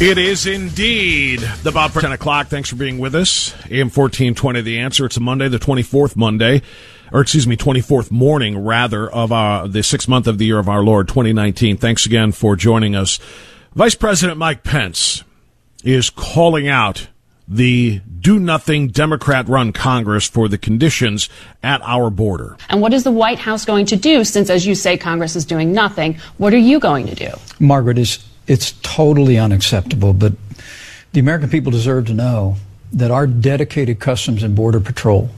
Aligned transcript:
It 0.00 0.16
is 0.16 0.46
indeed 0.46 1.40
the 1.62 1.72
Bob 1.72 1.90
for 1.90 2.00
10 2.00 2.12
o'clock. 2.12 2.46
Thanks 2.46 2.70
for 2.70 2.76
being 2.76 2.98
with 2.98 3.14
us. 3.14 3.52
AM 3.66 3.90
1420, 3.90 4.62
the 4.62 4.78
answer. 4.78 5.04
It's 5.04 5.18
a 5.18 5.20
Monday, 5.20 5.46
the 5.48 5.58
24th 5.58 6.16
Monday, 6.16 6.62
or 7.12 7.20
excuse 7.20 7.46
me, 7.46 7.54
24th 7.54 8.10
morning, 8.10 8.64
rather, 8.64 9.10
of 9.10 9.30
uh, 9.30 9.66
the 9.66 9.82
sixth 9.82 10.08
month 10.08 10.26
of 10.26 10.38
the 10.38 10.46
year 10.46 10.58
of 10.58 10.70
our 10.70 10.82
Lord, 10.82 11.06
2019. 11.06 11.76
Thanks 11.76 12.06
again 12.06 12.32
for 12.32 12.56
joining 12.56 12.96
us. 12.96 13.18
Vice 13.74 13.94
President 13.94 14.38
Mike 14.38 14.62
Pence 14.62 15.22
is 15.84 16.08
calling 16.08 16.66
out 16.66 17.08
the 17.46 18.00
do 18.20 18.38
nothing 18.38 18.88
Democrat 18.88 19.48
run 19.50 19.70
Congress 19.70 20.26
for 20.26 20.48
the 20.48 20.56
conditions 20.56 21.28
at 21.62 21.82
our 21.82 22.08
border. 22.08 22.56
And 22.70 22.80
what 22.80 22.94
is 22.94 23.04
the 23.04 23.12
White 23.12 23.38
House 23.38 23.66
going 23.66 23.84
to 23.84 23.96
do 23.96 24.24
since, 24.24 24.48
as 24.48 24.66
you 24.66 24.74
say, 24.74 24.96
Congress 24.96 25.36
is 25.36 25.44
doing 25.44 25.72
nothing? 25.72 26.14
What 26.38 26.54
are 26.54 26.58
you 26.58 26.80
going 26.80 27.06
to 27.08 27.14
do? 27.14 27.30
Margaret, 27.58 27.98
is 27.98 28.24
it's 28.50 28.72
totally 28.82 29.38
unacceptable, 29.38 30.12
but 30.12 30.32
the 31.12 31.20
American 31.20 31.48
people 31.48 31.70
deserve 31.70 32.06
to 32.06 32.12
know 32.12 32.56
that 32.92 33.12
our 33.12 33.24
dedicated 33.24 34.00
Customs 34.00 34.42
and 34.42 34.56
Border 34.56 34.80
Patrol 34.80 35.30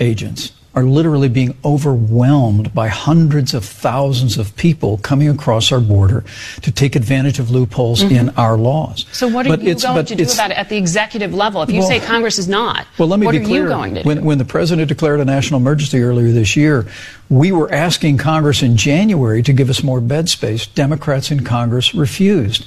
agents 0.00 0.50
are 0.74 0.84
literally 0.84 1.28
being 1.28 1.54
overwhelmed 1.64 2.72
by 2.74 2.88
hundreds 2.88 3.52
of 3.52 3.64
thousands 3.64 4.38
of 4.38 4.56
people 4.56 4.96
coming 4.98 5.28
across 5.28 5.70
our 5.70 5.80
border 5.80 6.24
to 6.62 6.72
take 6.72 6.96
advantage 6.96 7.38
of 7.38 7.50
loopholes 7.50 8.02
Mm-hmm. 8.02 8.14
in 8.16 8.28
our 8.30 8.56
laws. 8.56 9.04
So 9.12 9.28
what 9.28 9.44
are 9.46 9.50
But 9.50 9.60
you 9.62 9.70
it's- 9.72 9.82
going 9.82 9.96
but 9.96 10.06
to 10.08 10.14
do 10.14 10.24
about 10.24 10.50
it 10.50 10.56
at 10.56 10.68
the 10.70 10.76
executive 10.78 11.34
level? 11.34 11.60
If 11.62 11.70
you 11.70 11.80
Well- 11.80 11.88
say 11.88 12.00
Congress 12.00 12.38
is 12.38 12.48
not, 12.48 12.86
Well, 12.98 13.06
let 13.08 13.20
me 13.20 13.26
what 13.26 13.32
be 13.32 13.38
are 13.38 13.44
clear. 13.44 13.62
you 13.64 13.68
going 13.68 13.94
to 13.96 14.02
do? 14.02 14.06
when, 14.08 14.24
when 14.24 14.38
the 14.38 14.44
president 14.46 14.88
declared 14.88 15.20
a 15.20 15.24
national 15.26 15.60
emergency 15.60 16.00
earlier 16.00 16.32
this 16.32 16.56
year, 16.56 16.86
we 17.28 17.52
were 17.52 17.72
asking 17.72 18.16
Congress 18.18 18.62
in 18.62 18.76
January 18.76 19.42
to 19.42 19.52
give 19.52 19.68
us 19.68 19.82
more 19.82 20.00
bed 20.00 20.28
space. 20.30 20.66
Democrats 20.66 21.30
in 21.30 21.44
Congress 21.44 21.94
refused. 21.94 22.64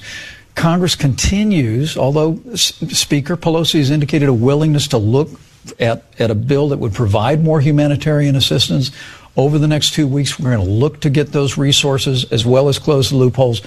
Congress 0.54 0.94
continues, 0.94 1.96
although 1.98 2.38
Speaker 2.54 3.36
Pelosi 3.36 3.78
has 3.78 3.90
indicated 3.90 4.28
a 4.28 4.32
willingness 4.32 4.88
to 4.88 4.96
look 4.98 5.28
at, 5.80 6.04
at 6.18 6.30
a 6.30 6.34
bill 6.34 6.68
that 6.68 6.78
would 6.78 6.92
provide 6.92 7.42
more 7.42 7.60
humanitarian 7.60 8.36
assistance. 8.36 8.90
Over 9.36 9.58
the 9.58 9.68
next 9.68 9.92
two 9.92 10.06
weeks, 10.06 10.38
we're 10.38 10.54
going 10.54 10.66
to 10.66 10.72
look 10.72 11.00
to 11.00 11.10
get 11.10 11.32
those 11.32 11.58
resources 11.58 12.24
as 12.32 12.46
well 12.46 12.68
as 12.68 12.78
close 12.78 13.10
the 13.10 13.16
loopholes. 13.16 13.60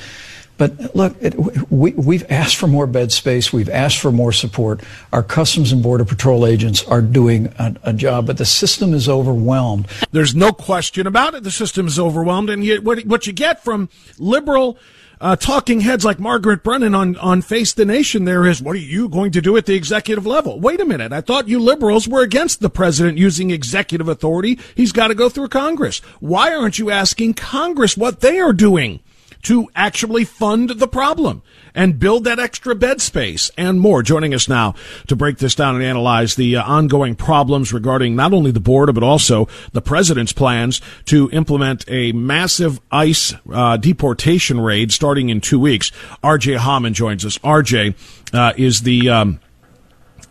But 0.59 0.93
look, 0.93 1.15
it, 1.21 1.35
we, 1.71 1.93
we've 1.93 2.29
asked 2.29 2.57
for 2.57 2.67
more 2.67 2.85
bed 2.85 3.13
space. 3.13 3.53
We've 3.53 3.69
asked 3.69 3.99
for 3.99 4.11
more 4.11 4.33
support. 4.33 4.81
Our 5.13 5.23
Customs 5.23 5.71
and 5.71 5.81
Border 5.81 6.03
Patrol 6.03 6.45
agents 6.45 6.83
are 6.83 7.01
doing 7.01 7.47
a, 7.57 7.75
a 7.83 7.93
job, 7.93 8.27
but 8.27 8.37
the 8.37 8.45
system 8.45 8.93
is 8.93 9.07
overwhelmed. 9.07 9.87
There's 10.11 10.35
no 10.35 10.51
question 10.51 11.07
about 11.07 11.33
it. 11.33 11.43
The 11.43 11.51
system 11.51 11.87
is 11.87 11.97
overwhelmed, 11.97 12.49
and 12.49 12.65
you, 12.65 12.81
what, 12.81 13.05
what 13.05 13.25
you 13.25 13.31
get 13.31 13.63
from 13.63 13.87
liberal 14.17 14.77
uh, 15.21 15.35
talking 15.35 15.81
heads 15.81 16.05
like 16.05 16.19
Margaret 16.19 16.63
Brennan 16.63 16.95
on 16.95 17.17
on 17.17 17.41
Face 17.41 17.73
the 17.73 17.85
Nation 17.85 18.25
there 18.25 18.45
is, 18.45 18.61
what 18.61 18.75
are 18.75 18.79
you 18.79 19.09
going 19.09 19.31
to 19.31 19.41
do 19.41 19.57
at 19.57 19.65
the 19.65 19.75
executive 19.75 20.25
level? 20.25 20.59
Wait 20.59 20.79
a 20.79 20.85
minute, 20.85 21.11
I 21.11 21.21
thought 21.21 21.47
you 21.47 21.59
liberals 21.59 22.07
were 22.07 22.21
against 22.21 22.61
the 22.61 22.69
president 22.69 23.17
using 23.17 23.51
executive 23.51 24.07
authority. 24.07 24.59
He's 24.75 24.91
got 24.91 25.09
to 25.09 25.15
go 25.15 25.29
through 25.29 25.49
Congress. 25.49 25.99
Why 26.19 26.53
aren't 26.53 26.79
you 26.79 26.91
asking 26.91 27.35
Congress 27.35 27.97
what 27.97 28.21
they 28.21 28.39
are 28.39 28.53
doing? 28.53 29.01
to 29.43 29.69
actually 29.75 30.25
fund 30.25 30.69
the 30.69 30.87
problem 30.87 31.41
and 31.73 31.99
build 31.99 32.23
that 32.23 32.39
extra 32.39 32.75
bed 32.75 33.01
space 33.01 33.51
and 33.57 33.79
more. 33.79 34.03
Joining 34.03 34.33
us 34.33 34.47
now 34.47 34.75
to 35.07 35.15
break 35.15 35.37
this 35.37 35.55
down 35.55 35.75
and 35.75 35.83
analyze 35.83 36.35
the 36.35 36.55
uh, 36.55 36.63
ongoing 36.63 37.15
problems 37.15 37.73
regarding 37.73 38.15
not 38.15 38.33
only 38.33 38.51
the 38.51 38.59
border, 38.59 38.93
but 38.93 39.03
also 39.03 39.47
the 39.73 39.81
president's 39.81 40.33
plans 40.33 40.81
to 41.05 41.29
implement 41.31 41.85
a 41.87 42.11
massive 42.11 42.79
ICE 42.91 43.33
uh, 43.51 43.77
deportation 43.77 44.59
raid 44.59 44.91
starting 44.91 45.29
in 45.29 45.41
two 45.41 45.59
weeks. 45.59 45.91
RJ 46.23 46.57
Hauman 46.57 46.93
joins 46.93 47.25
us. 47.25 47.37
RJ 47.39 47.95
uh, 48.33 48.53
is 48.57 48.81
the. 48.81 49.09
Um, 49.09 49.39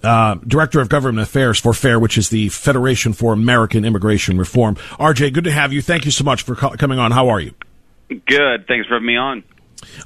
uh, 0.03 0.37
Director 0.47 0.81
of 0.81 0.89
Government 0.89 1.27
Affairs 1.27 1.59
for 1.59 1.73
FAIR, 1.73 1.99
which 1.99 2.17
is 2.17 2.29
the 2.29 2.49
Federation 2.51 3.13
for 3.13 3.33
American 3.33 3.85
Immigration 3.85 4.39
Reform. 4.39 4.77
RJ, 4.99 5.33
good 5.33 5.45
to 5.45 5.51
have 5.51 5.73
you. 5.73 5.83
Thank 5.83 6.05
you 6.05 6.11
so 6.11 6.23
much 6.23 6.43
for 6.43 6.55
co- 6.55 6.77
coming 6.77 7.01
on. 7.01 7.11
How 7.11 7.29
are 7.29 7.41
you? 7.41 7.53
Good. 8.09 8.67
Thanks 8.67 8.87
for 8.87 8.95
having 8.95 9.07
me 9.07 9.17
on. 9.17 9.43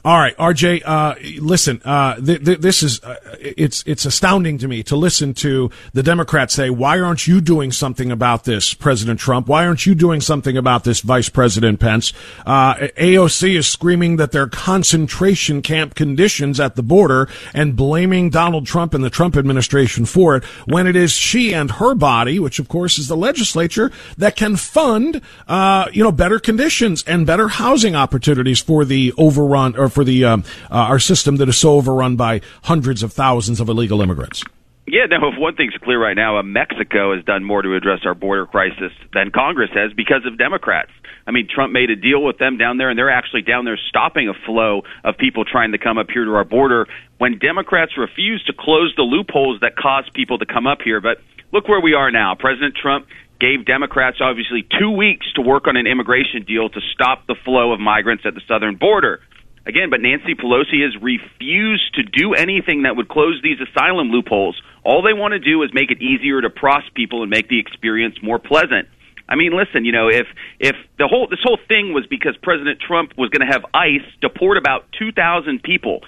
All 0.04 0.18
right, 0.18 0.36
RJ. 0.36 0.82
Uh, 0.84 1.14
listen, 1.40 1.80
uh, 1.84 2.16
th- 2.16 2.44
th- 2.44 2.58
this 2.58 2.82
is 2.82 3.02
uh, 3.04 3.16
it's 3.40 3.84
it's 3.86 4.04
astounding 4.04 4.58
to 4.58 4.68
me 4.68 4.82
to 4.84 4.96
listen 4.96 5.32
to 5.34 5.70
the 5.92 6.02
Democrats 6.02 6.54
say, 6.54 6.70
"Why 6.70 6.98
aren't 6.98 7.26
you 7.26 7.40
doing 7.40 7.70
something 7.70 8.10
about 8.10 8.44
this, 8.44 8.74
President 8.74 9.20
Trump? 9.20 9.46
Why 9.46 9.64
aren't 9.64 9.86
you 9.86 9.94
doing 9.94 10.20
something 10.20 10.56
about 10.56 10.84
this, 10.84 11.00
Vice 11.00 11.28
President 11.28 11.78
Pence?" 11.78 12.12
Uh, 12.44 12.74
AOC 12.96 13.56
is 13.56 13.68
screaming 13.68 14.16
that 14.16 14.32
there 14.32 14.42
are 14.42 14.48
concentration 14.48 15.62
camp 15.62 15.94
conditions 15.94 16.58
at 16.58 16.74
the 16.74 16.82
border 16.82 17.28
and 17.54 17.76
blaming 17.76 18.28
Donald 18.28 18.66
Trump 18.66 18.94
and 18.94 19.04
the 19.04 19.10
Trump 19.10 19.36
administration 19.36 20.04
for 20.04 20.36
it, 20.36 20.44
when 20.66 20.86
it 20.86 20.96
is 20.96 21.12
she 21.12 21.54
and 21.54 21.72
her 21.72 21.94
body, 21.94 22.38
which 22.38 22.58
of 22.58 22.68
course 22.68 22.98
is 22.98 23.06
the 23.06 23.16
legislature, 23.16 23.92
that 24.18 24.34
can 24.34 24.56
fund, 24.56 25.20
uh, 25.46 25.86
you 25.92 26.02
know, 26.02 26.12
better 26.12 26.40
conditions 26.40 27.04
and 27.06 27.24
better 27.26 27.48
housing 27.48 27.94
opportunities 27.94 28.60
for 28.60 28.84
the 28.84 29.12
overrun 29.16 29.61
or 29.76 29.88
for 29.88 30.04
the 30.04 30.24
um, 30.24 30.44
uh, 30.70 30.74
our 30.74 30.98
system 30.98 31.36
that 31.36 31.48
is 31.48 31.58
so 31.58 31.76
overrun 31.76 32.16
by 32.16 32.40
hundreds 32.64 33.02
of 33.02 33.12
thousands 33.12 33.60
of 33.60 33.68
illegal 33.68 34.00
immigrants. 34.00 34.44
Yeah, 34.86 35.06
no, 35.06 35.28
if 35.28 35.38
one 35.38 35.54
thing's 35.54 35.74
clear 35.82 36.02
right 36.02 36.16
now, 36.16 36.38
uh, 36.38 36.42
Mexico 36.42 37.14
has 37.14 37.24
done 37.24 37.44
more 37.44 37.62
to 37.62 37.76
address 37.76 38.00
our 38.04 38.14
border 38.14 38.46
crisis 38.46 38.90
than 39.14 39.30
Congress 39.30 39.70
has 39.74 39.92
because 39.92 40.26
of 40.26 40.36
Democrats. 40.36 40.90
I 41.24 41.30
mean, 41.30 41.46
Trump 41.46 41.72
made 41.72 41.90
a 41.90 41.96
deal 41.96 42.20
with 42.22 42.38
them 42.38 42.58
down 42.58 42.78
there, 42.78 42.90
and 42.90 42.98
they're 42.98 43.10
actually 43.10 43.42
down 43.42 43.64
there 43.64 43.78
stopping 43.88 44.28
a 44.28 44.34
flow 44.44 44.82
of 45.04 45.16
people 45.16 45.44
trying 45.44 45.70
to 45.70 45.78
come 45.78 45.98
up 45.98 46.10
here 46.12 46.24
to 46.24 46.34
our 46.34 46.44
border 46.44 46.88
when 47.18 47.38
Democrats 47.38 47.92
refuse 47.96 48.42
to 48.46 48.52
close 48.52 48.92
the 48.96 49.02
loopholes 49.02 49.60
that 49.60 49.76
cause 49.76 50.04
people 50.14 50.38
to 50.38 50.46
come 50.46 50.66
up 50.66 50.82
here. 50.82 51.00
But 51.00 51.18
look 51.52 51.68
where 51.68 51.80
we 51.80 51.94
are 51.94 52.10
now. 52.10 52.34
President 52.34 52.74
Trump 52.74 53.06
gave 53.38 53.64
Democrats 53.64 54.18
obviously 54.20 54.66
two 54.78 54.90
weeks 54.90 55.26
to 55.34 55.42
work 55.42 55.66
on 55.66 55.76
an 55.76 55.86
immigration 55.86 56.44
deal 56.44 56.68
to 56.68 56.80
stop 56.92 57.26
the 57.26 57.36
flow 57.44 57.72
of 57.72 57.80
migrants 57.80 58.24
at 58.26 58.34
the 58.34 58.40
southern 58.48 58.76
border. 58.76 59.20
Again, 59.64 59.90
but 59.90 60.00
Nancy 60.00 60.34
Pelosi 60.34 60.82
has 60.82 61.00
refused 61.00 61.94
to 61.94 62.02
do 62.02 62.34
anything 62.34 62.82
that 62.82 62.96
would 62.96 63.08
close 63.08 63.40
these 63.42 63.58
asylum 63.60 64.10
loopholes. 64.10 64.60
All 64.84 65.02
they 65.02 65.12
want 65.12 65.32
to 65.32 65.38
do 65.38 65.62
is 65.62 65.70
make 65.72 65.90
it 65.90 66.02
easier 66.02 66.40
to 66.40 66.50
process 66.50 66.90
people 66.94 67.22
and 67.22 67.30
make 67.30 67.48
the 67.48 67.60
experience 67.60 68.16
more 68.22 68.40
pleasant. 68.40 68.88
I 69.28 69.36
mean, 69.36 69.52
listen, 69.56 69.84
you 69.84 69.92
know, 69.92 70.08
if 70.08 70.26
if 70.58 70.74
the 70.98 71.06
whole 71.06 71.28
this 71.28 71.38
whole 71.44 71.58
thing 71.68 71.94
was 71.94 72.06
because 72.10 72.36
President 72.42 72.80
Trump 72.80 73.12
was 73.16 73.30
going 73.30 73.46
to 73.46 73.52
have 73.52 73.64
ICE 73.72 74.04
deport 74.20 74.58
about 74.58 74.86
2,000 74.98 75.62
people 75.62 76.00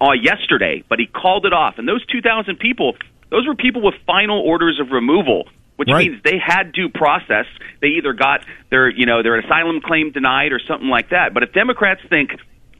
uh, 0.00 0.12
yesterday, 0.12 0.82
but 0.88 0.98
he 0.98 1.06
called 1.06 1.44
it 1.44 1.52
off, 1.52 1.74
and 1.76 1.86
those 1.86 2.04
2,000 2.06 2.58
people, 2.58 2.96
those 3.30 3.46
were 3.46 3.54
people 3.54 3.82
with 3.82 3.94
final 4.06 4.40
orders 4.40 4.80
of 4.80 4.90
removal 4.90 5.44
which 5.76 5.88
right. 5.88 6.08
means 6.08 6.22
they 6.22 6.38
had 6.38 6.72
due 6.72 6.88
process. 6.88 7.46
They 7.80 7.98
either 7.98 8.12
got 8.12 8.44
their, 8.70 8.88
you 8.88 9.06
know, 9.06 9.24
their 9.24 9.36
asylum 9.38 9.80
claim 9.80 10.12
denied 10.12 10.52
or 10.52 10.60
something 10.68 10.88
like 10.88 11.10
that. 11.10 11.34
But 11.34 11.42
if 11.42 11.52
Democrats 11.52 12.00
think 12.08 12.30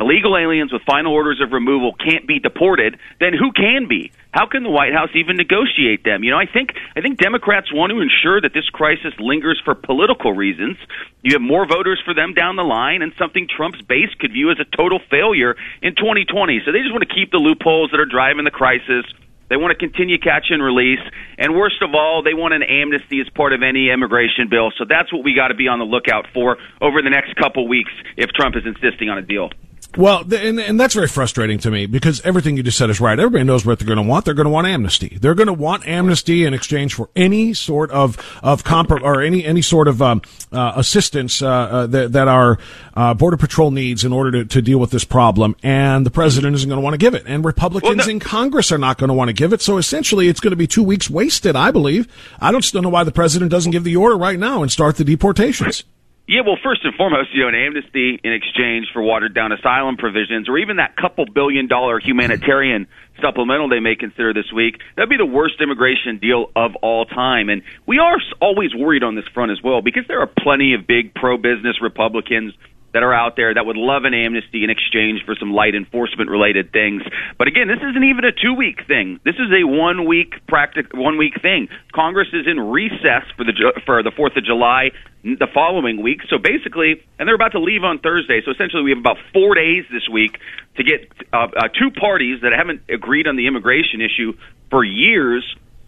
illegal 0.00 0.36
aliens 0.36 0.72
with 0.72 0.82
final 0.82 1.12
orders 1.12 1.40
of 1.40 1.52
removal 1.52 1.94
can't 1.94 2.26
be 2.26 2.38
deported, 2.38 2.98
then 3.20 3.32
who 3.32 3.52
can 3.52 3.86
be? 3.88 4.12
How 4.32 4.46
can 4.46 4.64
the 4.64 4.70
White 4.70 4.92
House 4.92 5.10
even 5.14 5.36
negotiate 5.36 6.04
them? 6.04 6.24
You 6.24 6.30
know, 6.32 6.38
I 6.38 6.46
think 6.46 6.74
I 6.96 7.00
think 7.00 7.18
Democrats 7.18 7.72
want 7.72 7.90
to 7.90 8.00
ensure 8.00 8.40
that 8.40 8.52
this 8.52 8.68
crisis 8.70 9.14
lingers 9.18 9.60
for 9.64 9.74
political 9.74 10.32
reasons. 10.32 10.76
You 11.22 11.34
have 11.34 11.42
more 11.42 11.66
voters 11.66 12.02
for 12.04 12.14
them 12.14 12.34
down 12.34 12.56
the 12.56 12.64
line, 12.66 13.02
and 13.02 13.12
something 13.18 13.46
Trump's 13.46 13.80
base 13.82 14.12
could 14.18 14.32
view 14.32 14.50
as 14.50 14.58
a 14.58 14.76
total 14.76 14.98
failure 15.10 15.56
in 15.82 15.94
2020. 15.94 16.62
So 16.66 16.72
they 16.72 16.80
just 16.80 16.92
want 16.92 17.06
to 17.08 17.14
keep 17.14 17.30
the 17.30 17.38
loopholes 17.38 17.90
that 17.92 18.00
are 18.00 18.10
driving 18.10 18.44
the 18.44 18.50
crisis. 18.50 19.06
They 19.48 19.56
want 19.56 19.70
to 19.70 19.78
continue 19.78 20.18
catch 20.18 20.46
and 20.50 20.62
release, 20.62 21.04
and 21.38 21.54
worst 21.54 21.82
of 21.82 21.94
all, 21.94 22.22
they 22.22 22.34
want 22.34 22.54
an 22.54 22.62
amnesty 22.62 23.20
as 23.20 23.28
part 23.28 23.52
of 23.52 23.62
any 23.62 23.90
immigration 23.90 24.48
bill. 24.48 24.72
So 24.78 24.84
that's 24.88 25.12
what 25.12 25.22
we 25.22 25.34
got 25.34 25.48
to 25.48 25.54
be 25.54 25.68
on 25.68 25.78
the 25.78 25.84
lookout 25.84 26.26
for 26.32 26.56
over 26.80 27.02
the 27.02 27.10
next 27.10 27.36
couple 27.36 27.68
weeks 27.68 27.92
if 28.16 28.30
Trump 28.30 28.56
is 28.56 28.64
insisting 28.64 29.10
on 29.10 29.18
a 29.18 29.22
deal. 29.22 29.50
Well, 29.96 30.24
and, 30.32 30.58
and 30.58 30.80
that's 30.80 30.94
very 30.94 31.06
frustrating 31.06 31.58
to 31.60 31.70
me 31.70 31.86
because 31.86 32.20
everything 32.22 32.56
you 32.56 32.62
just 32.62 32.78
said 32.78 32.90
is 32.90 33.00
right. 33.00 33.18
Everybody 33.18 33.44
knows 33.44 33.64
what 33.64 33.78
they're 33.78 33.86
going 33.86 33.96
to 33.96 34.02
want. 34.02 34.24
They're 34.24 34.34
going 34.34 34.46
to 34.46 34.50
want 34.50 34.66
amnesty. 34.66 35.18
They're 35.20 35.34
going 35.34 35.46
to 35.46 35.52
want 35.52 35.86
amnesty 35.86 36.44
in 36.44 36.54
exchange 36.54 36.94
for 36.94 37.08
any 37.14 37.54
sort 37.54 37.90
of 37.90 38.18
of 38.42 38.64
comp 38.64 38.90
or 38.90 39.22
any 39.22 39.44
any 39.44 39.62
sort 39.62 39.86
of 39.88 40.02
um, 40.02 40.22
uh, 40.52 40.72
assistance 40.76 41.42
uh, 41.42 41.48
uh, 41.48 41.86
that, 41.86 42.12
that 42.12 42.28
our 42.28 42.58
uh, 42.94 43.14
border 43.14 43.36
patrol 43.36 43.70
needs 43.70 44.04
in 44.04 44.12
order 44.12 44.30
to, 44.32 44.44
to 44.44 44.62
deal 44.62 44.78
with 44.78 44.90
this 44.90 45.04
problem. 45.04 45.54
And 45.62 46.04
the 46.04 46.10
president 46.10 46.54
isn't 46.56 46.68
going 46.68 46.78
to 46.78 46.84
want 46.84 46.94
to 46.94 46.98
give 46.98 47.14
it, 47.14 47.24
and 47.26 47.44
Republicans 47.44 47.96
well, 47.96 48.06
no- 48.06 48.10
in 48.10 48.20
Congress 48.20 48.72
are 48.72 48.78
not 48.78 48.98
going 48.98 49.08
to 49.08 49.14
want 49.14 49.28
to 49.28 49.34
give 49.34 49.52
it. 49.52 49.62
So 49.62 49.78
essentially, 49.78 50.28
it's 50.28 50.40
going 50.40 50.52
to 50.52 50.56
be 50.56 50.66
two 50.66 50.82
weeks 50.82 51.08
wasted. 51.08 51.56
I 51.56 51.70
believe. 51.70 52.08
I 52.40 52.50
don't 52.50 52.64
still 52.64 52.82
know 52.82 52.88
why 52.88 53.04
the 53.04 53.12
president 53.12 53.50
doesn't 53.50 53.72
give 53.72 53.84
the 53.84 53.96
order 53.96 54.16
right 54.16 54.38
now 54.38 54.62
and 54.62 54.72
start 54.72 54.96
the 54.96 55.04
deportations. 55.04 55.84
Yeah, 56.26 56.40
well, 56.40 56.56
first 56.64 56.80
and 56.84 56.94
foremost, 56.94 57.34
you 57.34 57.42
know, 57.42 57.48
an 57.48 57.54
amnesty 57.54 58.18
in 58.24 58.32
exchange 58.32 58.86
for 58.94 59.02
watered 59.02 59.34
down 59.34 59.52
asylum 59.52 59.98
provisions, 59.98 60.48
or 60.48 60.56
even 60.56 60.76
that 60.76 60.96
couple 60.96 61.26
billion 61.26 61.68
dollar 61.68 62.00
humanitarian 62.00 62.86
supplemental 63.20 63.68
they 63.68 63.80
may 63.80 63.94
consider 63.94 64.32
this 64.32 64.50
week, 64.50 64.80
that'd 64.96 65.10
be 65.10 65.18
the 65.18 65.26
worst 65.26 65.60
immigration 65.60 66.18
deal 66.18 66.50
of 66.56 66.76
all 66.80 67.04
time. 67.04 67.50
And 67.50 67.62
we 67.86 67.98
are 67.98 68.16
always 68.40 68.74
worried 68.74 69.04
on 69.04 69.16
this 69.16 69.26
front 69.34 69.52
as 69.52 69.62
well 69.62 69.82
because 69.82 70.04
there 70.08 70.20
are 70.20 70.26
plenty 70.26 70.72
of 70.72 70.86
big 70.86 71.12
pro 71.14 71.36
business 71.36 71.76
Republicans 71.82 72.54
that 72.94 73.02
are 73.02 73.12
out 73.12 73.34
there 73.36 73.52
that 73.52 73.66
would 73.66 73.76
love 73.76 74.04
an 74.04 74.14
amnesty 74.14 74.62
in 74.62 74.70
exchange 74.70 75.26
for 75.26 75.34
some 75.34 75.52
light 75.52 75.74
enforcement 75.74 76.30
related 76.30 76.72
things. 76.72 77.02
But 77.36 77.48
again, 77.48 77.66
this 77.66 77.82
isn't 77.82 78.04
even 78.04 78.24
a 78.24 78.30
two 78.30 78.54
week 78.54 78.86
thing. 78.86 79.18
This 79.24 79.34
is 79.34 79.50
a 79.50 79.66
one 79.66 80.06
week 80.06 80.34
practic 80.46 80.94
one 80.94 81.18
week 81.18 81.34
thing. 81.42 81.68
Congress 81.92 82.28
is 82.32 82.46
in 82.46 82.58
recess 82.58 83.26
for 83.36 83.44
the 83.44 83.52
for 83.84 84.02
the 84.02 84.14
4th 84.14 84.38
of 84.38 84.44
July 84.44 84.94
the 85.24 85.48
following 85.52 86.02
week. 86.02 86.20
So 86.30 86.38
basically, 86.38 87.02
and 87.18 87.26
they're 87.26 87.34
about 87.34 87.52
to 87.52 87.60
leave 87.60 87.82
on 87.82 87.98
Thursday. 87.98 88.40
So 88.44 88.52
essentially, 88.52 88.82
we 88.82 88.90
have 88.90 88.98
about 88.98 89.16
4 89.32 89.54
days 89.54 89.84
this 89.90 90.06
week 90.08 90.38
to 90.76 90.84
get 90.84 91.10
uh, 91.32 91.48
uh, 91.50 91.68
two 91.74 91.90
parties 91.90 92.40
that 92.42 92.52
haven't 92.52 92.82
agreed 92.88 93.26
on 93.26 93.34
the 93.34 93.46
immigration 93.46 94.00
issue 94.00 94.38
for 94.70 94.84
years 94.84 95.42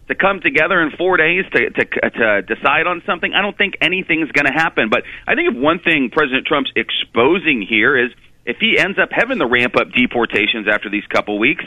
to 0.07 0.15
come 0.15 0.39
together 0.41 0.81
in 0.81 0.91
four 0.97 1.17
days 1.17 1.45
to, 1.53 1.69
to, 1.69 1.85
to 1.85 2.41
decide 2.43 2.87
on 2.87 3.01
something, 3.05 3.33
I 3.33 3.41
don't 3.41 3.57
think 3.57 3.75
anything's 3.81 4.31
going 4.31 4.45
to 4.45 4.53
happen. 4.53 4.89
But 4.89 5.03
I 5.27 5.35
think 5.35 5.53
if 5.53 5.57
one 5.57 5.79
thing 5.79 6.09
President 6.11 6.47
Trump's 6.47 6.71
exposing 6.75 7.65
here 7.67 7.97
is 7.97 8.11
if 8.45 8.57
he 8.59 8.77
ends 8.79 8.97
up 8.97 9.09
having 9.11 9.37
the 9.37 9.45
ramp 9.45 9.75
up 9.75 9.91
deportations 9.91 10.67
after 10.71 10.89
these 10.89 11.05
couple 11.07 11.37
weeks, 11.37 11.63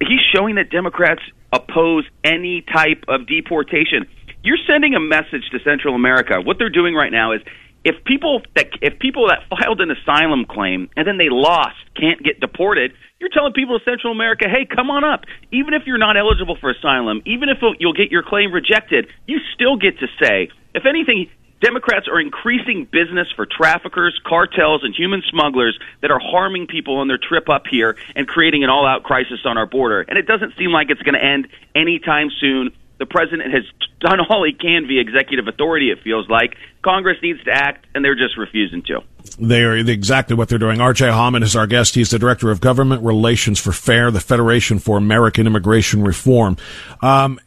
he's 0.00 0.20
showing 0.34 0.56
that 0.56 0.70
Democrats 0.70 1.22
oppose 1.52 2.04
any 2.24 2.62
type 2.62 3.04
of 3.06 3.26
deportation. 3.26 4.06
You're 4.42 4.58
sending 4.66 4.94
a 4.94 5.00
message 5.00 5.48
to 5.52 5.58
Central 5.60 5.94
America. 5.94 6.40
What 6.40 6.58
they're 6.58 6.70
doing 6.70 6.94
right 6.94 7.12
now 7.12 7.32
is 7.32 7.42
if 7.86 8.02
people 8.04 8.42
that 8.56 8.66
if 8.82 8.98
people 8.98 9.28
that 9.28 9.46
filed 9.48 9.80
an 9.80 9.92
asylum 9.92 10.44
claim 10.44 10.90
and 10.96 11.06
then 11.06 11.18
they 11.18 11.28
lost 11.30 11.78
can't 11.94 12.20
get 12.20 12.40
deported, 12.40 12.92
you're 13.20 13.30
telling 13.30 13.52
people 13.52 13.76
in 13.76 13.80
Central 13.84 14.12
America, 14.12 14.48
"Hey, 14.48 14.66
come 14.66 14.90
on 14.90 15.04
up. 15.04 15.24
Even 15.52 15.72
if 15.72 15.86
you're 15.86 15.96
not 15.96 16.16
eligible 16.16 16.56
for 16.56 16.70
asylum, 16.70 17.22
even 17.24 17.48
if 17.48 17.58
you'll 17.78 17.92
get 17.92 18.10
your 18.10 18.24
claim 18.24 18.50
rejected, 18.50 19.06
you 19.26 19.38
still 19.54 19.76
get 19.76 20.00
to 20.00 20.08
say. 20.20 20.48
If 20.74 20.84
anything, 20.84 21.28
Democrats 21.62 22.08
are 22.08 22.20
increasing 22.20 22.86
business 22.90 23.28
for 23.36 23.46
traffickers, 23.46 24.18
cartels, 24.26 24.82
and 24.82 24.92
human 24.92 25.22
smugglers 25.30 25.78
that 26.02 26.10
are 26.10 26.18
harming 26.18 26.66
people 26.66 26.96
on 26.96 27.06
their 27.06 27.18
trip 27.18 27.48
up 27.48 27.68
here 27.70 27.96
and 28.16 28.26
creating 28.26 28.64
an 28.64 28.68
all-out 28.68 29.04
crisis 29.04 29.40
on 29.46 29.56
our 29.56 29.64
border. 29.64 30.04
And 30.08 30.18
it 30.18 30.26
doesn't 30.26 30.56
seem 30.58 30.72
like 30.72 30.90
it's 30.90 31.02
going 31.02 31.14
to 31.14 31.24
end 31.24 31.48
anytime 31.74 32.30
soon. 32.40 32.72
The 32.98 33.06
president 33.06 33.52
has 33.54 33.64
done 34.00 34.20
all 34.28 34.44
he 34.44 34.52
can 34.52 34.86
via 34.86 35.00
executive 35.00 35.48
authority, 35.48 35.90
it 35.90 36.02
feels 36.02 36.28
like. 36.28 36.56
Congress 36.86 37.18
needs 37.20 37.42
to 37.42 37.50
act, 37.50 37.84
and 37.96 38.04
they're 38.04 38.14
just 38.14 38.36
refusing 38.36 38.80
to. 38.84 39.00
They 39.38 39.62
are 39.62 39.76
exactly 39.76 40.36
what 40.36 40.48
they're 40.48 40.58
doing. 40.58 40.80
R.J. 40.80 41.06
Hauman 41.06 41.42
is 41.42 41.56
our 41.56 41.66
guest. 41.66 41.94
He's 41.94 42.10
the 42.10 42.18
director 42.18 42.50
of 42.50 42.60
government 42.60 43.02
relations 43.02 43.60
for 43.60 43.72
FAIR, 43.72 44.10
the 44.10 44.20
Federation 44.20 44.78
for 44.78 44.96
American 44.96 45.46
Immigration 45.46 46.04
Reform. 46.04 46.56
Um, 47.02 47.38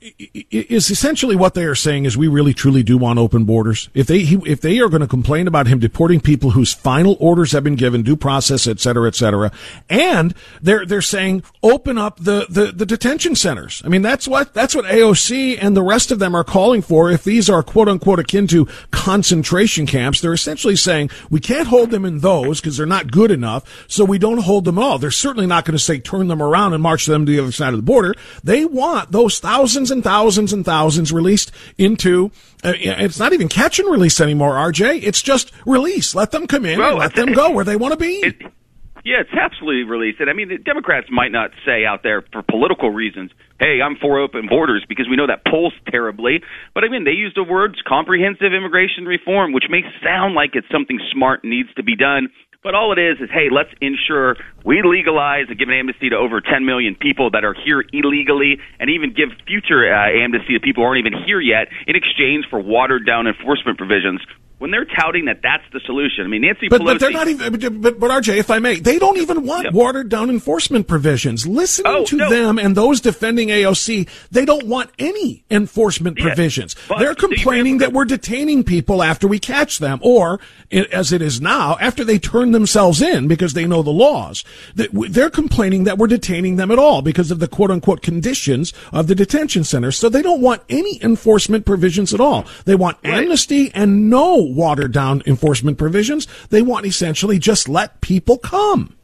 is 0.52 0.92
essentially 0.92 1.36
what 1.36 1.54
they 1.54 1.64
are 1.64 1.76
saying 1.76 2.06
is 2.06 2.18
we 2.18 2.28
really 2.28 2.54
truly 2.54 2.84
do 2.84 2.98
want 2.98 3.18
open 3.18 3.46
borders. 3.46 3.90
If 3.94 4.08
they 4.08 4.20
he, 4.20 4.40
if 4.46 4.62
they 4.62 4.80
are 4.80 4.90
going 4.90 5.02
to 5.02 5.08
complain 5.08 5.48
about 5.48 5.68
him 5.68 5.80
deporting 5.80 6.20
people 6.20 6.52
whose 6.52 6.74
final 6.74 7.16
orders 7.20 7.54
have 7.54 7.64
been 7.64 7.76
given, 7.76 8.04
due 8.04 8.18
process, 8.18 8.68
et 8.68 8.80
cetera, 8.80 9.08
et 9.08 9.16
cetera, 9.16 9.52
and 9.90 10.36
they're 10.62 10.86
they're 10.86 11.02
saying 11.02 11.44
open 11.64 11.98
up 11.98 12.18
the, 12.20 12.46
the, 12.50 12.72
the 12.72 12.86
detention 12.86 13.36
centers. 13.36 13.82
I 13.86 13.88
mean 13.88 14.02
that's 14.02 14.28
what 14.28 14.54
that's 14.54 14.76
what 14.76 14.86
AOC 14.86 15.58
and 15.60 15.76
the 15.76 15.84
rest 15.84 16.12
of 16.12 16.20
them 16.20 16.36
are 16.36 16.44
calling 16.44 16.82
for. 16.82 17.10
If 17.10 17.24
these 17.24 17.50
are 17.50 17.64
quote 17.64 17.88
unquote 17.88 18.20
akin 18.20 18.48
to 18.48 18.68
concentration 19.30 19.86
camps, 19.86 20.22
they're 20.22 20.34
essentially 20.34 20.76
saying 20.76 21.08
we 21.30 21.40
can't 21.40 21.68
hold 21.68 21.92
them 21.92 22.04
in 22.04 22.18
those 22.20 22.60
because 22.60 22.78
they're 22.78 22.88
not 22.88 23.12
good 23.12 23.30
enough, 23.30 23.86
so 23.88 24.04
we 24.04 24.18
don't 24.18 24.40
hold 24.40 24.66
them 24.66 24.80
all. 24.80 24.98
They're 24.98 25.12
certainly 25.12 25.46
not 25.46 25.66
going 25.66 25.78
to 25.78 25.84
say 25.84 26.00
turn 26.00 26.28
them 26.30 26.42
around 26.42 26.74
and 26.74 26.82
march 26.82 27.06
them 27.06 27.28
to 27.28 27.32
the 27.32 27.40
other 27.40 27.52
side 27.52 27.74
of 27.74 27.78
the 27.78 27.84
border. 27.84 28.16
They 28.44 28.66
want 28.66 29.12
those 29.12 29.38
thousands 29.40 29.92
and 29.92 30.04
thousands 30.04 30.52
and 30.52 30.66
thousands 30.66 31.14
released 31.14 31.52
into. 31.78 32.32
Uh, 32.64 32.74
it's 32.76 33.20
not 33.20 33.34
even 33.34 33.50
catch 33.50 33.78
and 33.78 33.88
release 33.88 34.20
anymore, 34.20 34.54
RJ. 34.54 35.04
It's 35.04 35.22
just 35.22 35.52
release. 35.64 36.16
Let 36.16 36.32
them 36.32 36.48
come 36.48 36.66
in 36.66 36.80
well, 36.80 36.98
let 36.98 37.14
them 37.14 37.34
go 37.34 37.52
where 37.52 37.66
they 37.66 37.76
want 37.76 37.92
to 37.92 38.00
be. 38.00 38.16
It, 38.16 38.42
yeah, 39.10 39.26
it's 39.26 39.34
absolutely 39.34 39.90
released. 39.90 40.22
And 40.22 40.30
I 40.30 40.34
mean, 40.34 40.50
the 40.50 40.62
Democrats 40.62 41.08
might 41.10 41.34
not 41.34 41.50
say 41.66 41.82
out 41.84 42.06
there 42.06 42.22
for 42.32 42.44
political 42.46 42.94
reasons, 42.94 43.32
hey, 43.60 43.82
I'm 43.82 43.98
for 43.98 44.22
open 44.22 44.46
borders 44.46 44.86
because 44.88 45.10
we 45.10 45.18
know 45.18 45.26
that 45.26 45.42
polls 45.50 45.74
terribly. 45.90 46.46
But 46.76 46.84
I 46.86 46.90
mean, 46.94 47.06
they 47.10 47.18
use 47.18 47.34
the 47.34 47.42
words 47.44 47.82
comprehensive 47.82 48.54
immigration 48.54 49.10
reform, 49.10 49.52
which 49.52 49.66
may 49.68 49.82
sound 50.06 50.36
like 50.36 50.54
it's 50.54 50.70
something 50.72 51.02
smart 51.12 51.44
needs 51.44 51.74
to 51.74 51.84
be 51.84 51.96
done. 51.96 52.30
But 52.62 52.76
all 52.76 52.94
it 52.94 53.00
is 53.00 53.18
is, 53.18 53.34
hey, 53.34 53.50
let's 53.50 53.74
ensure 53.82 54.36
we 54.64 54.84
legalize 54.86 55.50
and 55.50 55.58
give 55.58 55.70
an 55.70 55.76
amnesty 55.80 56.10
to 56.10 56.18
over 56.18 56.40
10 56.42 56.66
million 56.66 56.94
people 56.94 57.32
that 57.32 57.44
are 57.44 57.56
here 57.56 57.82
illegally, 57.92 58.60
and 58.80 58.92
even 58.92 59.16
give 59.16 59.34
future 59.48 59.90
uh, 59.90 60.12
amnesty 60.22 60.54
to 60.54 60.60
people 60.60 60.84
who 60.84 60.88
aren't 60.88 61.00
even 61.00 61.18
here 61.26 61.40
yet 61.40 61.72
in 61.88 61.96
exchange 61.96 62.46
for 62.52 62.60
watered 62.60 63.08
down 63.08 63.26
enforcement 63.26 63.80
provisions 63.80 64.22
when 64.60 64.72
they're 64.72 64.86
touting 64.86 65.26
that 65.26 65.40
that's 65.42 65.64
the 65.74 65.80
solution. 65.86 66.26
I 66.26 66.28
mean, 66.28 66.42
Nancy 66.42 66.68
but, 66.70 66.82
Pelosi. 66.82 66.86
But 66.86 67.00
they're 67.00 67.12
not 67.12 67.28
even. 67.28 67.82
But, 67.82 68.00
but, 68.00 68.12
RJ, 68.12 68.38
if 68.38 68.52
I 68.52 68.60
may, 68.60 68.80
they 68.80 69.00
don't 69.00 69.18
even 69.18 69.46
want 69.46 69.74
watered 69.74 70.10
down 70.10 70.30
enforcement 70.30 70.88
provisions. 70.88 71.48
Listening 71.48 71.94
oh, 71.94 72.06
to 72.06 72.18
no. 72.18 72.30
them 72.30 72.60
and 72.60 72.76
those 72.76 73.02
defending 73.02 73.48
AOC, 73.48 74.08
they 74.30 74.46
don't 74.46 74.68
want 74.68 74.92
any 75.00 75.44
enforcement 75.50 76.20
provisions. 76.20 76.76
they're 77.00 77.16
complaining 77.16 77.80
that 77.80 77.94
we're 77.94 78.06
detaining 78.06 78.64
people 78.64 79.02
after 79.02 79.28
we 79.28 79.40
catch 79.40 79.80
them, 79.80 80.00
or 80.04 80.40
as 80.72 81.12
it 81.14 81.22
is 81.22 81.42
now, 81.42 81.78
after 81.80 82.04
they 82.04 82.20
turn 82.20 82.52
themselves 82.52 83.02
in 83.02 83.28
because 83.28 83.54
they 83.54 83.66
know 83.66 83.82
the 83.82 83.90
laws. 83.90 84.44
They're 84.76 85.30
complaining 85.30 85.86
that 85.86 85.98
we're 85.98 86.08
detaining 86.08 86.58
them 86.58 86.70
at 86.70 86.80
all 86.80 87.02
because 87.02 87.32
of 87.32 87.40
the 87.40 87.48
quote 87.48 87.72
unquote 87.72 88.02
conditions 88.02 88.74
of 88.92 89.08
the 89.08 89.16
detention 89.16 89.64
center. 89.64 89.92
So 89.92 90.10
they 90.10 90.22
don't 90.22 90.42
want 90.42 90.64
any 90.70 91.02
enforcement 91.02 91.66
provisions 91.66 92.14
at 92.14 92.20
all. 92.20 92.46
They 92.66 92.76
want 92.76 92.98
right. 93.04 93.24
amnesty 93.24 93.72
and 93.74 94.10
no 94.10 94.49
watered 94.54 94.92
down 94.92 95.22
enforcement 95.26 95.78
provisions. 95.78 96.28
They 96.50 96.62
want 96.62 96.86
essentially 96.86 97.40
just 97.40 97.70
let 97.70 98.02
people 98.02 98.38
come. 98.38 98.96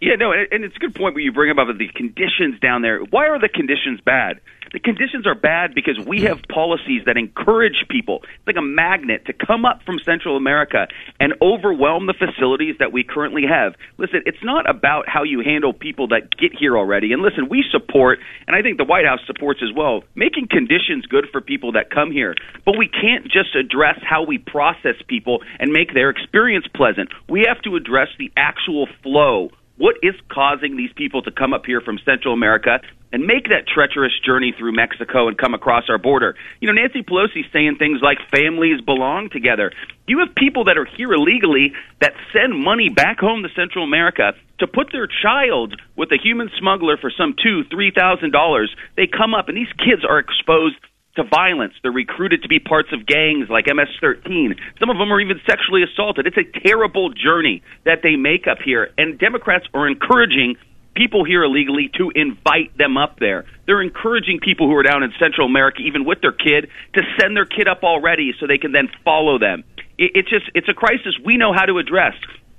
Yeah, 0.00 0.16
no, 0.16 0.32
and 0.32 0.64
it's 0.64 0.76
a 0.76 0.78
good 0.78 0.94
point 0.94 1.14
when 1.14 1.24
you 1.24 1.32
bring 1.32 1.50
up 1.50 1.58
about 1.58 1.78
the 1.78 1.88
conditions 1.88 2.60
down 2.60 2.82
there. 2.82 2.98
Why 2.98 3.28
are 3.28 3.38
the 3.38 3.48
conditions 3.48 4.00
bad? 4.00 4.40
The 4.74 4.80
conditions 4.80 5.24
are 5.24 5.36
bad 5.36 5.72
because 5.72 6.04
we 6.04 6.22
have 6.22 6.42
policies 6.52 7.02
that 7.06 7.16
encourage 7.16 7.86
people, 7.88 8.24
it's 8.24 8.46
like 8.48 8.56
a 8.56 8.60
magnet, 8.60 9.24
to 9.26 9.32
come 9.32 9.64
up 9.64 9.84
from 9.86 10.00
Central 10.00 10.36
America 10.36 10.88
and 11.20 11.32
overwhelm 11.40 12.06
the 12.06 12.12
facilities 12.12 12.74
that 12.80 12.90
we 12.90 13.04
currently 13.04 13.44
have. 13.48 13.76
Listen, 13.98 14.22
it's 14.26 14.42
not 14.42 14.68
about 14.68 15.08
how 15.08 15.22
you 15.22 15.42
handle 15.44 15.72
people 15.72 16.08
that 16.08 16.36
get 16.36 16.52
here 16.58 16.76
already. 16.76 17.12
And 17.12 17.22
listen, 17.22 17.48
we 17.48 17.62
support, 17.70 18.18
and 18.48 18.56
I 18.56 18.62
think 18.62 18.78
the 18.78 18.84
White 18.84 19.06
House 19.06 19.20
supports 19.28 19.60
as 19.62 19.72
well, 19.72 20.02
making 20.16 20.48
conditions 20.48 21.06
good 21.06 21.28
for 21.30 21.40
people 21.40 21.70
that 21.72 21.90
come 21.90 22.10
here. 22.10 22.34
But 22.64 22.76
we 22.76 22.88
can't 22.88 23.30
just 23.30 23.54
address 23.54 24.00
how 24.02 24.24
we 24.24 24.38
process 24.38 24.96
people 25.06 25.44
and 25.60 25.72
make 25.72 25.94
their 25.94 26.10
experience 26.10 26.66
pleasant. 26.74 27.10
We 27.28 27.46
have 27.46 27.62
to 27.62 27.76
address 27.76 28.08
the 28.18 28.32
actual 28.36 28.88
flow 29.04 29.50
what 29.76 29.96
is 30.02 30.14
causing 30.30 30.76
these 30.76 30.92
people 30.94 31.22
to 31.22 31.30
come 31.30 31.52
up 31.52 31.66
here 31.66 31.80
from 31.80 31.98
Central 32.04 32.32
America 32.32 32.80
and 33.14 33.22
make 33.30 33.46
that 33.46 33.62
treacherous 33.70 34.10
journey 34.26 34.52
through 34.58 34.74
Mexico 34.74 35.28
and 35.28 35.38
come 35.38 35.54
across 35.54 35.84
our 35.88 35.98
border. 35.98 36.34
You 36.58 36.66
know, 36.66 36.74
Nancy 36.74 37.06
Pelosi 37.06 37.46
saying 37.52 37.76
things 37.78 38.02
like 38.02 38.18
families 38.34 38.80
belong 38.80 39.30
together. 39.30 39.70
You 40.08 40.18
have 40.18 40.34
people 40.34 40.64
that 40.64 40.76
are 40.76 40.84
here 40.98 41.14
illegally 41.14 41.70
that 42.00 42.10
send 42.34 42.58
money 42.58 42.88
back 42.90 43.20
home 43.20 43.44
to 43.44 43.48
Central 43.54 43.84
America 43.84 44.34
to 44.58 44.66
put 44.66 44.90
their 44.90 45.06
child 45.06 45.80
with 45.94 46.10
a 46.10 46.18
human 46.20 46.50
smuggler 46.58 46.96
for 46.98 47.12
some 47.16 47.36
two, 47.40 47.62
three 47.70 47.92
thousand 47.94 48.32
dollars. 48.32 48.74
They 48.96 49.06
come 49.06 49.32
up 49.32 49.46
and 49.46 49.56
these 49.56 49.70
kids 49.78 50.02
are 50.02 50.18
exposed 50.18 50.74
to 51.14 51.22
violence. 51.22 51.74
They're 51.86 51.94
recruited 51.94 52.42
to 52.42 52.48
be 52.48 52.58
parts 52.58 52.88
of 52.90 53.06
gangs 53.06 53.46
like 53.48 53.66
MS-13. 53.70 54.58
Some 54.80 54.90
of 54.90 54.98
them 54.98 55.12
are 55.12 55.20
even 55.20 55.38
sexually 55.46 55.86
assaulted. 55.86 56.26
It's 56.26 56.36
a 56.36 56.50
terrible 56.66 57.14
journey 57.14 57.62
that 57.84 58.02
they 58.02 58.16
make 58.16 58.50
up 58.50 58.58
here, 58.58 58.90
and 58.98 59.20
Democrats 59.20 59.66
are 59.72 59.86
encouraging 59.86 60.56
people 60.94 61.24
here 61.24 61.42
illegally 61.44 61.90
to 61.98 62.10
invite 62.14 62.76
them 62.76 62.96
up 62.96 63.18
there. 63.18 63.44
They're 63.66 63.82
encouraging 63.82 64.40
people 64.40 64.68
who 64.68 64.76
are 64.76 64.82
down 64.82 65.02
in 65.02 65.12
Central 65.18 65.46
America, 65.46 65.80
even 65.80 66.04
with 66.04 66.20
their 66.20 66.32
kid, 66.32 66.68
to 66.94 67.02
send 67.20 67.36
their 67.36 67.46
kid 67.46 67.68
up 67.68 67.82
already 67.82 68.32
so 68.38 68.46
they 68.46 68.58
can 68.58 68.72
then 68.72 68.88
follow 69.04 69.38
them. 69.38 69.64
It's 69.98 70.28
just 70.28 70.50
it's 70.54 70.68
a 70.68 70.74
crisis 70.74 71.14
we 71.24 71.36
know 71.36 71.52
how 71.52 71.66
to 71.66 71.78
address. 71.78 72.14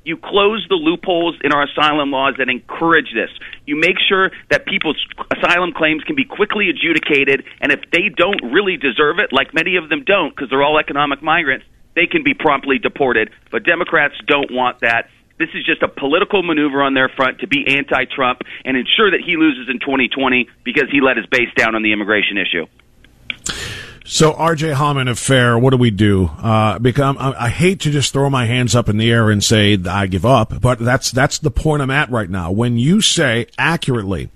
You 0.05 0.17
close 0.17 0.65
the 0.69 0.75
loopholes 0.75 1.35
in 1.43 1.51
our 1.51 1.63
asylum 1.63 2.11
laws 2.11 2.35
that 2.37 2.47
encourage 2.47 3.11
this. 3.13 3.31
You 3.65 3.75
make 3.75 3.97
sure 4.07 4.29
that 4.51 4.65
people's 4.67 5.03
asylum 5.35 5.73
claims 5.73 6.03
can 6.03 6.15
be 6.15 6.23
quickly 6.23 6.69
adjudicated, 6.69 7.43
and 7.59 7.71
if 7.71 7.81
they 7.91 8.09
don't 8.15 8.53
really 8.53 8.77
deserve 8.77 9.17
it, 9.17 9.33
like 9.33 9.53
many 9.53 9.77
of 9.77 9.89
them 9.89 10.03
don't 10.05 10.29
because 10.29 10.49
they're 10.51 10.61
all 10.61 10.77
economic 10.77 11.23
migrants, 11.23 11.65
they 11.95 12.05
can 12.05 12.23
be 12.23 12.35
promptly 12.35 12.77
deported. 12.77 13.31
But 13.51 13.63
Democrats 13.63 14.13
don't 14.27 14.51
want 14.51 14.81
that. 14.81 15.09
This 15.37 15.49
is 15.53 15.65
just 15.65 15.81
a 15.83 15.87
political 15.87 16.43
maneuver 16.43 16.81
on 16.81 16.93
their 16.93 17.09
front 17.09 17.39
to 17.39 17.47
be 17.47 17.65
anti 17.67 18.05
Trump 18.05 18.41
and 18.63 18.77
ensure 18.77 19.11
that 19.11 19.19
he 19.25 19.35
loses 19.35 19.67
in 19.69 19.79
2020 19.79 20.47
because 20.63 20.85
he 20.91 21.01
let 21.01 21.17
his 21.17 21.25
base 21.25 21.49
down 21.57 21.75
on 21.75 21.83
the 21.83 21.91
immigration 21.91 22.37
issue. 22.37 22.65
So, 24.07 24.33
RJ 24.33 24.75
Hauman 24.75 25.09
affair, 25.09 25.57
what 25.57 25.71
do 25.71 25.77
we 25.77 25.89
do? 25.89 26.25
Uh, 26.25 26.77
because 26.77 27.17
I, 27.19 27.45
I, 27.45 27.49
hate 27.49 27.79
to 27.81 27.91
just 27.91 28.13
throw 28.13 28.29
my 28.29 28.45
hands 28.45 28.75
up 28.75 28.87
in 28.87 28.97
the 28.97 29.11
air 29.11 29.31
and 29.31 29.43
say 29.43 29.79
I 29.89 30.05
give 30.05 30.27
up, 30.27 30.61
but 30.61 30.77
that's 30.77 31.09
that's 31.09 31.39
the 31.39 31.49
point 31.49 31.81
I'm 31.81 31.89
at 31.89 32.11
right 32.11 32.29
now. 32.29 32.51
When 32.51 32.77
you 32.77 33.01
say 33.01 33.47
accurately 33.57 34.29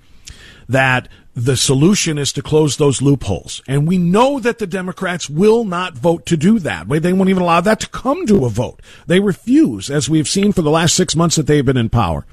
that 0.68 1.08
the 1.44 1.56
solution 1.56 2.18
is 2.18 2.32
to 2.34 2.42
close 2.42 2.76
those 2.76 3.00
loopholes, 3.00 3.62
and 3.66 3.88
we 3.88 3.96
know 3.96 4.38
that 4.40 4.58
the 4.58 4.66
Democrats 4.66 5.30
will 5.30 5.64
not 5.64 5.94
vote 5.94 6.26
to 6.26 6.36
do 6.36 6.58
that. 6.58 6.88
They 6.88 7.12
won't 7.12 7.30
even 7.30 7.42
allow 7.42 7.62
that 7.62 7.80
to 7.80 7.88
come 7.88 8.26
to 8.26 8.44
a 8.44 8.50
vote. 8.50 8.80
They 9.06 9.20
refuse, 9.20 9.90
as 9.90 10.10
we've 10.10 10.28
seen 10.28 10.52
for 10.52 10.62
the 10.62 10.70
last 10.70 10.94
six 10.94 11.16
months 11.16 11.36
that 11.36 11.46
they've 11.46 11.64
been 11.64 11.76
in 11.76 11.88
power 11.88 12.26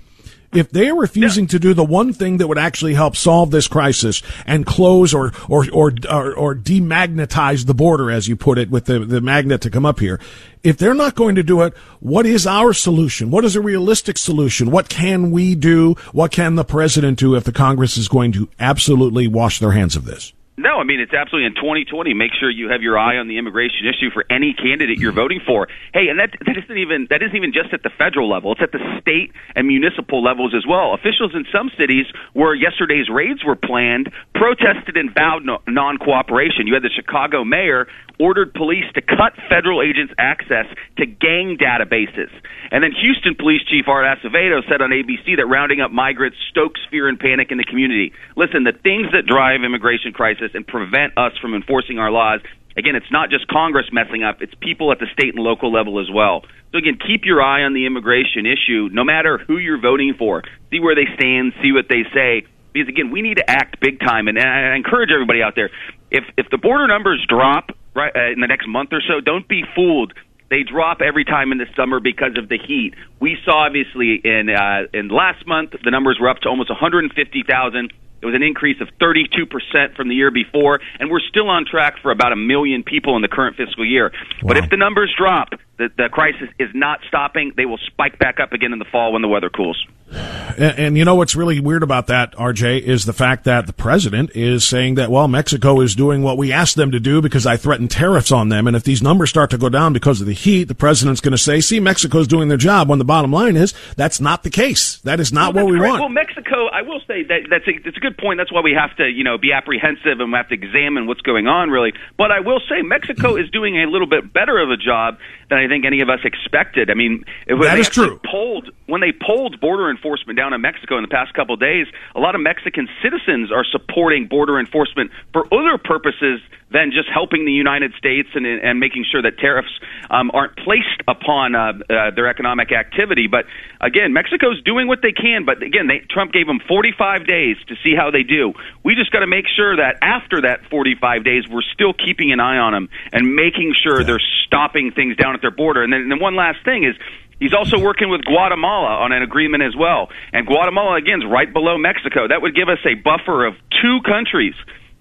if 0.54 0.72
they 0.72 0.90
are 0.90 0.96
refusing 0.96 1.46
yeah. 1.46 1.50
to 1.50 1.60
do 1.60 1.74
the 1.74 1.84
one 1.84 2.14
thing 2.14 2.38
that 2.38 2.48
would 2.48 2.58
actually 2.58 2.94
help 2.94 3.16
solve 3.16 3.52
this 3.52 3.68
crisis 3.68 4.22
and 4.46 4.66
close 4.66 5.14
or 5.14 5.34
or 5.50 5.66
or 5.72 5.94
or, 6.10 6.34
or 6.34 6.56
demagnetize 6.56 7.66
the 7.66 7.74
border, 7.74 8.10
as 8.10 8.28
you 8.28 8.36
put 8.36 8.58
it, 8.58 8.70
with 8.70 8.86
the 8.86 9.00
the 9.00 9.22
magnet 9.22 9.62
to 9.62 9.70
come 9.70 9.86
up 9.86 10.00
here, 10.00 10.20
if 10.64 10.78
they're 10.78 10.94
not 10.94 11.16
going 11.16 11.36
to 11.36 11.44
do 11.44 11.62
it, 11.62 11.76
what 12.00 12.26
is 12.26 12.48
our 12.48 12.74
solution? 12.74 13.32
What 13.32 13.46
is 13.46 13.56
a 13.56 13.62
realistic 13.62 14.18
solution? 14.18 14.72
What 14.72 14.90
can 14.90 15.32
we 15.32 15.56
do? 15.56 15.96
What 16.12 16.32
can 16.32 16.56
the 16.56 16.66
president 16.66 17.20
do 17.20 17.36
if 17.36 17.44
the 17.44 17.52
Congress 17.52 17.98
is 17.98 18.08
going 18.08 18.32
to 18.34 18.50
absolutely 18.60 19.28
wash 19.28 19.60
their 19.60 19.72
hands 19.72 19.96
of 19.96 20.06
this? 20.06 20.34
No, 20.60 20.82
I 20.82 20.86
mean 20.86 21.00
it's 21.00 21.14
absolutely 21.14 21.46
in 21.46 21.54
2020. 21.54 22.16
Make 22.16 22.34
sure 22.34 22.50
you 22.50 22.70
have 22.70 22.82
your 22.82 22.98
eye 22.98 23.18
on 23.18 23.28
the 23.28 23.38
immigration 23.38 23.86
issue 23.86 24.10
for 24.10 24.26
any 24.28 24.58
candidate 24.58 24.98
you're 24.98 25.14
voting 25.14 25.40
for. 25.46 25.68
Hey, 25.94 26.10
and 26.10 26.18
that 26.18 26.34
that 26.50 26.58
isn't 26.58 26.78
even 26.78 27.06
that 27.12 27.22
isn't 27.22 27.38
even 27.38 27.54
just 27.54 27.78
at 27.78 27.84
the 27.84 27.92
federal 27.94 28.28
level. 28.28 28.54
It's 28.54 28.62
at 28.66 28.72
the 28.72 28.82
state 29.00 29.30
and 29.56 29.68
municipal 29.68 30.24
levels 30.24 30.58
as 30.58 30.66
well. 30.66 30.96
Officials 30.98 31.38
in 31.38 31.46
some 31.54 31.70
cities 31.78 32.08
where 32.34 32.56
yesterday's 32.56 33.06
raids 33.06 33.46
were 33.46 33.56
planned 33.56 34.10
protested 34.34 34.98
and 34.98 35.14
vowed 35.14 35.46
no, 35.46 35.62
non-cooperation. 35.68 36.66
You 36.66 36.74
had 36.74 36.82
the 36.82 36.90
Chicago 36.90 37.46
mayor 37.46 37.86
ordered 38.20 38.52
police 38.54 38.90
to 38.96 39.02
cut 39.02 39.38
federal 39.50 39.86
agents' 39.86 40.14
access 40.18 40.66
to 40.98 41.06
gang 41.06 41.58
databases. 41.62 42.34
And 42.72 42.84
then 42.84 42.92
Houston 42.98 43.36
Police 43.36 43.62
Chief 43.70 43.86
Art 43.88 44.06
Acevedo 44.10 44.66
said 44.68 44.82
on 44.82 44.90
ABC 44.90 45.38
that 45.38 45.46
rounding 45.46 45.82
up 45.82 45.92
migrants 45.92 46.38
stokes 46.50 46.82
fear 46.90 47.08
and 47.08 47.20
panic 47.20 47.52
in 47.52 47.58
the 47.58 47.64
community. 47.64 48.12
Listen, 48.36 48.64
the 48.64 48.74
things 48.74 49.14
that 49.14 49.30
drive 49.30 49.62
immigration 49.62 50.14
crisis 50.14 50.47
and 50.54 50.66
prevent 50.66 51.18
us 51.18 51.34
from 51.42 51.54
enforcing 51.54 52.00
our 52.00 52.12
laws 52.12 52.42
Again, 52.78 52.96
it's 52.96 53.12
not 53.12 53.32
just 53.32 53.48
Congress 53.48 53.88
messing 53.92 54.24
up, 54.24 54.38
it's 54.42 54.54
people 54.62 54.92
at 54.92 55.00
the 55.00 55.08
state 55.12 55.34
and 55.34 55.44
local 55.44 55.74
level 55.74 56.00
as 56.00 56.08
well. 56.14 56.46
So 56.72 56.78
again, 56.78 57.00
keep 57.02 57.26
your 57.26 57.42
eye 57.42 57.64
on 57.64 57.74
the 57.74 57.88
immigration 57.88 58.46
issue, 58.46 58.90
no 58.92 59.04
matter 59.04 59.40
who 59.40 59.58
you're 59.58 59.82
voting 59.82 60.14
for. 60.18 60.44
See 60.70 60.80
where 60.80 60.94
they 60.94 61.10
stand, 61.16 61.54
see 61.62 61.72
what 61.72 61.86
they 61.90 62.04
say. 62.14 62.46
Because 62.74 62.88
again, 62.88 63.10
we 63.10 63.24
need 63.24 63.38
to 63.38 63.50
act 63.50 63.80
big 63.82 64.00
time, 64.00 64.28
and 64.28 64.38
I 64.38 64.76
encourage 64.76 65.10
everybody 65.12 65.42
out 65.42 65.56
there. 65.56 65.72
If 66.12 66.26
if 66.38 66.52
the 66.52 66.60
border 66.60 66.88
numbers 66.88 67.26
drop 67.28 67.72
right 67.96 68.16
uh, 68.16 68.32
in 68.32 68.42
the 68.42 68.48
next 68.48 68.68
month 68.68 68.94
or 68.94 69.02
so, 69.02 69.22
don't 69.22 69.48
be 69.48 69.64
fooled 69.76 70.14
they 70.50 70.64
drop 70.64 71.02
every 71.02 71.26
time 71.26 71.52
in 71.52 71.58
the 71.58 71.66
summer 71.76 72.00
because 72.00 72.38
of 72.38 72.48
the 72.48 72.58
heat. 72.58 72.94
We 73.20 73.38
saw 73.44 73.66
obviously 73.66 74.22
in 74.24 74.50
uh, 74.50 74.88
in 74.94 75.10
last 75.10 75.46
month 75.46 75.72
the 75.84 75.92
numbers 75.92 76.20
were 76.22 76.30
up 76.30 76.38
to 76.42 76.50
almost 76.50 76.70
150,000. 76.70 77.92
It 78.22 78.26
was 78.26 78.36
an 78.36 78.44
increase 78.44 78.82
of 78.82 78.88
32% 79.00 79.96
from 79.96 80.10
the 80.10 80.16
year 80.16 80.32
before, 80.32 80.80
and 81.00 81.10
we're 81.10 81.20
still 81.20 81.50
on 81.50 81.66
track 81.66 81.96
for 82.02 82.12
about 82.12 82.32
a 82.32 82.36
million 82.36 82.84
people 82.84 83.16
in 83.16 83.22
the 83.22 83.28
current 83.28 83.56
fiscal 83.56 83.86
year. 83.86 84.12
Wow. 84.42 84.50
But 84.50 84.58
if 84.58 84.70
the 84.70 84.78
numbers 84.78 85.14
drop, 85.18 85.50
the, 85.78 85.90
the 85.98 86.10
crisis 86.12 86.50
is 86.60 86.70
not 86.74 87.00
stopping. 87.08 87.54
They 87.56 87.66
will 87.66 87.78
spike 87.78 88.18
back 88.20 88.40
up 88.40 88.54
again 88.54 88.74
in 88.74 88.80
the 88.80 88.86
fall 88.86 89.14
when 89.14 89.22
the 89.22 89.28
weather 89.28 89.50
cools. 89.50 89.86
And, 90.10 90.80
and, 90.80 90.98
you 90.98 91.04
know 91.04 91.16
what's 91.16 91.36
really 91.36 91.60
weird 91.60 91.84
about 91.84 92.08
that, 92.08 92.34
RJ, 92.36 92.82
is 92.82 93.06
the 93.06 93.14
fact 93.14 93.44
that 93.44 93.68
the 93.68 93.74
president 93.74 94.32
is 94.36 94.64
saying 94.64 94.96
that, 94.96 95.12
well, 95.12 95.28
Mexico 95.28 95.82
is 95.82 95.96
doing 95.96 96.24
what 96.24 96.38
we 96.38 96.52
asked 96.52 96.78
them 96.78 96.92
to 96.92 97.00
do 97.00 97.22
because 97.22 97.46
I 97.46 97.58
threatened 97.58 97.92
tariffs 97.92 98.32
on 98.32 98.48
them. 98.50 98.68
And 98.68 98.76
if 98.76 98.84
these 98.84 99.02
numbers 99.02 99.30
start 99.30 99.50
to 99.50 99.58
go 99.58 99.68
down 99.68 99.92
because 99.92 100.22
of 100.22 100.28
the 100.28 100.34
heat, 100.34 100.64
the 100.64 100.76
president's 100.76 101.20
going 101.20 101.34
to 101.34 101.38
say, 101.38 101.60
see, 101.60 101.80
Mexico's 101.80 102.28
doing 102.28 102.48
their 102.48 102.58
job. 102.58 102.90
When 102.90 103.00
the 103.00 103.06
bottom 103.06 103.32
line 103.32 103.58
is, 103.58 103.74
that's 103.98 104.22
not 104.22 104.44
the 104.44 104.50
case. 104.50 104.98
That 105.00 105.20
is 105.20 105.34
not 105.34 105.54
well, 105.54 105.66
what 105.66 105.72
we 105.74 105.80
right. 105.80 105.90
want. 105.90 106.00
Well, 106.00 106.10
Mexico, 106.10 106.68
I 106.68 106.84
will 106.84 107.02
say 107.06 107.24
that 107.24 107.48
that's 107.50 107.68
a, 107.68 107.78
that's 107.84 107.98
a 107.98 108.00
good 108.00 108.18
point. 108.18 108.40
That's 108.40 108.52
why 108.52 108.62
we 108.62 108.74
have 108.74 108.96
to, 108.98 109.08
you 109.08 109.26
know, 109.26 109.38
be 109.38 109.52
apprehensive 109.52 110.20
and 110.20 110.32
we 110.32 110.38
have 110.38 110.48
to 110.50 110.56
examine 110.56 111.06
what's 111.06 111.22
going 111.22 111.48
on, 111.48 111.70
really. 111.70 111.92
But 112.18 112.32
I 112.32 112.40
will 112.40 112.62
say 112.62 112.82
Mexico 112.82 113.36
is 113.38 113.50
doing 113.52 113.78
a 113.78 113.88
little 113.88 114.08
bit 114.08 114.32
better 114.32 114.58
of 114.58 114.72
a 114.72 114.78
job 114.78 115.18
than 115.50 115.60
I 115.60 115.68
think 115.68 115.86
any 115.86 116.02
of 116.02 116.10
us 116.10 116.20
expected. 116.24 116.90
I 116.90 116.94
mean, 116.94 117.24
it 117.48 117.54
was 117.54 117.68
that 117.68 117.80
is 117.80 117.90
true. 117.90 118.20
Polled, 118.30 118.70
when 118.88 119.02
they 119.02 119.12
polled 119.12 119.60
border 119.60 119.90
enforcement 119.92 120.38
down 120.38 120.54
in 120.54 120.62
Mexico 120.62 120.98
in 120.98 121.04
the 121.04 121.12
past 121.12 121.34
couple 121.34 121.54
of 121.54 121.60
days, 121.60 121.86
a 122.16 122.20
lot 122.20 122.36
of 122.36 122.42
Mexican 122.42 122.88
citizens 123.04 123.52
are 123.52 123.66
supporting 123.70 124.28
border 124.28 124.60
enforcement 124.60 125.12
for 125.34 125.46
other 125.54 125.78
purposes 125.78 126.42
than 126.72 126.92
just 126.92 127.08
helping 127.08 127.46
the 127.46 127.52
United 127.52 127.94
States 127.98 128.28
and, 128.34 128.46
and 128.46 128.80
making 128.80 129.06
sure 129.10 129.22
that 129.22 129.38
tariffs 129.40 129.72
um, 130.10 130.32
aren't 130.34 130.56
placed 130.58 131.00
upon 131.08 131.56
uh, 131.56 131.72
uh, 131.90 132.12
their 132.12 132.28
economic 132.28 132.72
activity. 132.72 133.28
But 133.28 133.46
again, 133.80 134.12
Mexico's 134.12 134.62
doing 134.64 134.88
what 134.88 135.00
they 135.02 135.14
can. 135.14 135.46
But 135.46 135.64
again, 135.64 135.88
they, 135.88 136.00
Trump 136.10 136.34
gave 136.34 136.46
them 136.46 136.60
45 136.68 137.26
days 137.26 137.56
to 137.68 137.76
see 137.84 137.96
how 137.96 138.12
they 138.12 138.24
do. 138.24 138.54
We 138.84 138.96
just 138.96 139.12
got 139.12 139.20
to 139.20 139.28
make 139.28 139.46
sure 139.48 139.78
that 139.78 140.00
after 140.02 140.42
that 140.42 140.66
45 140.70 141.24
days, 141.24 141.48
we're 141.48 141.68
still 141.74 141.94
keeping 141.94 142.32
an 142.32 142.40
eye 142.40 142.58
on 142.58 142.74
them 142.74 142.90
and 143.14 143.36
making 143.36 143.74
sure 143.82 144.02
yeah. 144.02 144.08
they're 144.08 144.28
stopping 144.46 144.92
things 144.92 145.16
down 145.16 145.36
at 145.36 145.42
their 145.42 145.52
border. 145.52 145.84
And 145.84 145.92
then, 145.92 146.02
and 146.02 146.12
then 146.12 146.20
one 146.20 146.36
last 146.36 146.64
thing 146.66 146.84
is 146.84 146.96
He's 147.40 147.54
also 147.54 147.80
working 147.80 148.10
with 148.10 148.22
Guatemala 148.26 148.98
on 148.98 149.12
an 149.12 149.22
agreement 149.22 149.64
as 149.64 149.76
well. 149.76 150.10
And 150.34 150.48
Guatemala, 150.48 150.96
again, 150.96 151.22
is 151.22 151.28
right 151.30 151.52
below 151.52 151.78
Mexico. 151.78 152.28
That 152.28 152.42
would 152.42 152.56
give 152.56 152.70
us 152.70 152.80
a 152.86 152.96
buffer 152.96 153.46
of 153.46 153.54
two 153.82 154.00
countries 154.06 154.56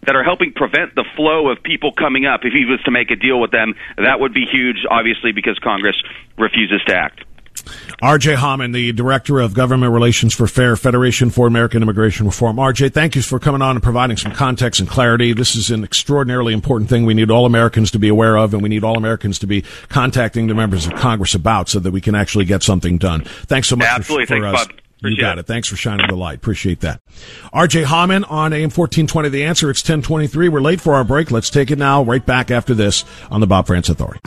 that 0.07 0.15
are 0.15 0.23
helping 0.23 0.53
prevent 0.53 0.95
the 0.95 1.05
flow 1.17 1.49
of 1.49 1.63
people 1.63 1.93
coming 1.93 2.27
up. 2.27 2.41
If 2.45 2.53
he 2.53 2.65
was 2.65 2.81
to 2.85 2.91
make 2.91 3.11
a 3.11 3.17
deal 3.17 3.41
with 3.41 3.51
them, 3.51 3.75
that 3.97 4.21
would 4.21 4.33
be 4.33 4.45
huge, 4.45 4.85
obviously, 4.89 5.33
because 5.33 5.59
Congress 5.59 5.97
refuses 6.39 6.81
to 6.87 6.95
act. 6.95 7.25
RJ 8.03 8.37
Hauman, 8.37 8.73
the 8.73 8.93
Director 8.93 9.41
of 9.41 9.55
Government 9.55 9.93
Relations 9.93 10.35
for 10.35 10.47
FAIR, 10.47 10.77
Federation 10.77 11.31
for 11.31 11.47
American 11.47 11.83
Immigration 11.83 12.27
Reform. 12.27 12.57
RJ, 12.57 12.93
thank 12.93 13.17
you 13.17 13.23
for 13.23 13.39
coming 13.39 13.63
on 13.63 13.77
and 13.77 13.83
providing 13.83 14.17
some 14.17 14.33
context 14.33 14.81
and 14.81 14.89
clarity. 14.89 15.33
This 15.33 15.57
is 15.57 15.71
an 15.71 15.85
extraordinarily 15.85 16.53
important 16.53 16.91
thing 16.91 17.05
we 17.05 17.15
need 17.15 17.31
all 17.31 17.47
Americans 17.47 17.91
to 17.93 17.99
be 17.99 18.09
aware 18.09 18.37
of, 18.37 18.53
and 18.55 18.63
we 18.63 18.69
need 18.69 18.85
all 18.85 18.97
Americans 18.97 19.39
to 19.41 19.47
be 19.47 19.63
contacting 19.89 20.47
the 20.47 20.55
members 20.55 20.87
of 20.87 20.95
Congress 20.95 21.35
about 21.35 21.69
so 21.69 21.79
that 21.81 21.91
we 21.91 22.01
can 22.01 22.15
actually 22.15 22.45
get 22.45 22.63
something 22.63 22.99
done. 22.99 23.23
Thanks 23.47 23.69
so 23.69 23.77
much 23.77 23.87
Absolutely. 23.87 24.27
for, 24.27 24.37
for 24.37 24.53
Thanks, 24.57 24.73
us. 24.73 24.77
you 25.03 25.21
got 25.21 25.39
it. 25.39 25.41
it. 25.41 25.47
Thanks 25.47 25.69
for 25.69 25.77
shining 25.77 26.07
the 26.09 26.17
light. 26.17 26.37
Appreciate 26.37 26.81
that. 26.81 27.01
RJ 27.55 27.85
Hauman 27.85 28.31
on 28.31 28.53
AM 28.53 28.71
1420. 28.71 29.29
The 29.31 29.45
answer, 29.45 29.71
it's 29.71 29.83
1023. 29.83 30.49
We're 30.49 30.61
late 30.61 30.81
for 30.81 30.95
our 30.95 31.05
break. 31.05 31.31
Let's 31.31 31.51
take 31.51 31.71
it 31.71 31.79
now, 31.79 32.03
right 32.03 32.25
back 32.25 32.51
after 32.51 32.75
this 32.75 33.05
on 33.31 33.41
the 33.41 33.47
Bob 33.47 33.67
Frantz 33.67 33.89
Authority. 33.89 34.21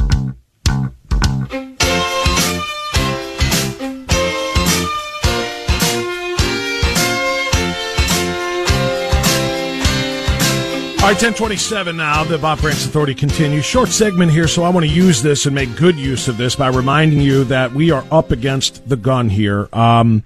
Right, 11.10 11.16
1027 11.16 11.98
now. 11.98 12.24
The 12.24 12.38
Bob 12.38 12.60
Frantz 12.60 12.86
Authority 12.86 13.16
continues. 13.16 13.66
Short 13.66 13.89
segment 13.89 14.32
here, 14.32 14.48
so 14.48 14.62
I 14.62 14.70
want 14.70 14.86
to 14.86 14.92
use 14.92 15.24
this 15.24 15.48
and 15.48 15.56
make 15.56 15.75
good 15.75 15.96
use 15.96 16.28
of 16.28 16.38
this 16.38 16.56
by 16.56 16.68
reminding 16.68 17.20
you 17.20 17.46
that 17.46 17.74
we 17.74 17.89
are 17.89 18.06
up 18.12 18.30
against 18.30 18.88
the 18.88 18.96
gun 18.96 19.28
here. 19.28 19.68
Um, 19.74 20.24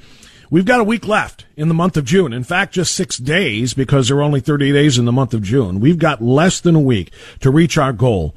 we've 0.49 0.65
got 0.65 0.81
a 0.81 0.83
week 0.83 1.07
left 1.07 1.45
in 1.55 1.69
the 1.69 1.73
month 1.73 1.95
of 1.95 2.03
June. 2.03 2.33
In 2.33 2.43
fact, 2.43 2.73
just 2.73 2.95
six 2.95 3.17
days 3.17 3.73
because 3.73 4.09
there 4.09 4.17
are 4.17 4.23
only 4.23 4.41
30 4.41 4.73
days 4.73 4.97
in 4.97 5.05
the 5.05 5.13
month 5.13 5.33
of 5.33 5.41
June. 5.41 5.79
We've 5.79 5.97
got 5.97 6.21
less 6.21 6.59
than 6.59 6.75
a 6.75 6.81
week 6.81 7.13
to 7.39 7.49
reach 7.49 7.77
our 7.77 7.93
goal 7.93 8.35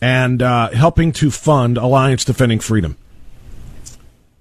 and 0.00 0.42
uh, 0.42 0.70
helping 0.70 1.10
to 1.14 1.32
fund 1.32 1.76
Alliance 1.76 2.24
Defending 2.24 2.60
Freedom. 2.60 2.96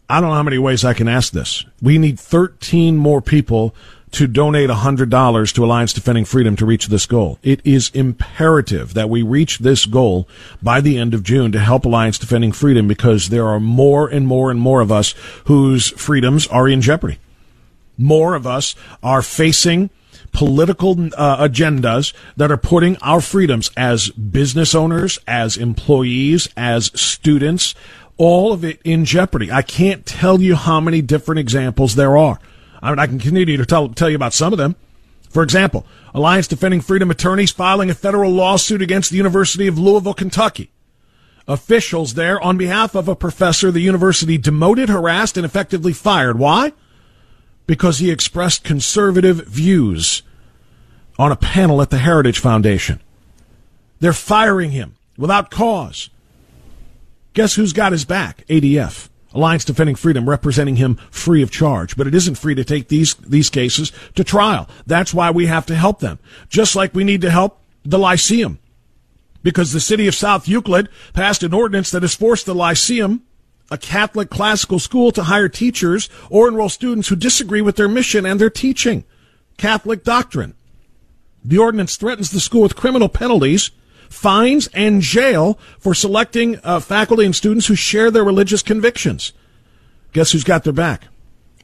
I 0.07 0.21
don't 0.21 0.29
know 0.29 0.35
how 0.35 0.43
many 0.43 0.59
ways 0.59 0.85
I 0.85 0.93
can 0.93 1.07
ask 1.07 1.33
this. 1.33 1.65
We 1.81 1.97
need 1.97 2.19
13 2.19 2.95
more 2.95 3.21
people 3.21 3.73
to 4.11 4.27
donate 4.27 4.69
$100 4.69 5.53
to 5.53 5.65
Alliance 5.65 5.93
Defending 5.93 6.25
Freedom 6.25 6.55
to 6.55 6.65
reach 6.65 6.87
this 6.87 7.05
goal. 7.05 7.37
It 7.43 7.61
is 7.63 7.89
imperative 7.93 8.93
that 8.93 9.09
we 9.09 9.21
reach 9.21 9.59
this 9.59 9.85
goal 9.85 10.27
by 10.61 10.81
the 10.81 10.97
end 10.97 11.13
of 11.13 11.23
June 11.23 11.51
to 11.51 11.59
help 11.59 11.85
Alliance 11.85 12.17
Defending 12.17 12.51
Freedom 12.51 12.87
because 12.87 13.29
there 13.29 13.47
are 13.47 13.59
more 13.59 14.07
and 14.07 14.27
more 14.27 14.49
and 14.49 14.59
more 14.59 14.81
of 14.81 14.91
us 14.91 15.13
whose 15.45 15.89
freedoms 15.91 16.47
are 16.47 16.67
in 16.67 16.81
jeopardy. 16.81 17.19
More 17.97 18.33
of 18.33 18.47
us 18.47 18.75
are 19.03 19.21
facing 19.21 19.89
political 20.31 20.91
uh, 20.91 21.47
agendas 21.47 22.13
that 22.37 22.51
are 22.51 22.57
putting 22.57 22.97
our 22.97 23.21
freedoms 23.21 23.71
as 23.75 24.09
business 24.09 24.73
owners, 24.73 25.19
as 25.27 25.57
employees, 25.57 26.47
as 26.55 26.91
students, 26.99 27.75
all 28.17 28.53
of 28.53 28.63
it 28.63 28.79
in 28.83 29.05
jeopardy. 29.05 29.51
I 29.51 29.61
can't 29.61 30.05
tell 30.05 30.41
you 30.41 30.55
how 30.55 30.79
many 30.79 31.01
different 31.01 31.39
examples 31.39 31.95
there 31.95 32.17
are. 32.17 32.39
I 32.81 32.89
mean, 32.89 32.99
I 32.99 33.07
can 33.07 33.19
continue 33.19 33.57
to 33.57 33.65
tell, 33.65 33.89
tell 33.89 34.09
you 34.09 34.15
about 34.15 34.33
some 34.33 34.53
of 34.53 34.59
them. 34.59 34.75
For 35.29 35.43
example, 35.43 35.85
Alliance 36.13 36.47
Defending 36.47 36.81
Freedom 36.81 37.11
attorneys 37.11 37.51
filing 37.51 37.89
a 37.89 37.93
federal 37.93 38.31
lawsuit 38.31 38.81
against 38.81 39.11
the 39.11 39.17
University 39.17 39.67
of 39.67 39.77
Louisville, 39.77 40.13
Kentucky. 40.13 40.71
Officials 41.47 42.13
there, 42.13 42.39
on 42.41 42.57
behalf 42.57 42.95
of 42.95 43.07
a 43.07 43.15
professor, 43.15 43.71
the 43.71 43.79
university 43.79 44.37
demoted, 44.37 44.89
harassed, 44.89 45.37
and 45.37 45.45
effectively 45.45 45.93
fired. 45.93 46.37
Why? 46.37 46.73
Because 47.67 47.99
he 47.99 48.11
expressed 48.11 48.63
conservative 48.63 49.47
views 49.47 50.23
on 51.17 51.31
a 51.31 51.35
panel 51.35 51.81
at 51.81 51.89
the 51.89 51.97
Heritage 51.97 52.39
Foundation. 52.39 52.99
They're 53.99 54.13
firing 54.13 54.71
him 54.71 54.95
without 55.17 55.51
cause. 55.51 56.09
Guess 57.33 57.55
who's 57.55 57.73
got 57.73 57.91
his 57.91 58.05
back? 58.05 58.45
ADF. 58.47 59.09
Alliance 59.33 59.63
Defending 59.63 59.95
Freedom 59.95 60.27
representing 60.27 60.77
him 60.77 60.95
free 61.11 61.43
of 61.43 61.51
charge, 61.51 61.95
but 61.95 62.07
it 62.07 62.15
isn't 62.15 62.35
free 62.35 62.55
to 62.55 62.63
take 62.63 62.87
these, 62.87 63.13
these 63.15 63.49
cases 63.49 63.91
to 64.15 64.23
trial. 64.23 64.67
That's 64.87 65.13
why 65.13 65.29
we 65.31 65.45
have 65.45 65.65
to 65.67 65.75
help 65.75 65.99
them. 65.99 66.19
Just 66.49 66.75
like 66.75 66.93
we 66.93 67.03
need 67.03 67.21
to 67.21 67.29
help 67.29 67.61
the 67.83 67.99
Lyceum. 67.99 68.59
Because 69.43 69.71
the 69.71 69.79
city 69.79 70.07
of 70.07 70.15
South 70.15 70.47
Euclid 70.47 70.89
passed 71.13 71.43
an 71.43 71.53
ordinance 71.53 71.91
that 71.91 72.01
has 72.01 72.15
forced 72.15 72.45
the 72.45 72.55
Lyceum, 72.55 73.21
a 73.71 73.77
Catholic 73.77 74.29
classical 74.29 74.79
school, 74.79 75.11
to 75.11 75.23
hire 75.23 75.47
teachers 75.47 76.09
or 76.29 76.47
enroll 76.47 76.69
students 76.69 77.07
who 77.07 77.15
disagree 77.15 77.61
with 77.61 77.75
their 77.75 77.87
mission 77.87 78.25
and 78.25 78.41
their 78.41 78.49
teaching. 78.49 79.05
Catholic 79.57 80.03
doctrine. 80.03 80.55
The 81.45 81.57
ordinance 81.57 81.95
threatens 81.95 82.31
the 82.31 82.39
school 82.39 82.61
with 82.61 82.75
criminal 82.75 83.09
penalties 83.09 83.71
fines, 84.09 84.67
and 84.73 85.01
jail 85.01 85.57
for 85.79 85.93
selecting 85.93 86.59
uh, 86.63 86.79
faculty 86.79 87.25
and 87.25 87.35
students 87.35 87.67
who 87.67 87.75
share 87.75 88.11
their 88.11 88.23
religious 88.23 88.61
convictions. 88.61 89.31
Guess 90.13 90.31
who's 90.31 90.43
got 90.43 90.63
their 90.63 90.73
back? 90.73 91.07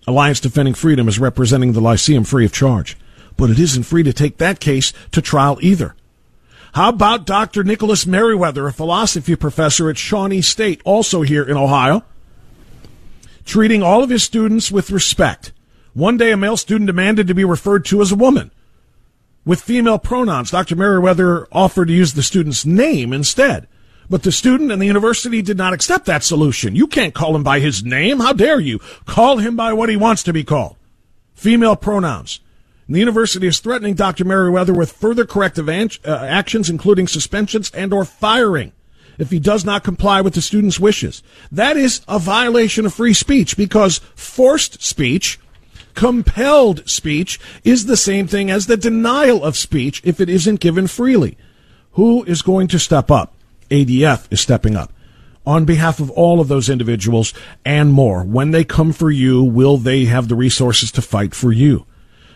Alliance 0.07 0.39
Defending 0.39 0.75
Freedom 0.75 1.07
is 1.07 1.19
representing 1.19 1.73
the 1.73 1.81
Lyceum 1.81 2.23
free 2.23 2.45
of 2.45 2.53
charge. 2.53 2.97
But 3.37 3.49
it 3.49 3.59
isn't 3.59 3.83
free 3.83 4.03
to 4.03 4.13
take 4.13 4.37
that 4.37 4.59
case 4.59 4.93
to 5.11 5.21
trial 5.21 5.57
either. 5.61 5.95
How 6.73 6.89
about 6.89 7.25
Dr. 7.25 7.63
Nicholas 7.63 8.05
Meriwether, 8.05 8.67
a 8.67 8.73
philosophy 8.73 9.35
professor 9.35 9.89
at 9.89 9.97
Shawnee 9.97 10.41
State, 10.41 10.81
also 10.83 11.21
here 11.21 11.43
in 11.43 11.57
Ohio, 11.57 12.03
treating 13.45 13.81
all 13.81 14.03
of 14.03 14.09
his 14.09 14.23
students 14.23 14.71
with 14.71 14.91
respect? 14.91 15.51
One 15.93 16.17
day, 16.17 16.31
a 16.31 16.37
male 16.37 16.57
student 16.57 16.87
demanded 16.87 17.27
to 17.27 17.33
be 17.33 17.45
referred 17.45 17.85
to 17.85 18.01
as 18.01 18.11
a 18.11 18.15
woman 18.15 18.51
with 19.45 19.61
female 19.61 19.99
pronouns. 19.99 20.51
Dr. 20.51 20.75
Meriwether 20.75 21.47
offered 21.51 21.87
to 21.87 21.93
use 21.93 22.13
the 22.13 22.23
student's 22.23 22.65
name 22.65 23.13
instead. 23.13 23.67
But 24.09 24.23
the 24.23 24.31
student 24.31 24.71
and 24.71 24.81
the 24.81 24.85
university 24.85 25.41
did 25.41 25.57
not 25.57 25.73
accept 25.73 26.05
that 26.05 26.23
solution. 26.23 26.75
You 26.75 26.87
can't 26.87 27.13
call 27.13 27.35
him 27.35 27.43
by 27.43 27.59
his 27.59 27.83
name. 27.83 28.19
How 28.19 28.33
dare 28.33 28.59
you? 28.59 28.79
Call 29.05 29.37
him 29.37 29.55
by 29.55 29.73
what 29.73 29.89
he 29.89 29.95
wants 29.95 30.23
to 30.23 30.33
be 30.33 30.43
called. 30.43 30.75
Female 31.33 31.75
pronouns. 31.75 32.39
And 32.87 32.95
the 32.95 32.99
university 32.99 33.47
is 33.47 33.59
threatening 33.59 33.95
Dr. 33.95 34.25
Meriwether 34.25 34.73
with 34.73 34.91
further 34.91 35.25
corrective 35.25 35.67
an- 35.67 35.89
uh, 36.05 36.17
actions, 36.17 36.69
including 36.69 37.07
suspensions 37.07 37.71
and 37.71 37.93
or 37.93 38.05
firing 38.05 38.73
if 39.17 39.31
he 39.31 39.39
does 39.39 39.65
not 39.65 39.83
comply 39.83 40.21
with 40.21 40.33
the 40.33 40.41
student's 40.41 40.79
wishes. 40.79 41.23
That 41.51 41.77
is 41.77 42.01
a 42.07 42.19
violation 42.19 42.85
of 42.85 42.93
free 42.93 43.13
speech 43.13 43.57
because 43.57 43.99
forced 44.15 44.83
speech 44.83 45.39
compelled 45.95 46.87
speech 46.87 47.39
is 47.63 47.85
the 47.85 47.97
same 47.97 48.27
thing 48.27 48.51
as 48.51 48.67
the 48.67 48.77
denial 48.77 49.43
of 49.43 49.57
speech 49.57 50.01
if 50.03 50.19
it 50.21 50.29
isn't 50.29 50.59
given 50.59 50.87
freely. 50.87 51.37
Who 51.93 52.23
is 52.25 52.41
going 52.41 52.67
to 52.69 52.79
step 52.79 53.09
up? 53.09 53.33
ADF 53.69 54.31
is 54.31 54.41
stepping 54.41 54.75
up 54.75 54.91
on 55.45 55.65
behalf 55.65 55.99
of 55.99 56.09
all 56.11 56.39
of 56.39 56.47
those 56.47 56.69
individuals 56.69 57.33
and 57.63 57.93
more. 57.93 58.23
When 58.23 58.51
they 58.51 58.63
come 58.63 58.91
for 58.91 59.11
you, 59.11 59.43
will 59.43 59.77
they 59.77 60.05
have 60.05 60.27
the 60.27 60.35
resources 60.35 60.91
to 60.93 61.01
fight 61.01 61.33
for 61.33 61.51
you? 61.51 61.85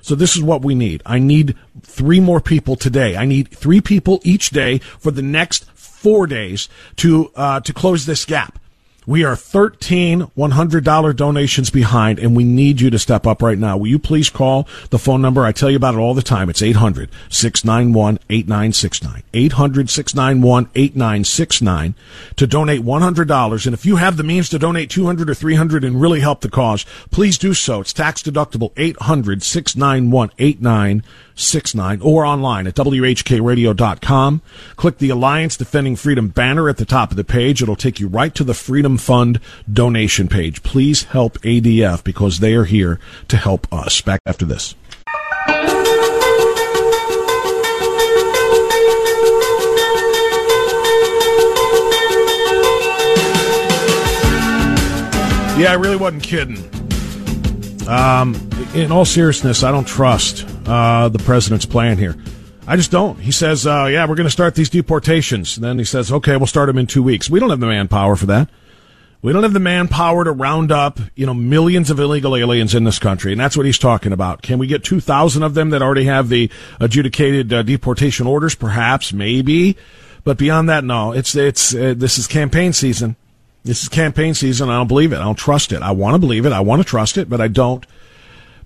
So 0.01 0.15
this 0.15 0.35
is 0.35 0.43
what 0.43 0.63
we 0.63 0.75
need. 0.75 1.01
I 1.05 1.19
need 1.19 1.55
three 1.81 2.19
more 2.19 2.39
people 2.39 2.75
today. 2.75 3.17
I 3.17 3.25
need 3.25 3.49
three 3.49 3.81
people 3.81 4.21
each 4.23 4.51
day 4.51 4.79
for 4.79 5.11
the 5.11 5.21
next 5.21 5.65
four 5.71 6.27
days 6.27 6.69
to 6.97 7.31
uh, 7.35 7.59
to 7.61 7.73
close 7.73 8.05
this 8.05 8.25
gap. 8.25 8.59
We 9.05 9.23
are 9.23 9.35
13 9.35 10.27
$100 10.37 11.15
donations 11.15 11.69
behind, 11.69 12.19
and 12.19 12.35
we 12.35 12.43
need 12.43 12.79
you 12.79 12.89
to 12.89 12.99
step 12.99 13.25
up 13.25 13.41
right 13.41 13.57
now. 13.57 13.77
Will 13.77 13.87
you 13.87 13.97
please 13.97 14.29
call 14.29 14.67
the 14.89 14.99
phone 14.99 15.21
number? 15.21 15.43
I 15.45 15.51
tell 15.51 15.69
you 15.69 15.77
about 15.77 15.95
it 15.95 15.99
all 15.99 16.13
the 16.13 16.21
time. 16.21 16.49
It's 16.49 16.61
800 16.61 17.09
691 17.29 18.19
8969. 18.29 19.23
800 19.33 19.89
691 19.89 20.69
8969 20.75 21.95
to 22.35 22.47
donate 22.47 22.81
$100. 22.81 23.65
And 23.65 23.73
if 23.73 23.85
you 23.85 23.95
have 23.95 24.17
the 24.17 24.23
means 24.23 24.49
to 24.49 24.59
donate 24.59 24.89
200 24.89 25.29
or 25.29 25.33
300 25.33 25.83
and 25.83 25.99
really 25.99 26.19
help 26.19 26.41
the 26.41 26.49
cause, 26.49 26.85
please 27.09 27.37
do 27.37 27.53
so. 27.53 27.81
It's 27.81 27.93
tax 27.93 28.21
deductible 28.21 28.73
800 28.77 29.41
691 29.41 30.31
8969 30.37 32.01
or 32.01 32.25
online 32.25 32.67
at 32.67 32.75
WHKRadio.com. 32.75 34.41
Click 34.75 34.97
the 34.99 35.09
Alliance 35.09 35.57
Defending 35.57 35.95
Freedom 35.95 36.27
banner 36.27 36.69
at 36.69 36.77
the 36.77 36.85
top 36.85 37.11
of 37.11 37.17
the 37.17 37.23
page. 37.23 37.63
It'll 37.63 37.75
take 37.75 37.99
you 37.99 38.07
right 38.07 38.35
to 38.35 38.43
the 38.43 38.53
Freedom 38.53 38.98
Fund 38.99 39.39
donation 39.71 40.27
page. 40.27 40.63
Please 40.63 41.03
help 41.03 41.39
ADF 41.39 42.03
because 42.03 42.39
they 42.39 42.53
are 42.53 42.65
here 42.65 42.99
to 43.27 43.37
help 43.37 43.71
us. 43.73 44.01
Back 44.01 44.21
after 44.25 44.45
this. 44.45 44.75
Yeah, 55.59 55.71
I 55.71 55.75
really 55.75 55.97
wasn't 55.97 56.23
kidding. 56.23 56.57
Um, 57.85 58.33
in 58.73 58.93
all 58.93 59.03
seriousness, 59.03 59.61
I 59.61 59.71
don't 59.71 59.85
trust 59.85 60.47
uh, 60.65 61.09
the 61.09 61.19
president's 61.19 61.65
plan 61.65 61.97
here. 61.97 62.15
I 62.65 62.77
just 62.77 62.91
don't. 62.91 63.19
He 63.19 63.33
says, 63.33 63.67
uh, 63.67 63.89
"Yeah, 63.91 64.05
we're 64.07 64.15
going 64.15 64.27
to 64.27 64.31
start 64.31 64.55
these 64.55 64.69
deportations." 64.69 65.57
And 65.57 65.63
then 65.65 65.77
he 65.77 65.83
says, 65.83 66.13
"Okay, 66.13 66.37
we'll 66.37 66.47
start 66.47 66.67
them 66.67 66.77
in 66.77 66.87
two 66.87 67.03
weeks." 67.03 67.29
We 67.29 67.41
don't 67.41 67.49
have 67.49 67.59
the 67.59 67.65
manpower 67.65 68.15
for 68.15 68.27
that. 68.27 68.49
We 69.21 69.33
don't 69.33 69.43
have 69.43 69.51
the 69.51 69.59
manpower 69.59 70.23
to 70.23 70.31
round 70.31 70.71
up, 70.71 70.97
you 71.13 71.25
know, 71.25 71.33
millions 71.33 71.91
of 71.91 71.99
illegal 71.99 72.37
aliens 72.37 72.73
in 72.73 72.85
this 72.85 72.99
country, 72.99 73.33
and 73.33 73.41
that's 73.41 73.57
what 73.57 73.65
he's 73.65 73.77
talking 73.77 74.13
about. 74.13 74.41
Can 74.41 74.59
we 74.59 74.67
get 74.67 74.83
two 74.83 75.01
thousand 75.01 75.43
of 75.43 75.55
them 75.55 75.71
that 75.71 75.81
already 75.81 76.05
have 76.05 76.29
the 76.29 76.49
adjudicated 76.79 77.51
uh, 77.51 77.63
deportation 77.63 78.27
orders? 78.27 78.55
Perhaps, 78.55 79.11
maybe, 79.11 79.75
but 80.23 80.37
beyond 80.37 80.69
that, 80.69 80.85
no. 80.85 81.11
It's 81.11 81.35
it's 81.35 81.75
uh, 81.75 81.95
this 81.97 82.17
is 82.17 82.27
campaign 82.27 82.71
season. 82.71 83.17
This 83.65 83.83
is 83.83 83.89
campaign 83.89 84.33
season. 84.33 84.69
I 84.69 84.77
don't 84.77 84.87
believe 84.87 85.11
it. 85.11 85.17
I 85.17 85.25
don't 85.25 85.37
trust 85.37 85.73
it. 85.73 85.81
I 85.81 85.91
want 85.91 86.15
to 86.15 86.19
believe 86.19 86.45
it. 86.45 86.53
I 86.53 86.61
want 86.61 86.81
to 86.81 86.87
trust 86.87 87.17
it, 87.17 87.29
but 87.29 87.41
I 87.41 87.49
don't 87.49 87.85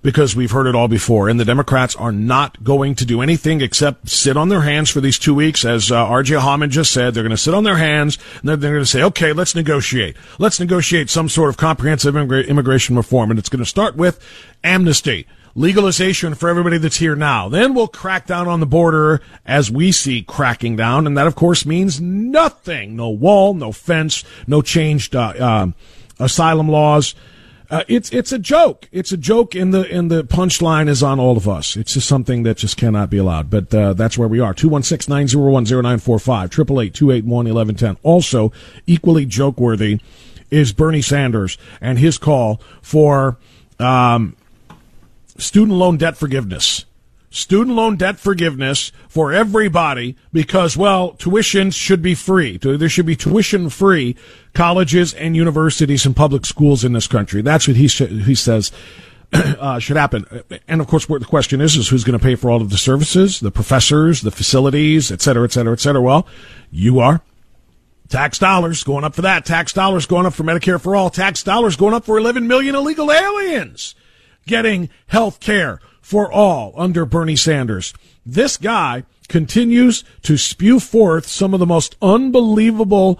because 0.04 0.36
we've 0.36 0.50
heard 0.50 0.66
it 0.66 0.74
all 0.74 0.86
before. 0.86 1.28
And 1.28 1.40
the 1.40 1.46
Democrats 1.46 1.96
are 1.96 2.12
not 2.12 2.62
going 2.62 2.94
to 2.96 3.06
do 3.06 3.22
anything 3.22 3.62
except 3.62 4.10
sit 4.10 4.36
on 4.36 4.50
their 4.50 4.60
hands 4.60 4.90
for 4.90 5.00
these 5.00 5.18
two 5.18 5.34
weeks. 5.34 5.64
As 5.64 5.90
uh, 5.90 5.96
R.J. 5.96 6.34
Hauman 6.34 6.68
just 6.68 6.92
said, 6.92 7.14
they're 7.14 7.24
going 7.24 7.30
to 7.30 7.36
sit 7.38 7.54
on 7.54 7.64
their 7.64 7.78
hands 7.78 8.18
and 8.40 8.50
then 8.50 8.60
they're 8.60 8.74
going 8.74 8.84
to 8.84 8.90
say, 8.90 9.02
okay, 9.02 9.32
let's 9.32 9.54
negotiate. 9.54 10.14
Let's 10.38 10.60
negotiate 10.60 11.08
some 11.08 11.30
sort 11.30 11.48
of 11.48 11.56
comprehensive 11.56 12.14
immigration 12.14 12.96
reform. 12.96 13.30
And 13.30 13.38
it's 13.38 13.48
going 13.48 13.64
to 13.64 13.68
start 13.68 13.96
with 13.96 14.20
amnesty 14.62 15.26
legalization 15.54 16.34
for 16.34 16.50
everybody 16.50 16.76
that's 16.76 16.98
here 16.98 17.16
now. 17.16 17.48
Then 17.48 17.72
we'll 17.74 17.88
crack 17.88 18.26
down 18.26 18.46
on 18.46 18.60
the 18.60 18.66
border 18.66 19.22
as 19.46 19.70
we 19.70 19.90
see 19.90 20.22
cracking 20.22 20.76
down. 20.76 21.06
And 21.06 21.16
that, 21.16 21.26
of 21.26 21.34
course, 21.34 21.64
means 21.64 21.98
nothing. 21.98 22.94
No 22.94 23.08
wall, 23.08 23.54
no 23.54 23.72
fence, 23.72 24.22
no 24.46 24.60
changed 24.60 25.16
uh, 25.16 25.32
uh, 25.38 25.66
asylum 26.18 26.68
laws. 26.68 27.14
Uh, 27.70 27.82
it's 27.88 28.10
it's 28.12 28.30
a 28.30 28.38
joke. 28.38 28.88
It's 28.92 29.10
a 29.10 29.16
joke, 29.16 29.54
and 29.54 29.72
the 29.72 29.90
and 29.90 30.10
the 30.10 30.22
punchline 30.22 30.86
is 30.88 31.02
on 31.02 31.18
all 31.18 31.36
of 31.36 31.48
us. 31.48 31.76
It's 31.76 31.94
just 31.94 32.06
something 32.06 32.42
that 32.42 32.58
just 32.58 32.76
cannot 32.76 33.08
be 33.08 33.16
allowed. 33.16 33.48
But 33.48 33.74
uh, 33.74 33.94
that's 33.94 34.18
where 34.18 34.28
we 34.28 34.38
are. 34.38 34.52
216-901-0945, 34.54 36.44
888 36.44 37.96
Also, 38.02 38.52
equally 38.86 39.24
joke 39.24 39.58
worthy 39.58 39.98
is 40.50 40.72
Bernie 40.72 41.02
Sanders 41.02 41.56
and 41.80 41.98
his 41.98 42.18
call 42.18 42.60
for 42.82 43.38
um, 43.78 44.36
student 45.38 45.76
loan 45.78 45.96
debt 45.96 46.16
forgiveness. 46.16 46.84
Student 47.34 47.74
loan 47.74 47.96
debt 47.96 48.20
forgiveness 48.20 48.92
for 49.08 49.32
everybody 49.32 50.16
because, 50.32 50.76
well, 50.76 51.14
tuition 51.14 51.72
should 51.72 52.00
be 52.00 52.14
free. 52.14 52.58
There 52.58 52.88
should 52.88 53.06
be 53.06 53.16
tuition 53.16 53.70
free 53.70 54.14
colleges 54.52 55.12
and 55.12 55.34
universities 55.34 56.06
and 56.06 56.14
public 56.14 56.46
schools 56.46 56.84
in 56.84 56.92
this 56.92 57.08
country. 57.08 57.42
That's 57.42 57.66
what 57.66 57.76
he, 57.76 57.88
he 57.88 58.36
says 58.36 58.70
uh, 59.32 59.80
should 59.80 59.96
happen. 59.96 60.44
And 60.68 60.80
of 60.80 60.86
course, 60.86 61.08
what 61.08 61.22
the 61.22 61.26
question 61.26 61.60
is, 61.60 61.74
is 61.74 61.88
who's 61.88 62.04
going 62.04 62.16
to 62.16 62.24
pay 62.24 62.36
for 62.36 62.52
all 62.52 62.62
of 62.62 62.70
the 62.70 62.78
services, 62.78 63.40
the 63.40 63.50
professors, 63.50 64.20
the 64.20 64.30
facilities, 64.30 65.10
et 65.10 65.20
cetera, 65.20 65.42
et 65.42 65.50
cetera, 65.50 65.72
et 65.72 65.80
cetera. 65.80 66.00
Well, 66.00 66.28
you 66.70 67.00
are. 67.00 67.20
Tax 68.10 68.38
dollars 68.38 68.84
going 68.84 69.02
up 69.02 69.16
for 69.16 69.22
that. 69.22 69.44
Tax 69.44 69.72
dollars 69.72 70.06
going 70.06 70.24
up 70.24 70.34
for 70.34 70.44
Medicare 70.44 70.80
for 70.80 70.94
all. 70.94 71.10
Tax 71.10 71.42
dollars 71.42 71.74
going 71.74 71.94
up 71.94 72.04
for 72.04 72.16
11 72.16 72.46
million 72.46 72.76
illegal 72.76 73.10
aliens 73.10 73.96
getting 74.46 74.88
health 75.08 75.40
care 75.40 75.80
for 76.04 76.30
all 76.30 76.74
under 76.76 77.06
Bernie 77.06 77.34
Sanders. 77.34 77.94
This 78.26 78.58
guy 78.58 79.04
continues 79.26 80.04
to 80.20 80.36
spew 80.36 80.78
forth 80.78 81.26
some 81.26 81.54
of 81.54 81.60
the 81.60 81.66
most 81.66 81.96
unbelievable, 82.02 83.18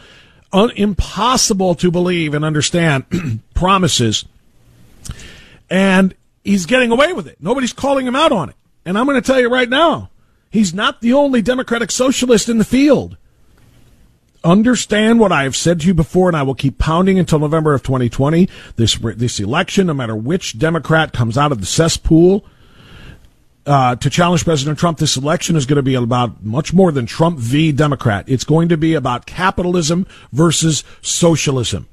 un- 0.53 0.70
impossible 0.77 1.75
to 1.77 1.90
believe 1.90 2.35
and 2.35 2.44
understand 2.44 3.40
promises. 3.55 4.27
And 5.70 6.14
he's 6.44 6.66
getting 6.66 6.92
away 6.92 7.14
with 7.14 7.27
it. 7.27 7.38
Nobody's 7.40 7.73
calling 7.73 8.07
him 8.07 8.14
out 8.14 8.33
on 8.33 8.51
it. 8.51 8.57
And 8.85 8.99
I'm 8.99 9.07
going 9.07 9.20
to 9.20 9.27
tell 9.27 9.40
you 9.40 9.49
right 9.49 9.68
now, 9.68 10.11
he's 10.51 10.75
not 10.75 11.01
the 11.01 11.14
only 11.14 11.40
Democratic 11.40 11.90
socialist 11.90 12.51
in 12.51 12.59
the 12.59 12.66
field 12.66 13.16
understand 14.44 15.18
what 15.18 15.33
I 15.33 15.44
have 15.44 15.57
said 15.57 15.81
to 15.81 15.87
you 15.87 15.94
before, 15.94 16.29
and 16.29 16.37
I 16.37 16.42
will 16.42 16.55
keep 16.55 16.77
pounding 16.77 17.18
until 17.18 17.38
November 17.38 17.73
of 17.73 17.83
2020. 17.83 18.47
This 18.77 18.99
this 18.99 19.40
election, 19.40 19.87
no 19.87 19.94
matter 19.94 20.14
which 20.14 20.59
Democrat 20.59 21.14
comes 21.14 21.38
out 21.38 21.51
of 21.51 21.61
the 21.61 21.66
cesspool 21.66 22.44
uh, 23.66 23.96
to 23.96 24.11
challenge 24.11 24.44
President 24.44 24.79
Trump, 24.79 24.98
this 24.98 25.16
election 25.16 25.57
is 25.57 25.66
going 25.66 25.77
to 25.77 25.83
be 25.83 25.94
about 25.94 26.44
much 26.44 26.72
more 26.72 26.92
than 26.92 27.07
Trump 27.07 27.38
v. 27.38 27.72
Democrat. 27.72 28.24
It's 28.29 28.44
going 28.44 28.68
to 28.68 28.77
be 28.77 28.94
about 28.94 29.27
capitalism 29.27 30.07
versus 30.33 30.85
socialism. 31.00 31.88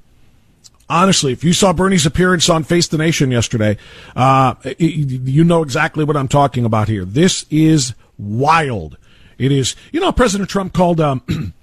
Honestly, 0.89 1.31
if 1.31 1.43
you 1.43 1.53
saw 1.53 1.71
Bernie's 1.71 2.05
appearance 2.05 2.49
on 2.49 2.63
Face 2.63 2.89
the 2.89 2.97
Nation 2.97 3.31
yesterday, 3.31 3.77
uh, 4.13 4.55
you 4.77 5.43
know 5.45 5.63
exactly 5.63 6.03
what 6.03 6.17
I'm 6.17 6.27
talking 6.27 6.65
about 6.65 6.89
here. 6.89 7.05
This 7.05 7.45
is 7.49 7.93
wild. 8.17 8.97
It 9.37 9.53
is, 9.53 9.77
you 9.93 10.01
know, 10.01 10.11
President 10.11 10.49
Trump 10.49 10.73
called 10.73 10.99
um, 10.99 11.21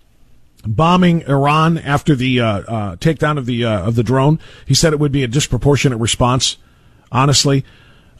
bombing 0.66 1.22
Iran 1.28 1.76
after 1.76 2.14
the 2.14 2.40
uh, 2.40 2.46
uh, 2.46 2.96
takedown 2.96 3.36
of 3.36 3.44
the 3.44 3.66
uh, 3.66 3.86
of 3.86 3.96
the 3.96 4.02
drone. 4.02 4.40
He 4.64 4.74
said 4.74 4.94
it 4.94 4.98
would 4.98 5.12
be 5.12 5.24
a 5.24 5.28
disproportionate 5.28 6.00
response. 6.00 6.56
Honestly, 7.12 7.66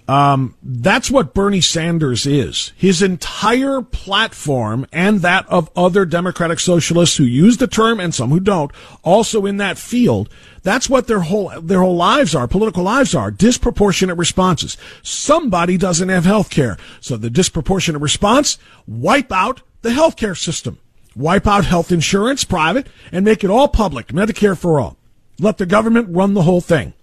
um, 0.09 0.57
that's 0.63 1.11
what 1.11 1.35
Bernie 1.35 1.61
Sanders 1.61 2.27
is. 2.27 2.73
His 2.77 3.03
entire 3.03 3.83
platform 3.83 4.87
and 4.91 5.21
that 5.21 5.47
of 5.49 5.71
other 5.77 6.07
Democratic 6.07 6.59
socialists 6.59 7.19
who 7.19 7.25
use 7.25 7.59
the 7.59 7.67
term 7.67 8.01
and 8.01 8.15
some 8.15 8.31
who 8.31 8.41
don't, 8.41 8.73
also 9.05 9.45
in 9.45 9.59
that 9.59 9.77
field. 9.77 10.31
That's 10.63 10.89
what 10.89 11.07
their 11.07 11.21
whole 11.21 11.53
their 11.61 11.81
whole 11.81 11.97
lives 11.97 12.35
are. 12.35 12.49
Political 12.49 12.83
lives 12.83 13.15
are 13.15 13.31
disproportionate 13.31 14.17
responses. 14.17 14.77
Somebody 15.03 15.77
doesn't 15.77 16.09
have 16.09 16.25
health 16.25 16.51
care, 16.51 16.79
so 17.01 17.17
the 17.17 17.31
disproportionate 17.31 18.03
response 18.03 18.59
wipe 18.87 19.31
out 19.31 19.63
the 19.83 19.93
health 19.93 20.17
care 20.17 20.35
system 20.35 20.79
wipe 21.19 21.47
out 21.47 21.65
health 21.65 21.91
insurance, 21.91 22.45
private, 22.45 22.87
and 23.11 23.25
make 23.25 23.43
it 23.43 23.51
all 23.51 23.69
public, 23.69 24.09
Medicare 24.09 24.57
for 24.57 24.81
all. 24.81 24.97
Let 25.41 25.59
the 25.59 25.67
government 25.67 26.09
run 26.11 26.35
the 26.35 26.43
whole 26.43 26.61
thing. 26.61 26.95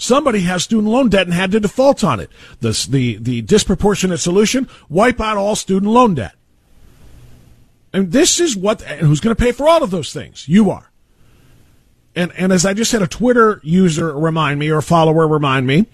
Somebody 0.00 0.40
has 0.40 0.64
student 0.64 0.88
loan 0.88 1.10
debt 1.10 1.26
and 1.26 1.34
had 1.34 1.50
to 1.52 1.60
default 1.60 2.02
on 2.02 2.20
it. 2.20 2.30
The, 2.60 2.86
the, 2.88 3.16
the 3.16 3.42
disproportionate 3.42 4.18
solution, 4.18 4.66
wipe 4.88 5.20
out 5.20 5.36
all 5.36 5.54
student 5.54 5.92
loan 5.92 6.14
debt. 6.14 6.34
And 7.92 8.10
this 8.10 8.40
is 8.40 8.56
what, 8.56 8.82
and 8.82 9.00
who's 9.00 9.20
going 9.20 9.36
to 9.36 9.40
pay 9.40 9.52
for 9.52 9.68
all 9.68 9.82
of 9.82 9.90
those 9.90 10.10
things? 10.10 10.48
You 10.48 10.70
are. 10.70 10.90
And, 12.16 12.32
and 12.38 12.50
as 12.50 12.64
I 12.64 12.72
just 12.72 12.92
had 12.92 13.02
a 13.02 13.06
Twitter 13.06 13.60
user 13.62 14.18
remind 14.18 14.58
me 14.58 14.70
or 14.70 14.78
a 14.78 14.82
follower 14.82 15.28
remind 15.28 15.66
me, 15.66 15.84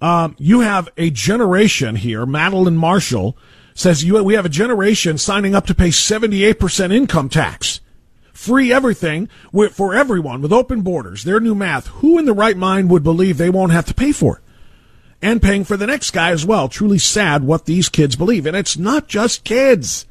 um, 0.00 0.34
you 0.40 0.60
have 0.60 0.88
a 0.96 1.10
generation 1.10 1.94
here, 1.94 2.26
Madeline 2.26 2.76
Marshall, 2.76 3.36
says 3.72 4.02
you, 4.02 4.20
we 4.24 4.34
have 4.34 4.46
a 4.46 4.48
generation 4.48 5.16
signing 5.16 5.54
up 5.54 5.66
to 5.66 5.76
pay 5.76 5.90
78% 5.90 6.92
income 6.92 7.28
tax. 7.28 7.80
Free 8.42 8.72
everything 8.72 9.28
for 9.70 9.94
everyone 9.94 10.42
with 10.42 10.52
open 10.52 10.80
borders. 10.80 11.22
Their 11.22 11.38
new 11.38 11.54
math. 11.54 11.86
Who 11.86 12.18
in 12.18 12.24
the 12.24 12.32
right 12.32 12.56
mind 12.56 12.90
would 12.90 13.04
believe 13.04 13.38
they 13.38 13.50
won't 13.50 13.70
have 13.70 13.86
to 13.86 13.94
pay 13.94 14.10
for 14.10 14.38
it? 14.38 14.42
And 15.22 15.40
paying 15.40 15.62
for 15.62 15.76
the 15.76 15.86
next 15.86 16.10
guy 16.10 16.32
as 16.32 16.44
well. 16.44 16.68
Truly 16.68 16.98
sad 16.98 17.44
what 17.44 17.66
these 17.66 17.88
kids 17.88 18.16
believe. 18.16 18.44
And 18.44 18.56
it's 18.56 18.76
not 18.76 19.06
just 19.06 19.44
kids. 19.44 20.06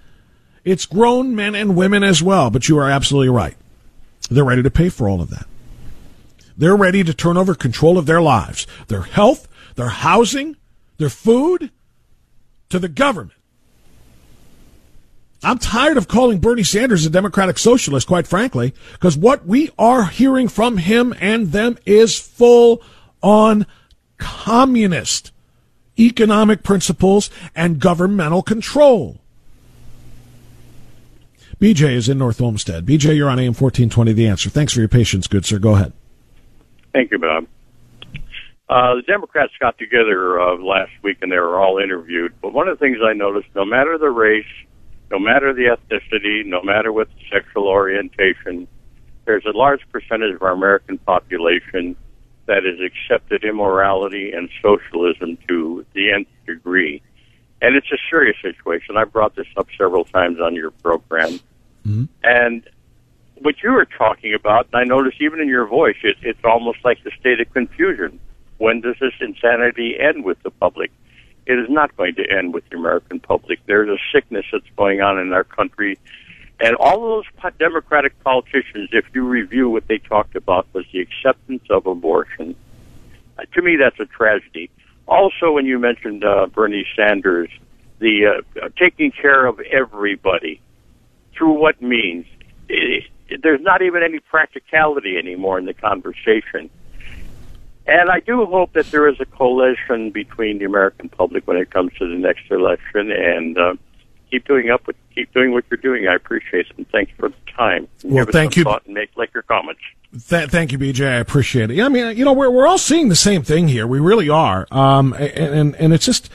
It's 0.64 0.86
grown 0.86 1.36
men 1.36 1.56
and 1.56 1.76
women 1.76 2.06
as 2.06 2.24
well. 2.24 2.50
But 2.50 2.70
you 2.70 2.78
are 2.78 2.90
absolutely 2.90 3.28
right. 3.28 3.58
They're 4.30 4.46
ready 4.46 4.64
to 4.64 4.72
pay 4.72 4.88
for 4.88 5.10
all 5.10 5.22
of 5.22 5.30
that. 5.32 5.46
They're 6.56 6.78
ready 6.78 7.04
to 7.04 7.14
turn 7.14 7.36
over 7.36 7.54
control 7.54 7.98
of 7.98 8.06
their 8.06 8.22
lives, 8.22 8.66
their 8.88 9.02
health, 9.02 9.50
their 9.76 9.90
housing, 9.90 10.56
their 11.00 11.10
food 11.10 11.70
to 12.70 12.80
the 12.80 12.88
government. 12.88 13.41
I'm 15.44 15.58
tired 15.58 15.98
of 15.98 16.08
calling 16.08 16.40
Bernie 16.40 16.64
Sanders 16.64 17.06
a 17.06 17.10
Democratic 17.10 17.58
socialist, 17.58 18.08
quite 18.08 18.28
frankly, 18.28 18.74
because 18.94 19.18
what 19.18 19.46
we 19.46 19.72
are 19.78 20.06
hearing 20.06 20.48
from 20.48 20.78
him 20.78 21.16
and 21.20 21.52
them 21.52 21.78
is 21.86 22.18
full 22.18 22.84
on 23.24 23.66
communist 24.18 25.32
economic 25.98 26.62
principles 26.64 27.30
and 27.56 27.80
governmental 27.80 28.44
control. 28.44 29.20
BJ 31.60 31.94
is 31.94 32.10
in 32.10 32.18
North 32.18 32.42
Olmsted. 32.42 32.86
BJ, 32.86 33.16
you're 33.16 33.30
on 33.30 33.40
AM 33.40 33.54
1420, 33.54 34.14
The 34.14 34.28
Answer. 34.28 34.50
Thanks 34.50 34.74
for 34.74 34.80
your 34.80 34.90
patience, 34.90 35.28
good 35.28 35.46
sir. 35.46 35.60
Go 35.60 35.76
ahead. 35.76 35.94
Thank 36.94 37.12
you, 37.12 37.20
Bob. 37.20 37.48
Uh, 38.70 38.96
the 38.96 39.04
Democrats 39.06 39.52
got 39.60 39.78
together 39.78 40.40
uh, 40.40 40.56
last 40.58 40.92
week 41.04 41.18
and 41.22 41.32
they 41.32 41.38
were 41.38 41.60
all 41.60 41.78
interviewed. 41.78 42.34
But 42.42 42.54
one 42.54 42.68
of 42.68 42.80
the 42.80 42.84
things 42.84 42.98
I 43.04 43.14
noticed, 43.14 43.50
no 43.54 43.66
matter 43.66 43.98
the 43.98 44.10
race, 44.10 44.46
no 45.12 45.20
matter 45.20 45.54
the 45.54 45.76
ethnicity, 45.76 46.46
no 46.46 46.64
matter 46.64 46.92
what 46.94 47.10
the 47.10 47.22
sexual 47.30 47.68
orientation, 47.68 48.68
there's 49.26 49.46
a 49.46 49.56
large 49.56 49.82
percentage 49.92 50.36
of 50.36 50.42
our 50.42 50.54
American 50.54 50.98
population 51.00 51.96
that 52.48 52.64
has 52.64 52.80
accepted 52.80 53.44
immorality 53.44 54.32
and 54.32 54.50
socialism 54.62 55.38
to 55.48 55.86
the 55.94 56.12
nth 56.12 56.28
degree. 56.48 57.02
And 57.62 57.76
it's 57.76 57.92
a 57.92 57.98
serious 58.10 58.38
situation. 58.42 58.98
I 58.98 59.04
brought 59.04 59.36
this 59.36 59.48
up 59.58 59.68
several 59.78 60.06
times 60.06 60.40
on 60.40 60.56
your 60.56 60.72
program. 60.72 61.40
Mm-hmm. 61.86 62.06
And 62.24 62.68
what 63.42 63.56
you 63.64 63.72
were 63.72 63.86
talking 63.86 64.34
about, 64.34 64.68
and 64.72 64.82
I 64.82 64.84
noticed 64.86 65.22
even 65.22 65.40
in 65.40 65.48
your 65.48 65.68
voice, 65.68 65.98
it, 66.04 66.18
it's 66.22 66.44
almost 66.44 66.80
like 66.84 67.04
the 67.04 67.12
state 67.20 67.40
of 67.40 67.52
confusion. 67.54 68.20
When 68.58 68.82
does 68.82 68.96
this 69.00 69.14
insanity 69.20 69.98
end 70.00 70.24
with 70.24 70.42
the 70.44 70.52
public? 70.52 70.92
It 71.46 71.54
is 71.54 71.70
not 71.70 71.96
going 71.98 72.16
to 72.16 72.24
end 72.30 72.54
with 72.54 72.68
the 72.70 72.78
American 72.78 73.20
public. 73.20 73.60
There's 73.66 73.90
a 73.90 73.98
sickness 74.14 74.46
that's 74.52 74.66
going 74.78 75.02
on 75.02 75.20
in 75.20 75.34
our 75.34 75.44
country. 75.44 75.98
And 76.60 76.76
all 76.76 76.96
of 76.96 77.26
those 77.42 77.54
Democratic 77.58 78.18
politicians, 78.24 78.90
if 78.92 79.06
you 79.14 79.28
review 79.28 79.70
what 79.70 79.88
they 79.88 79.98
talked 79.98 80.36
about, 80.36 80.68
was 80.74 80.86
the 80.94 81.00
acceptance 81.00 81.64
of 81.70 81.88
abortion. 81.88 82.56
Uh, 83.38 83.44
to 83.54 83.62
me, 83.62 83.78
that's 83.78 84.00
a 84.00 84.06
tragedy. 84.06 84.70
Also, 85.08 85.52
when 85.52 85.66
you 85.66 85.80
mentioned 85.80 86.24
uh, 86.24 86.46
Bernie 86.46 86.86
Sanders, 86.96 87.50
the 87.98 88.44
uh, 88.62 88.70
taking 88.78 89.12
care 89.12 89.46
of 89.46 89.60
everybody 89.60 90.62
through 91.36 91.54
what 91.54 91.82
means? 91.82 92.26
It, 92.70 93.06
it, 93.28 93.42
there's 93.42 93.62
not 93.62 93.82
even 93.82 94.04
any 94.04 94.20
practicality 94.20 95.18
anymore 95.18 95.58
in 95.58 95.66
the 95.66 95.74
conversation. 95.74 96.70
And 97.88 98.10
I 98.10 98.20
do 98.20 98.46
hope 98.46 98.74
that 98.74 98.92
there 98.92 99.08
is 99.08 99.20
a 99.20 99.26
coalition 99.26 100.12
between 100.12 100.60
the 100.60 100.66
American 100.66 101.10
public 101.10 101.48
when 101.48 101.58
it 101.58 101.72
comes 101.72 101.92
to 102.00 102.08
the 102.08 102.16
next 102.16 102.52
election. 102.52 103.12
And 103.12 103.58
uh, 103.58 103.74
keep 104.30 104.46
doing 104.48 104.70
up 104.70 104.88
with 104.88 104.96
keep 105.14 105.34
doing 105.34 105.52
what 105.52 105.66
you're 105.70 105.78
doing. 105.78 106.08
I 106.08 106.16
appreciate 106.16 106.68
it. 106.68 106.78
And 106.78 106.90
thanks 106.90 107.12
for 107.18 107.30
the 107.30 107.36
time. 107.56 107.88
Well, 108.04 108.26
Give 108.26 108.34
thank 108.34 108.56
you. 108.56 108.64
Thought 108.64 108.86
and 108.86 108.94
make 108.94 109.10
like 109.16 109.34
your 109.34 109.44
comments. 109.44 109.82
Th- 110.30 110.50
thank 110.50 110.72
you, 110.72 110.78
BJ. 110.80 111.08
I 111.08 111.16
appreciate 111.16 111.72
it. 111.72 111.82
I 111.82 111.90
mean, 111.90 112.18
you 112.18 112.26
know, 112.26 112.34
we're 112.34 112.50
we're 112.50 112.68
all 112.68 112.78
seeing 112.78 113.10
the 113.10 113.16
same 113.16 113.44
thing 113.44 113.68
here. 113.68 113.88
We 113.88 114.00
really 114.00 114.30
are. 114.30 114.68
Um, 114.72 115.14
and 115.14 115.56
and, 115.56 115.76
and 115.76 115.94
it's 115.94 116.06
just. 116.06 116.30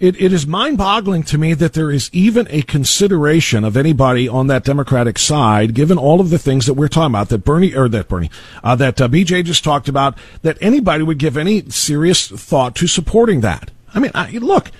It, 0.00 0.18
it 0.18 0.32
is 0.32 0.46
mind-boggling 0.46 1.24
to 1.24 1.36
me 1.36 1.52
that 1.52 1.74
there 1.74 1.90
is 1.90 2.08
even 2.10 2.46
a 2.48 2.62
consideration 2.62 3.64
of 3.64 3.76
anybody 3.76 4.26
on 4.26 4.46
that 4.46 4.64
Democratic 4.64 5.18
side, 5.18 5.74
given 5.74 5.98
all 5.98 6.22
of 6.22 6.30
the 6.30 6.38
things 6.38 6.64
that 6.64 6.72
we're 6.72 6.88
talking 6.88 7.12
about, 7.12 7.28
that 7.28 7.44
Bernie 7.44 7.74
or 7.74 7.86
that 7.90 8.08
Bernie, 8.08 8.30
uh, 8.64 8.74
that 8.76 8.98
uh, 8.98 9.08
BJ 9.08 9.44
just 9.44 9.62
talked 9.62 9.90
about, 9.90 10.16
that 10.40 10.56
anybody 10.62 11.04
would 11.04 11.18
give 11.18 11.36
any 11.36 11.68
serious 11.68 12.26
thought 12.26 12.74
to 12.76 12.86
supporting 12.86 13.42
that. 13.42 13.70
I 13.94 14.00
mean, 14.00 14.10
I, 14.14 14.30
look, 14.38 14.70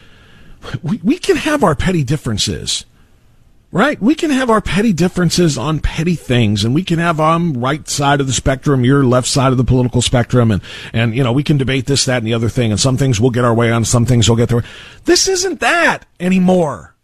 we, 0.82 1.00
we 1.04 1.18
can 1.18 1.36
have 1.36 1.62
our 1.62 1.74
petty 1.74 2.02
differences, 2.02 2.86
right? 3.72 4.00
We 4.00 4.14
can 4.14 4.30
have 4.30 4.50
our 4.50 4.60
petty 4.60 4.92
differences 4.92 5.56
on 5.56 5.80
petty 5.80 6.14
things, 6.14 6.64
and 6.64 6.74
we 6.74 6.82
can 6.82 6.98
have 6.98 7.20
um 7.20 7.54
right 7.54 7.88
side 7.88 8.20
of 8.20 8.26
the 8.26 8.32
spectrum, 8.32 8.84
your 8.84 9.04
left 9.04 9.28
side 9.28 9.52
of 9.52 9.58
the 9.58 9.64
political 9.64 10.02
spectrum, 10.02 10.50
and 10.50 10.62
and 10.92 11.14
you 11.14 11.22
know 11.22 11.32
we 11.32 11.42
can 11.42 11.58
debate 11.58 11.86
this, 11.86 12.04
that, 12.04 12.18
and 12.18 12.26
the 12.26 12.34
other 12.34 12.48
thing, 12.48 12.70
and 12.70 12.80
some 12.80 12.96
things 12.96 13.20
we'll 13.20 13.30
get 13.30 13.44
our 13.44 13.54
way 13.54 13.70
on, 13.70 13.84
some 13.84 14.06
things 14.06 14.28
we'll 14.28 14.36
get 14.36 14.48
their 14.48 14.58
way. 14.58 14.64
This 15.04 15.28
isn't 15.28 15.60
that 15.60 16.06
anymore. 16.18 16.94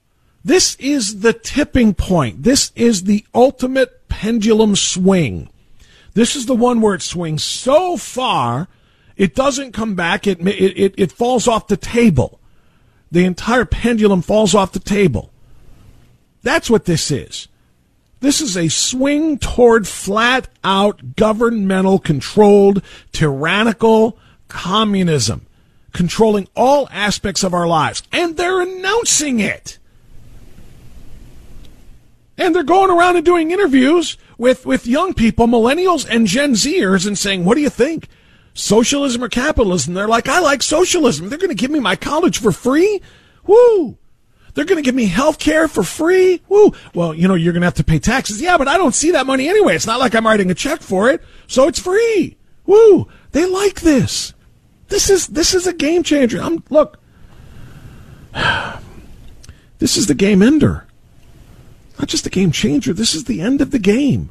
This 0.44 0.76
is 0.76 1.20
the 1.20 1.32
tipping 1.32 1.94
point. 1.94 2.44
This 2.44 2.70
is 2.76 3.04
the 3.04 3.24
ultimate 3.34 4.08
pendulum 4.08 4.76
swing. 4.76 5.50
This 6.14 6.36
is 6.36 6.46
the 6.46 6.54
one 6.54 6.80
where 6.80 6.94
it 6.94 7.02
swings 7.02 7.44
so 7.44 7.96
far, 7.96 8.68
it 9.16 9.34
doesn't 9.34 9.72
come 9.72 9.94
back. 9.94 10.26
It 10.26 10.40
it 10.46 10.78
it, 10.78 10.94
it 10.96 11.12
falls 11.12 11.48
off 11.48 11.68
the 11.68 11.76
table. 11.76 12.40
The 13.10 13.24
entire 13.24 13.64
pendulum 13.64 14.22
falls 14.22 14.54
off 14.54 14.72
the 14.72 14.80
table. 14.80 15.30
That's 16.46 16.70
what 16.70 16.84
this 16.84 17.10
is. 17.10 17.48
This 18.20 18.40
is 18.40 18.56
a 18.56 18.68
swing 18.68 19.36
toward 19.36 19.88
flat 19.88 20.46
out 20.62 21.16
governmental 21.16 21.98
controlled 21.98 22.82
tyrannical 23.10 24.16
communism, 24.46 25.44
controlling 25.92 26.46
all 26.54 26.88
aspects 26.92 27.42
of 27.42 27.52
our 27.52 27.66
lives. 27.66 28.04
And 28.12 28.36
they're 28.36 28.60
announcing 28.60 29.40
it. 29.40 29.78
And 32.38 32.54
they're 32.54 32.62
going 32.62 32.92
around 32.92 33.16
and 33.16 33.24
doing 33.24 33.50
interviews 33.50 34.16
with, 34.38 34.64
with 34.64 34.86
young 34.86 35.14
people, 35.14 35.48
millennials 35.48 36.06
and 36.08 36.28
Gen 36.28 36.52
Zers, 36.52 37.08
and 37.08 37.18
saying, 37.18 37.44
What 37.44 37.56
do 37.56 37.60
you 37.60 37.70
think? 37.70 38.06
Socialism 38.54 39.24
or 39.24 39.28
capitalism? 39.28 39.94
They're 39.94 40.06
like, 40.06 40.28
I 40.28 40.38
like 40.38 40.62
socialism. 40.62 41.28
They're 41.28 41.38
going 41.38 41.48
to 41.48 41.56
give 41.56 41.72
me 41.72 41.80
my 41.80 41.96
college 41.96 42.38
for 42.38 42.52
free? 42.52 43.02
Woo! 43.46 43.98
They're 44.56 44.64
going 44.64 44.82
to 44.82 44.82
give 44.82 44.94
me 44.94 45.04
health 45.04 45.38
care 45.38 45.68
for 45.68 45.82
free? 45.82 46.40
Woo! 46.48 46.72
Well, 46.94 47.12
you 47.12 47.28
know, 47.28 47.34
you're 47.34 47.52
going 47.52 47.60
to 47.60 47.66
have 47.66 47.74
to 47.74 47.84
pay 47.84 47.98
taxes. 47.98 48.40
Yeah, 48.40 48.56
but 48.56 48.68
I 48.68 48.78
don't 48.78 48.94
see 48.94 49.10
that 49.10 49.26
money 49.26 49.50
anyway. 49.50 49.76
It's 49.76 49.86
not 49.86 50.00
like 50.00 50.14
I'm 50.14 50.26
writing 50.26 50.50
a 50.50 50.54
check 50.54 50.80
for 50.80 51.10
it, 51.10 51.22
so 51.46 51.68
it's 51.68 51.78
free. 51.78 52.38
Woo! 52.64 53.06
They 53.32 53.44
like 53.44 53.82
this. 53.82 54.32
This 54.88 55.10
is 55.10 55.26
this 55.26 55.52
is 55.52 55.66
a 55.66 55.74
game 55.74 56.02
changer. 56.02 56.40
I'm 56.40 56.64
look. 56.70 56.98
This 59.78 59.98
is 59.98 60.06
the 60.06 60.14
game 60.14 60.40
ender. 60.40 60.86
Not 61.98 62.08
just 62.08 62.26
a 62.26 62.30
game 62.30 62.50
changer. 62.50 62.94
This 62.94 63.14
is 63.14 63.24
the 63.24 63.42
end 63.42 63.60
of 63.60 63.72
the 63.72 63.78
game. 63.78 64.30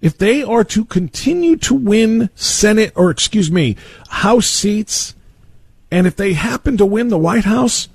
If 0.00 0.18
they 0.18 0.42
are 0.42 0.64
to 0.64 0.84
continue 0.84 1.54
to 1.58 1.74
win 1.74 2.30
Senate 2.34 2.92
or 2.96 3.12
excuse 3.12 3.48
me, 3.48 3.76
House 4.08 4.48
seats, 4.48 5.14
and 5.88 6.08
if 6.08 6.16
they 6.16 6.32
happen 6.32 6.76
to 6.78 6.84
win 6.84 7.10
the 7.10 7.16
White 7.16 7.44
House, 7.44 7.88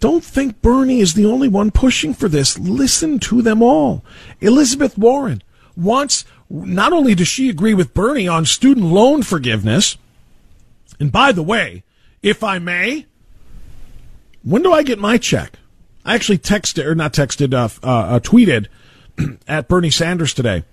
don't 0.00 0.24
think 0.24 0.62
Bernie 0.62 1.00
is 1.00 1.14
the 1.14 1.26
only 1.26 1.48
one 1.48 1.70
pushing 1.70 2.14
for 2.14 2.28
this. 2.28 2.58
Listen 2.58 3.18
to 3.20 3.42
them 3.42 3.62
all. 3.62 4.04
Elizabeth 4.40 4.96
Warren 4.96 5.42
wants, 5.76 6.24
not 6.48 6.92
only 6.92 7.14
does 7.14 7.28
she 7.28 7.48
agree 7.48 7.74
with 7.74 7.94
Bernie 7.94 8.28
on 8.28 8.44
student 8.44 8.86
loan 8.86 9.22
forgiveness, 9.22 9.96
and 11.00 11.12
by 11.12 11.32
the 11.32 11.42
way, 11.42 11.84
if 12.22 12.42
I 12.42 12.58
may, 12.58 13.06
when 14.42 14.62
do 14.62 14.72
I 14.72 14.82
get 14.82 14.98
my 14.98 15.18
check? 15.18 15.54
I 16.04 16.14
actually 16.14 16.38
texted, 16.38 16.84
or 16.84 16.94
not 16.94 17.12
texted, 17.12 17.52
uh, 17.52 17.68
uh, 17.86 18.16
uh, 18.16 18.20
tweeted 18.20 18.66
at 19.48 19.68
Bernie 19.68 19.90
Sanders 19.90 20.32
today. 20.32 20.64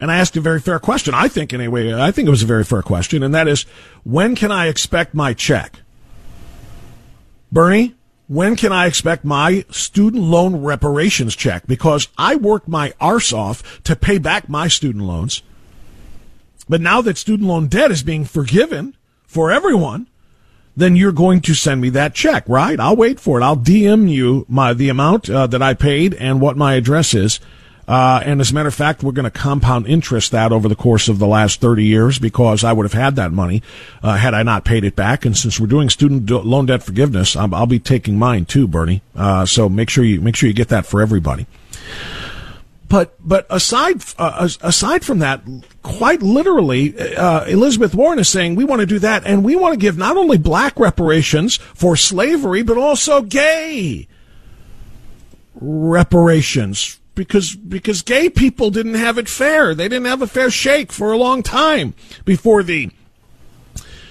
And 0.00 0.10
I 0.10 0.16
asked 0.16 0.36
a 0.36 0.40
very 0.40 0.60
fair 0.60 0.80
question. 0.80 1.14
I 1.14 1.28
think, 1.28 1.52
anyway, 1.52 1.94
I 1.94 2.10
think 2.10 2.26
it 2.26 2.30
was 2.30 2.42
a 2.42 2.46
very 2.46 2.64
fair 2.64 2.82
question, 2.82 3.22
and 3.22 3.32
that 3.34 3.46
is, 3.46 3.62
when 4.02 4.34
can 4.34 4.50
I 4.50 4.66
expect 4.66 5.14
my 5.14 5.32
check? 5.32 5.81
Bernie, 7.52 7.94
when 8.28 8.56
can 8.56 8.72
I 8.72 8.86
expect 8.86 9.26
my 9.26 9.66
student 9.68 10.22
loan 10.22 10.56
reparations 10.56 11.36
check? 11.36 11.66
Because 11.66 12.08
I 12.16 12.34
worked 12.34 12.66
my 12.66 12.94
arse 12.98 13.30
off 13.30 13.82
to 13.84 13.94
pay 13.94 14.16
back 14.16 14.48
my 14.48 14.68
student 14.68 15.04
loans. 15.04 15.42
But 16.66 16.80
now 16.80 17.02
that 17.02 17.18
student 17.18 17.46
loan 17.46 17.66
debt 17.66 17.90
is 17.90 18.02
being 18.02 18.24
forgiven 18.24 18.96
for 19.26 19.52
everyone, 19.52 20.08
then 20.74 20.96
you're 20.96 21.12
going 21.12 21.42
to 21.42 21.52
send 21.52 21.82
me 21.82 21.90
that 21.90 22.14
check, 22.14 22.48
right? 22.48 22.80
I'll 22.80 22.96
wait 22.96 23.20
for 23.20 23.38
it. 23.38 23.44
I'll 23.44 23.56
DM 23.56 24.10
you 24.10 24.46
my 24.48 24.72
the 24.72 24.88
amount 24.88 25.28
uh, 25.28 25.46
that 25.48 25.60
I 25.60 25.74
paid 25.74 26.14
and 26.14 26.40
what 26.40 26.56
my 26.56 26.74
address 26.74 27.12
is. 27.12 27.38
Uh, 27.92 28.22
and 28.24 28.40
as 28.40 28.50
a 28.50 28.54
matter 28.54 28.68
of 28.70 28.74
fact, 28.74 29.02
we're 29.02 29.12
going 29.12 29.30
to 29.30 29.30
compound 29.30 29.86
interest 29.86 30.32
that 30.32 30.50
over 30.50 30.66
the 30.66 30.74
course 30.74 31.10
of 31.10 31.18
the 31.18 31.26
last 31.26 31.60
30 31.60 31.84
years 31.84 32.18
because 32.18 32.64
I 32.64 32.72
would 32.72 32.84
have 32.84 32.94
had 32.94 33.16
that 33.16 33.32
money 33.32 33.62
uh, 34.02 34.16
had 34.16 34.32
I 34.32 34.42
not 34.42 34.64
paid 34.64 34.82
it 34.84 34.96
back. 34.96 35.26
And 35.26 35.36
since 35.36 35.60
we're 35.60 35.66
doing 35.66 35.90
student 35.90 36.30
loan 36.30 36.64
debt 36.64 36.82
forgiveness, 36.82 37.36
i 37.36 37.44
will 37.44 37.66
be 37.66 37.78
taking 37.78 38.18
mine 38.18 38.46
too, 38.46 38.66
Bernie. 38.66 39.02
Uh, 39.14 39.44
so 39.44 39.68
make 39.68 39.90
sure 39.90 40.04
you 40.04 40.22
make 40.22 40.36
sure 40.36 40.46
you 40.46 40.54
get 40.54 40.68
that 40.68 40.86
for 40.86 41.02
everybody. 41.02 41.46
But 42.88 43.14
but 43.20 43.46
aside 43.50 44.02
uh, 44.16 44.48
aside 44.62 45.04
from 45.04 45.18
that, 45.18 45.42
quite 45.82 46.22
literally, 46.22 46.98
uh, 46.98 47.44
Elizabeth 47.44 47.94
Warren 47.94 48.18
is 48.18 48.30
saying 48.30 48.54
we 48.54 48.64
want 48.64 48.80
to 48.80 48.86
do 48.86 49.00
that, 49.00 49.26
and 49.26 49.44
we 49.44 49.54
want 49.54 49.74
to 49.74 49.78
give 49.78 49.98
not 49.98 50.16
only 50.16 50.38
black 50.38 50.80
reparations 50.80 51.56
for 51.56 51.94
slavery, 51.94 52.62
but 52.62 52.78
also 52.78 53.20
gay 53.20 54.08
reparations 55.60 56.98
because 57.14 57.54
because 57.54 58.02
gay 58.02 58.30
people 58.30 58.70
didn't 58.70 58.94
have 58.94 59.18
it 59.18 59.28
fair. 59.28 59.74
They 59.74 59.88
didn't 59.88 60.06
have 60.06 60.22
a 60.22 60.26
fair 60.26 60.50
shake 60.50 60.92
for 60.92 61.12
a 61.12 61.18
long 61.18 61.42
time 61.42 61.94
before 62.24 62.62
the 62.62 62.90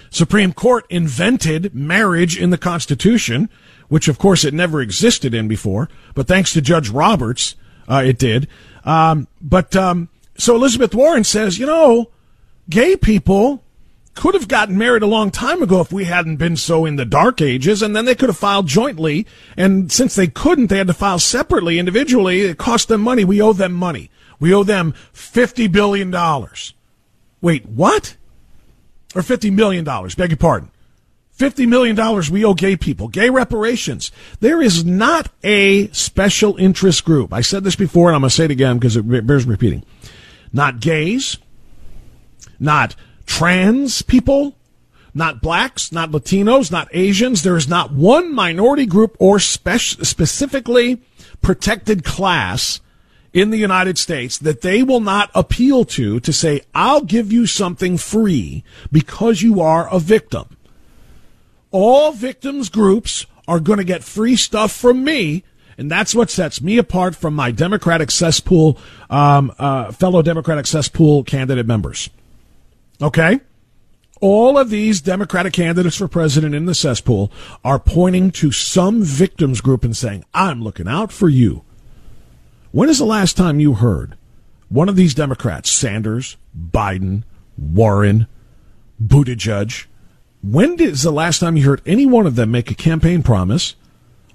Supreme 0.09 0.53
Court 0.53 0.85
invented 0.89 1.73
marriage 1.73 2.37
in 2.37 2.49
the 2.49 2.57
Constitution, 2.57 3.49
which 3.87 4.07
of 4.07 4.19
course 4.19 4.43
it 4.43 4.53
never 4.53 4.81
existed 4.81 5.33
in 5.33 5.47
before. 5.47 5.89
But 6.13 6.27
thanks 6.27 6.53
to 6.53 6.61
Judge 6.61 6.89
Roberts, 6.89 7.55
uh, 7.89 8.03
it 8.05 8.19
did. 8.19 8.47
Um, 8.83 9.27
but 9.41 9.75
um, 9.75 10.09
so 10.37 10.55
Elizabeth 10.55 10.93
Warren 10.93 11.23
says, 11.23 11.57
you 11.57 11.65
know, 11.65 12.11
gay 12.69 12.97
people 12.97 13.63
could 14.13 14.33
have 14.33 14.47
gotten 14.47 14.77
married 14.77 15.03
a 15.03 15.07
long 15.07 15.31
time 15.31 15.63
ago 15.63 15.79
if 15.81 15.91
we 15.91 16.05
hadn't 16.05 16.37
been 16.37 16.57
so 16.57 16.85
in 16.85 16.97
the 16.97 17.05
dark 17.05 17.41
ages, 17.41 17.81
and 17.81 17.95
then 17.95 18.05
they 18.05 18.15
could 18.15 18.29
have 18.29 18.37
filed 18.37 18.67
jointly. 18.67 19.25
And 19.55 19.91
since 19.91 20.15
they 20.15 20.27
couldn't, 20.27 20.67
they 20.67 20.77
had 20.77 20.87
to 20.87 20.93
file 20.93 21.19
separately, 21.19 21.79
individually. 21.79 22.41
It 22.41 22.57
cost 22.57 22.87
them 22.87 23.01
money. 23.01 23.23
We 23.23 23.41
owe 23.41 23.53
them 23.53 23.73
money. 23.73 24.11
We 24.39 24.53
owe 24.53 24.63
them 24.63 24.93
fifty 25.13 25.67
billion 25.67 26.11
dollars. 26.11 26.73
Wait, 27.41 27.65
what? 27.65 28.17
Or 29.15 29.21
fifty 29.21 29.49
million 29.49 29.85
dollars? 29.85 30.15
Beg 30.15 30.31
your 30.31 30.37
pardon. 30.37 30.71
$50 31.41 31.67
million 31.67 31.95
we 32.31 32.45
owe 32.45 32.53
gay 32.53 32.75
people, 32.75 33.07
gay 33.07 33.31
reparations. 33.31 34.11
There 34.41 34.61
is 34.61 34.85
not 34.85 35.31
a 35.43 35.87
special 35.87 36.55
interest 36.57 37.03
group. 37.03 37.33
I 37.33 37.41
said 37.41 37.63
this 37.63 37.75
before 37.75 38.09
and 38.09 38.15
I'm 38.15 38.21
going 38.21 38.29
to 38.29 38.35
say 38.35 38.45
it 38.45 38.51
again 38.51 38.77
because 38.77 38.95
it 38.95 39.25
bears 39.25 39.45
repeating. 39.45 39.83
Not 40.53 40.79
gays, 40.79 41.37
not 42.59 42.95
trans 43.25 44.01
people, 44.01 44.55
not 45.13 45.41
blacks, 45.41 45.91
not 45.91 46.11
Latinos, 46.11 46.71
not 46.71 46.89
Asians. 46.91 47.43
There 47.43 47.57
is 47.57 47.67
not 47.67 47.91
one 47.91 48.33
minority 48.33 48.85
group 48.85 49.15
or 49.19 49.39
spec- 49.39 49.79
specifically 49.79 51.01
protected 51.41 52.03
class 52.03 52.79
in 53.33 53.49
the 53.49 53.57
United 53.57 53.97
States 53.97 54.37
that 54.37 54.61
they 54.61 54.83
will 54.83 54.99
not 54.99 55.31
appeal 55.33 55.85
to 55.85 56.19
to 56.19 56.33
say, 56.33 56.61
I'll 56.75 57.01
give 57.01 57.31
you 57.31 57.47
something 57.47 57.97
free 57.97 58.63
because 58.91 59.41
you 59.41 59.61
are 59.61 59.87
a 59.93 59.99
victim 59.99 60.57
all 61.71 62.11
victims 62.11 62.69
groups 62.69 63.25
are 63.47 63.59
going 63.59 63.77
to 63.77 63.83
get 63.83 64.03
free 64.03 64.35
stuff 64.35 64.71
from 64.71 65.03
me. 65.03 65.43
And 65.77 65.89
that's 65.89 66.13
what 66.13 66.29
sets 66.29 66.61
me 66.61 66.77
apart 66.77 67.15
from 67.15 67.33
my 67.33 67.49
Democratic 67.49 68.11
cesspool, 68.11 68.77
um, 69.09 69.51
uh, 69.57 69.91
fellow 69.91 70.21
Democratic 70.21 70.67
cesspool 70.67 71.23
candidate 71.23 71.65
members. 71.65 72.09
Okay? 73.01 73.39
All 74.19 74.57
of 74.57 74.69
these 74.69 75.01
Democratic 75.01 75.53
candidates 75.53 75.95
for 75.97 76.07
president 76.07 76.53
in 76.53 76.65
the 76.65 76.75
cesspool 76.75 77.31
are 77.63 77.79
pointing 77.79 78.31
to 78.31 78.51
some 78.51 79.03
victims 79.03 79.61
group 79.61 79.83
and 79.83 79.97
saying, 79.97 80.23
I'm 80.33 80.61
looking 80.61 80.87
out 80.87 81.11
for 81.11 81.27
you. 81.27 81.63
When 82.71 82.89
is 82.89 82.99
the 82.99 83.05
last 83.05 83.35
time 83.35 83.59
you 83.59 83.73
heard 83.73 84.15
one 84.71 84.87
of 84.87 84.95
these 84.95 85.13
Democrats, 85.13 85.69
Sanders, 85.69 86.37
Biden, 86.57 87.23
Warren, 87.57 88.27
Buttigieg. 89.03 89.85
When 90.41 90.79
is 90.79 91.03
the 91.03 91.11
last 91.11 91.39
time 91.39 91.57
you 91.57 91.65
heard 91.65 91.81
any 91.85 92.05
one 92.05 92.25
of 92.25 92.35
them 92.35 92.51
make 92.51 92.71
a 92.71 92.75
campaign 92.75 93.21
promise 93.21 93.75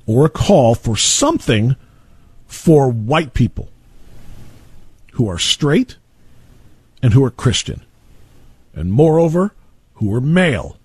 or 0.05 0.27
a 0.27 0.31
call 0.31 0.75
for 0.75 0.95
something 0.95 1.75
for 2.47 2.89
white 2.89 3.33
people 3.33 3.71
who 5.13 5.27
are 5.27 5.39
straight 5.39 5.97
and 7.03 7.15
who 7.15 7.25
are 7.25 7.31
Christian? 7.31 7.83
And 8.77 8.93
moreover, 8.93 9.53
who 9.95 10.15
are 10.15 10.21
male? 10.21 10.77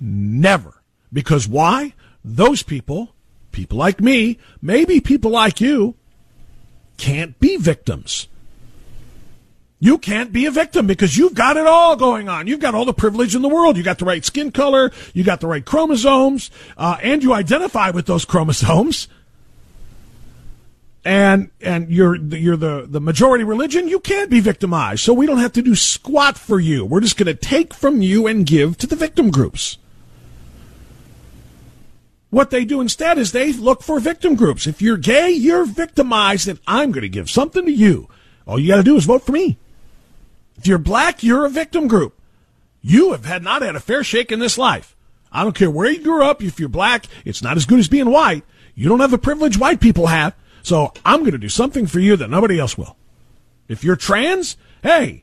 Never. 0.00 0.82
Because 1.12 1.48
why? 1.48 1.94
Those 2.24 2.62
people, 2.62 3.14
people 3.52 3.78
like 3.78 4.00
me, 4.00 4.38
maybe 4.60 5.00
people 5.00 5.30
like 5.30 5.60
you, 5.60 5.94
can't 6.98 7.38
be 7.38 7.56
victims. 7.56 8.26
You 9.78 9.98
can't 9.98 10.32
be 10.32 10.46
a 10.46 10.50
victim 10.50 10.86
because 10.86 11.16
you've 11.16 11.34
got 11.34 11.56
it 11.56 11.66
all 11.66 11.96
going 11.96 12.28
on. 12.28 12.46
You've 12.46 12.60
got 12.60 12.74
all 12.74 12.86
the 12.86 12.94
privilege 12.94 13.34
in 13.34 13.42
the 13.42 13.48
world. 13.48 13.76
You 13.76 13.82
got 13.82 13.98
the 13.98 14.04
right 14.06 14.24
skin 14.24 14.50
color. 14.50 14.90
You 15.12 15.22
got 15.22 15.40
the 15.40 15.46
right 15.46 15.64
chromosomes, 15.64 16.50
uh, 16.76 16.96
and 17.02 17.22
you 17.22 17.32
identify 17.32 17.90
with 17.90 18.06
those 18.06 18.24
chromosomes. 18.24 19.06
And 21.06 21.50
and 21.60 21.88
you're 21.88 22.16
you're 22.16 22.56
the 22.56 22.84
the 22.88 23.00
majority 23.00 23.44
religion. 23.44 23.86
You 23.86 24.00
can't 24.00 24.28
be 24.28 24.40
victimized, 24.40 25.04
so 25.04 25.14
we 25.14 25.24
don't 25.24 25.38
have 25.38 25.52
to 25.52 25.62
do 25.62 25.76
squat 25.76 26.36
for 26.36 26.58
you. 26.58 26.84
We're 26.84 27.00
just 27.00 27.16
going 27.16 27.28
to 27.28 27.34
take 27.34 27.72
from 27.72 28.02
you 28.02 28.26
and 28.26 28.44
give 28.44 28.76
to 28.78 28.88
the 28.88 28.96
victim 28.96 29.30
groups. 29.30 29.78
What 32.30 32.50
they 32.50 32.64
do 32.64 32.80
instead 32.80 33.18
is 33.18 33.30
they 33.30 33.52
look 33.52 33.84
for 33.84 34.00
victim 34.00 34.34
groups. 34.34 34.66
If 34.66 34.82
you're 34.82 34.96
gay, 34.96 35.30
you're 35.30 35.64
victimized, 35.64 36.48
and 36.48 36.58
I'm 36.66 36.90
going 36.90 37.02
to 37.02 37.08
give 37.08 37.30
something 37.30 37.64
to 37.64 37.72
you. 37.72 38.08
All 38.44 38.58
you 38.58 38.66
got 38.66 38.78
to 38.78 38.82
do 38.82 38.96
is 38.96 39.04
vote 39.04 39.22
for 39.22 39.30
me. 39.30 39.58
If 40.56 40.66
you're 40.66 40.76
black, 40.76 41.22
you're 41.22 41.46
a 41.46 41.50
victim 41.50 41.86
group. 41.86 42.18
You 42.82 43.12
have 43.12 43.26
had 43.26 43.44
not 43.44 43.62
had 43.62 43.76
a 43.76 43.80
fair 43.80 44.02
shake 44.02 44.32
in 44.32 44.40
this 44.40 44.58
life. 44.58 44.96
I 45.30 45.44
don't 45.44 45.54
care 45.54 45.70
where 45.70 45.88
you 45.88 46.02
grew 46.02 46.24
up. 46.24 46.42
If 46.42 46.58
you're 46.58 46.68
black, 46.68 47.06
it's 47.24 47.42
not 47.42 47.56
as 47.56 47.64
good 47.64 47.78
as 47.78 47.86
being 47.86 48.10
white. 48.10 48.42
You 48.74 48.88
don't 48.88 48.98
have 48.98 49.12
the 49.12 49.18
privilege 49.18 49.56
white 49.56 49.80
people 49.80 50.08
have. 50.08 50.34
So 50.66 50.92
I'm 51.04 51.20
going 51.20 51.30
to 51.30 51.38
do 51.38 51.48
something 51.48 51.86
for 51.86 52.00
you 52.00 52.16
that 52.16 52.28
nobody 52.28 52.58
else 52.58 52.76
will. 52.76 52.96
If 53.68 53.84
you're 53.84 53.94
trans, 53.94 54.56
hey, 54.82 55.22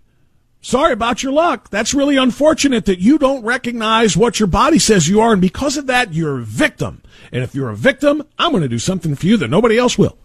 sorry 0.62 0.94
about 0.94 1.22
your 1.22 1.34
luck. 1.34 1.70
That's 1.70 1.94
really 1.94 2.16
unfortunate 2.16 2.86
that 2.86 3.00
you 3.00 3.18
don't 3.18 3.44
recognize 3.44 4.16
what 4.16 4.40
your 4.40 4.48
body 4.48 4.80
says 4.80 5.10
you 5.10 5.20
are. 5.20 5.34
And 5.34 5.42
because 5.42 5.76
of 5.76 5.88
that, 5.88 6.14
you're 6.14 6.40
a 6.40 6.46
victim. 6.46 7.04
And 7.34 7.44
if 7.44 7.54
you're 7.54 7.70
a 7.70 7.76
victim, 7.76 8.24
I'm 8.40 8.52
going 8.52 8.64
to 8.64 8.70
do 8.70 8.80
something 8.80 9.16
for 9.16 9.26
you 9.26 9.36
that 9.36 9.50
nobody 9.50 9.78
else 9.78 9.98
will. 9.98 10.18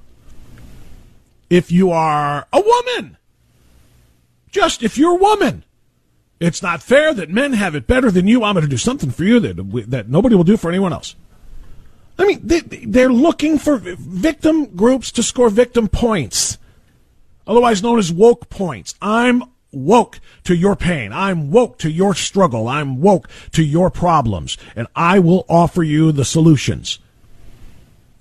If 1.50 1.72
you 1.72 1.90
are 1.90 2.46
a 2.52 2.60
woman, 2.60 3.16
just 4.52 4.84
if 4.84 4.96
you're 4.98 5.16
a 5.16 5.20
woman, 5.20 5.64
it's 6.38 6.62
not 6.62 6.80
fair 6.80 7.12
that 7.12 7.28
men 7.28 7.54
have 7.54 7.74
it 7.74 7.88
better 7.88 8.12
than 8.12 8.28
you. 8.28 8.44
I'm 8.44 8.54
going 8.54 8.64
to 8.64 8.70
do 8.70 8.76
something 8.76 9.10
for 9.10 9.24
you 9.24 9.40
that 9.40 9.90
that 9.90 10.08
nobody 10.08 10.36
will 10.36 10.44
do 10.44 10.56
for 10.56 10.68
anyone 10.68 10.92
else. 10.92 11.16
I 12.18 12.26
mean, 12.26 12.40
they, 12.42 12.60
they're 12.60 13.12
looking 13.12 13.58
for 13.58 13.76
victim 13.78 14.74
groups 14.74 15.12
to 15.12 15.22
score 15.22 15.50
victim 15.50 15.88
points, 15.88 16.58
otherwise 17.46 17.82
known 17.82 17.98
as 17.98 18.12
woke 18.12 18.48
points. 18.48 18.94
I'm 19.00 19.44
woke 19.70 20.20
to 20.44 20.56
your 20.56 20.74
pain. 20.74 21.12
I'm 21.12 21.50
woke 21.50 21.78
to 21.78 21.90
your 21.90 22.14
struggle. 22.14 22.68
I'm 22.68 23.00
woke 23.00 23.28
to 23.52 23.62
your 23.62 23.90
problems, 23.90 24.58
and 24.74 24.88
I 24.96 25.18
will 25.20 25.44
offer 25.48 25.82
you 25.82 26.10
the 26.10 26.24
solutions. 26.24 26.98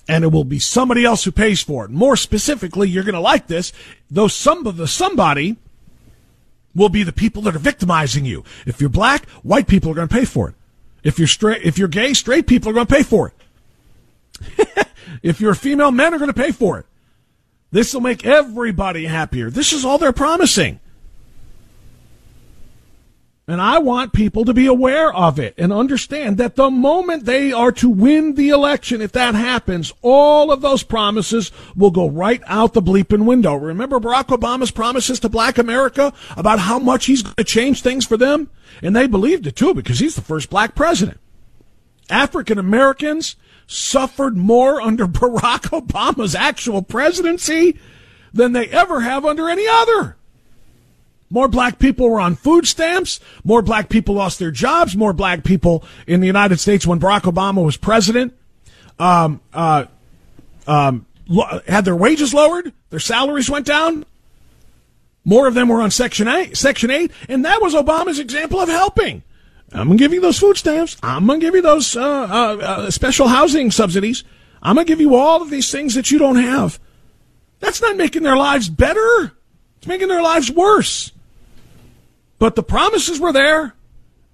And 0.10 0.24
it 0.24 0.32
will 0.32 0.46
be 0.46 0.60
somebody 0.60 1.04
else 1.04 1.26
who 1.26 1.32
pays 1.32 1.62
for 1.62 1.86
it. 1.86 1.92
More 1.92 2.16
specifically, 2.16 2.88
you're 2.88 3.04
going 3.04 3.16
to 3.16 3.20
like 3.20 3.48
this, 3.48 3.74
though 4.10 4.30
some 4.30 4.66
of 4.66 4.78
the 4.78 4.88
somebody 4.88 5.58
will 6.74 6.90
be 6.90 7.04
the 7.04 7.12
people 7.12 7.42
that 7.42 7.56
are 7.56 7.60
victimizing 7.60 8.24
you. 8.24 8.44
If 8.66 8.80
you're 8.80 8.90
black, 8.90 9.28
white 9.42 9.68
people 9.68 9.92
are 9.92 9.96
going 9.96 10.08
to 10.08 10.16
pay 10.16 10.26
for 10.26 10.50
it. 10.50 10.56
If 11.04 11.18
you're 11.18 11.28
straight, 11.28 11.64
if 11.64 11.78
you're 11.78 11.88
gay, 11.88 12.14
straight 12.14 12.48
people 12.48 12.70
are 12.70 12.74
going 12.74 12.88
to 12.88 12.94
pay 12.94 13.04
for 13.04 13.28
it. 13.30 13.34
if 15.24 15.42
you're 15.42 15.52
a 15.52 15.56
female, 15.56 15.92
men 15.92 16.14
are 16.14 16.20
going 16.20 16.32
to 16.32 16.42
pay 16.42 16.52
for 16.52 16.80
it. 16.80 16.86
This 17.72 17.94
will 17.94 18.02
make 18.02 18.26
everybody 18.26 19.06
happier. 19.06 19.50
This 19.50 19.74
is 19.74 19.84
all 19.84 19.98
they're 19.98 20.14
promising. 20.14 20.80
And 23.50 23.62
I 23.62 23.78
want 23.80 24.12
people 24.12 24.44
to 24.44 24.54
be 24.54 24.66
aware 24.66 25.14
of 25.14 25.40
it 25.40 25.54
and 25.58 25.72
understand 25.72 26.38
that 26.38 26.58
the 26.58 26.70
moment 26.70 27.24
they 27.24 27.54
are 27.54 27.72
to 27.74 27.90
win 27.90 28.36
the 28.36 28.50
election, 28.50 29.02
if 29.02 29.14
that 29.14 29.36
happens, 29.36 29.94
all 30.02 30.52
of 30.52 30.60
those 30.60 30.84
promises 30.84 31.54
will 31.74 31.92
go 31.92 32.10
right 32.10 32.42
out 32.46 32.74
the 32.74 32.82
bleeping 32.82 33.24
window. 33.24 33.56
Remember 33.56 34.02
Barack 34.02 34.38
Obama's 34.38 34.72
promises 34.72 35.22
to 35.22 35.30
black 35.30 35.58
America 35.58 36.14
about 36.36 36.60
how 36.60 36.78
much 36.78 37.06
he's 37.06 37.24
going 37.24 37.36
to 37.36 37.44
change 37.46 37.82
things 37.82 38.06
for 38.06 38.18
them? 38.18 38.50
And 38.82 38.94
they 38.94 39.08
believed 39.08 39.48
it 39.48 39.56
too 39.56 39.74
because 39.74 40.00
he's 40.00 40.16
the 40.16 40.22
first 40.22 40.50
black 40.50 40.76
president. 40.76 41.20
African 42.10 42.58
Americans 42.58 43.38
suffered 43.68 44.36
more 44.36 44.82
under 44.82 45.06
Barack 45.06 45.70
Obama's 45.70 46.36
actual 46.36 46.82
presidency 46.82 47.78
than 48.34 48.54
they 48.54 48.68
ever 48.68 49.02
have 49.02 49.26
under 49.26 49.50
any 49.50 49.68
other. 49.68 50.16
More 51.30 51.50
black 51.50 51.78
people 51.78 52.10
were 52.10 52.22
on 52.22 52.36
food 52.36 52.66
stamps. 52.66 53.20
More 53.44 53.62
black 53.62 53.90
people 53.90 54.16
lost 54.16 54.40
their 54.40 54.52
jobs. 54.52 54.96
More 54.96 55.12
black 55.12 55.44
people 55.44 55.84
in 56.06 56.22
the 56.22 56.28
United 56.28 56.60
States 56.60 56.88
when 56.88 57.02
Barack 57.02 57.24
Obama 57.24 57.66
was 57.66 57.76
president 57.76 58.34
um, 59.00 59.42
uh, 59.54 59.86
um, 60.66 61.06
lo- 61.28 61.60
had 61.68 61.86
their 61.86 61.96
wages 61.96 62.34
lowered. 62.34 62.72
Their 62.90 63.00
salaries 63.00 63.50
went 63.50 63.66
down. 63.66 64.06
More 65.26 65.48
of 65.48 65.54
them 65.54 65.68
were 65.68 65.82
on 65.82 65.92
Section 65.92 66.28
8, 66.28 66.56
Section 66.56 66.90
8, 66.90 67.12
and 67.28 67.44
that 67.44 67.62
was 67.62 67.74
Obama's 67.74 68.18
example 68.18 68.62
of 68.62 68.70
helping. 68.70 69.24
I'm 69.74 69.88
going 69.88 69.98
to 69.98 70.04
give 70.04 70.14
you 70.14 70.22
those 70.22 70.40
food 70.40 70.58
stamps. 70.58 70.98
I'm 71.04 71.26
going 71.28 71.40
to 71.40 71.46
give 71.46 71.56
you 71.56 71.62
those 71.62 71.96
uh, 71.96 72.02
uh, 72.02 72.58
uh, 72.62 72.92
special 72.92 73.28
housing 73.28 73.70
subsidies. 73.72 74.24
I'm 74.62 74.76
going 74.76 74.88
to 74.88 74.92
give 74.92 75.02
you 75.02 75.16
all 75.16 75.42
of 75.42 75.50
these 75.50 75.72
things 75.72 75.96
that 75.96 76.10
you 76.10 76.18
don't 76.18 76.38
have. 76.38 76.80
That's 77.60 77.82
not 77.82 77.98
making 77.98 78.24
their 78.24 78.38
lives 78.38 78.70
better. 78.70 79.34
It's 79.78 79.88
making 79.88 80.08
their 80.08 80.22
lives 80.22 80.50
worse. 80.52 81.12
But 82.40 82.56
the 82.56 82.64
promises 82.64 83.20
were 83.20 83.34
there, 83.34 83.74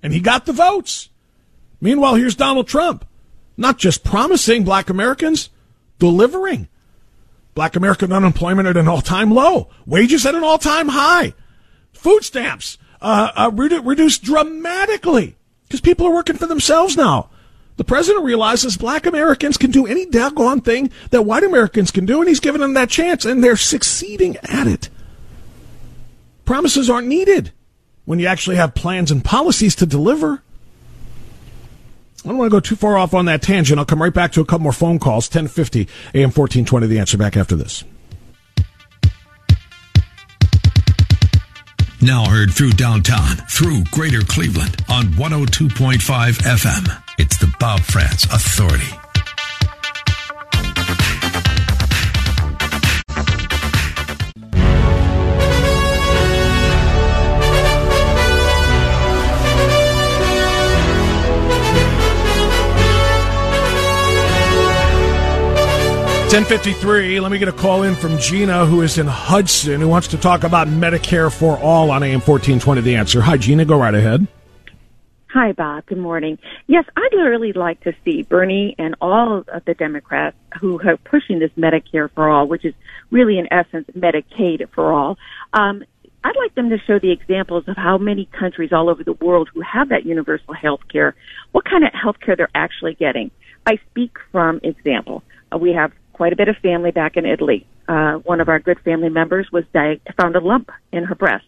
and 0.01 0.13
he 0.13 0.19
got 0.19 0.45
the 0.45 0.53
votes. 0.53 1.09
Meanwhile, 1.81 2.15
here's 2.15 2.35
Donald 2.35 2.67
Trump, 2.67 3.05
not 3.57 3.77
just 3.77 4.03
promising 4.03 4.63
black 4.63 4.89
Americans, 4.89 5.49
delivering. 5.99 6.67
Black 7.55 7.75
American 7.75 8.11
unemployment 8.11 8.67
at 8.67 8.77
an 8.77 8.87
all 8.87 9.01
time 9.01 9.31
low, 9.31 9.69
wages 9.85 10.25
at 10.25 10.35
an 10.35 10.43
all 10.43 10.57
time 10.57 10.89
high, 10.89 11.33
food 11.91 12.23
stamps 12.23 12.77
uh, 13.03 13.31
uh, 13.35 13.51
redu- 13.51 13.85
reduced 13.85 14.23
dramatically 14.23 15.35
because 15.63 15.81
people 15.81 16.07
are 16.07 16.13
working 16.13 16.37
for 16.37 16.47
themselves 16.47 16.97
now. 16.97 17.29
The 17.75 17.83
president 17.83 18.23
realizes 18.23 18.77
black 18.77 19.05
Americans 19.05 19.57
can 19.57 19.71
do 19.71 19.87
any 19.87 20.05
doggone 20.05 20.61
thing 20.61 20.91
that 21.09 21.23
white 21.23 21.43
Americans 21.43 21.91
can 21.91 22.05
do, 22.05 22.19
and 22.19 22.29
he's 22.29 22.39
given 22.39 22.61
them 22.61 22.75
that 22.75 22.89
chance, 22.89 23.25
and 23.25 23.43
they're 23.43 23.57
succeeding 23.57 24.37
at 24.43 24.67
it. 24.67 24.89
Promises 26.45 26.89
aren't 26.89 27.07
needed 27.07 27.51
when 28.05 28.19
you 28.19 28.27
actually 28.27 28.57
have 28.57 28.75
plans 28.75 29.09
and 29.11 29.23
policies 29.23 29.75
to 29.75 29.85
deliver. 29.85 30.43
I 32.23 32.29
don't 32.29 32.37
want 32.37 32.51
to 32.51 32.55
go 32.55 32.59
too 32.59 32.75
far 32.75 32.97
off 32.97 33.13
on 33.13 33.25
that 33.25 33.41
tangent. 33.41 33.79
I'll 33.79 33.85
come 33.85 34.01
right 34.01 34.13
back 34.13 34.31
to 34.33 34.41
a 34.41 34.45
couple 34.45 34.63
more 34.63 34.71
phone 34.71 34.99
calls. 34.99 35.27
1050 35.27 35.87
AM 36.13 36.31
1420, 36.31 36.87
the 36.87 36.99
answer 36.99 37.17
back 37.17 37.35
after 37.35 37.55
this. 37.55 37.83
Now 42.03 42.25
heard 42.25 42.53
through 42.53 42.71
downtown, 42.71 43.37
through 43.49 43.85
greater 43.91 44.19
Cleveland 44.19 44.75
on 44.89 45.05
102.5 45.13 45.99
FM. 46.01 47.03
It's 47.17 47.37
the 47.37 47.53
Bob 47.61 47.79
Frantz 47.79 48.25
Authority. 48.25 49.02
1053, 66.33 67.19
let 67.19 67.31
me 67.31 67.37
get 67.37 67.47
a 67.47 67.51
call 67.51 67.83
in 67.83 67.93
from 67.93 68.17
Gina, 68.17 68.65
who 68.65 68.81
is 68.81 68.97
in 68.97 69.05
Hudson, 69.05 69.79
who 69.79 69.87
wants 69.87 70.07
to 70.07 70.17
talk 70.17 70.43
about 70.43 70.67
Medicare 70.67 71.31
for 71.31 71.59
All 71.59 71.91
on 71.91 72.01
AM 72.01 72.21
1420 72.21 72.81
The 72.81 72.95
Answer. 72.95 73.21
Hi, 73.21 73.37
Gina, 73.37 73.65
go 73.65 73.77
right 73.77 73.93
ahead. 73.93 74.25
Hi, 75.31 75.51
Bob. 75.51 75.85
Good 75.85 75.99
morning. 75.99 76.39
Yes, 76.65 76.85
I'd 76.97 77.15
really 77.15 77.53
like 77.53 77.81
to 77.81 77.93
see 78.03 78.23
Bernie 78.23 78.73
and 78.79 78.95
all 78.99 79.43
of 79.47 79.63
the 79.65 79.75
Democrats 79.75 80.35
who 80.59 80.81
are 80.81 80.97
pushing 80.97 81.37
this 81.37 81.51
Medicare 81.55 82.09
for 82.15 82.27
All, 82.27 82.47
which 82.47 82.65
is 82.65 82.73
really, 83.11 83.37
in 83.37 83.47
essence, 83.53 83.87
Medicaid 83.95 84.67
for 84.73 84.91
All. 84.91 85.19
Um, 85.53 85.83
I'd 86.23 86.35
like 86.35 86.55
them 86.55 86.71
to 86.71 86.79
show 86.87 86.97
the 86.97 87.11
examples 87.11 87.65
of 87.67 87.77
how 87.77 87.99
many 87.99 88.27
countries 88.39 88.73
all 88.73 88.89
over 88.89 89.03
the 89.03 89.13
world 89.13 89.51
who 89.53 89.61
have 89.61 89.89
that 89.89 90.03
universal 90.03 90.55
health 90.55 90.81
care, 90.91 91.13
what 91.51 91.63
kind 91.63 91.83
of 91.83 91.91
health 91.93 92.15
care 92.25 92.35
they're 92.35 92.49
actually 92.55 92.95
getting. 92.95 93.29
I 93.67 93.77
speak 93.91 94.17
from 94.31 94.61
example. 94.63 95.21
Uh, 95.53 95.59
we 95.59 95.73
have 95.73 95.91
quite 96.13 96.31
a 96.31 96.35
bit 96.35 96.47
of 96.47 96.55
family 96.57 96.91
back 96.91 97.17
in 97.17 97.25
Italy. 97.25 97.65
Uh, 97.87 98.13
one 98.19 98.39
of 98.39 98.47
our 98.47 98.59
good 98.59 98.79
family 98.79 99.09
members 99.09 99.51
was 99.51 99.65
di- 99.73 99.99
found 100.17 100.35
a 100.35 100.39
lump 100.39 100.71
in 100.91 101.03
her 101.03 101.15
breast, 101.15 101.45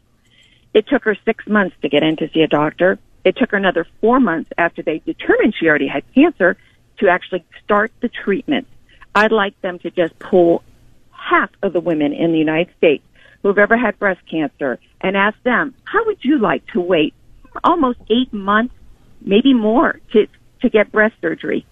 It 0.76 0.88
took 0.90 1.06
her 1.06 1.16
six 1.24 1.48
months 1.48 1.74
to 1.84 1.88
get 1.88 2.04
in 2.04 2.18
to 2.18 2.30
see 2.34 2.42
a 2.42 2.48
doctor. 2.48 3.00
It 3.24 3.38
took 3.38 3.52
her 3.52 3.58
another 3.58 3.88
four 4.02 4.20
months 4.20 4.52
after 4.58 4.84
they 4.84 5.00
determined 5.00 5.56
she 5.58 5.70
already 5.70 5.88
had 5.88 6.04
cancer 6.14 6.58
to 7.00 7.08
actually 7.08 7.46
start 7.64 7.94
the 8.02 8.10
treatment. 8.10 8.68
I'd 9.16 9.32
like 9.32 9.60
them 9.62 9.80
to 9.80 9.90
just 9.90 10.20
pull 10.20 10.64
half 11.12 11.50
of 11.64 11.72
the 11.72 11.80
women 11.80 12.12
in 12.12 12.34
the 12.34 12.38
United 12.38 12.76
States 12.76 13.04
who've 13.42 13.58
ever 13.58 13.78
had 13.78 13.98
breast 14.00 14.20
cancer 14.30 14.78
and 15.00 15.16
ask 15.16 15.42
them, 15.44 15.74
how 15.86 16.06
would 16.06 16.20
you 16.24 16.40
like 16.40 16.66
to 16.74 16.82
wait 16.82 17.14
almost 17.64 18.00
eight 18.10 18.34
months, 18.34 18.76
maybe 19.22 19.54
more, 19.54 20.02
to, 20.12 20.28
to 20.62 20.70
get 20.70 20.92
breast 20.92 21.16
surgery 21.22 21.66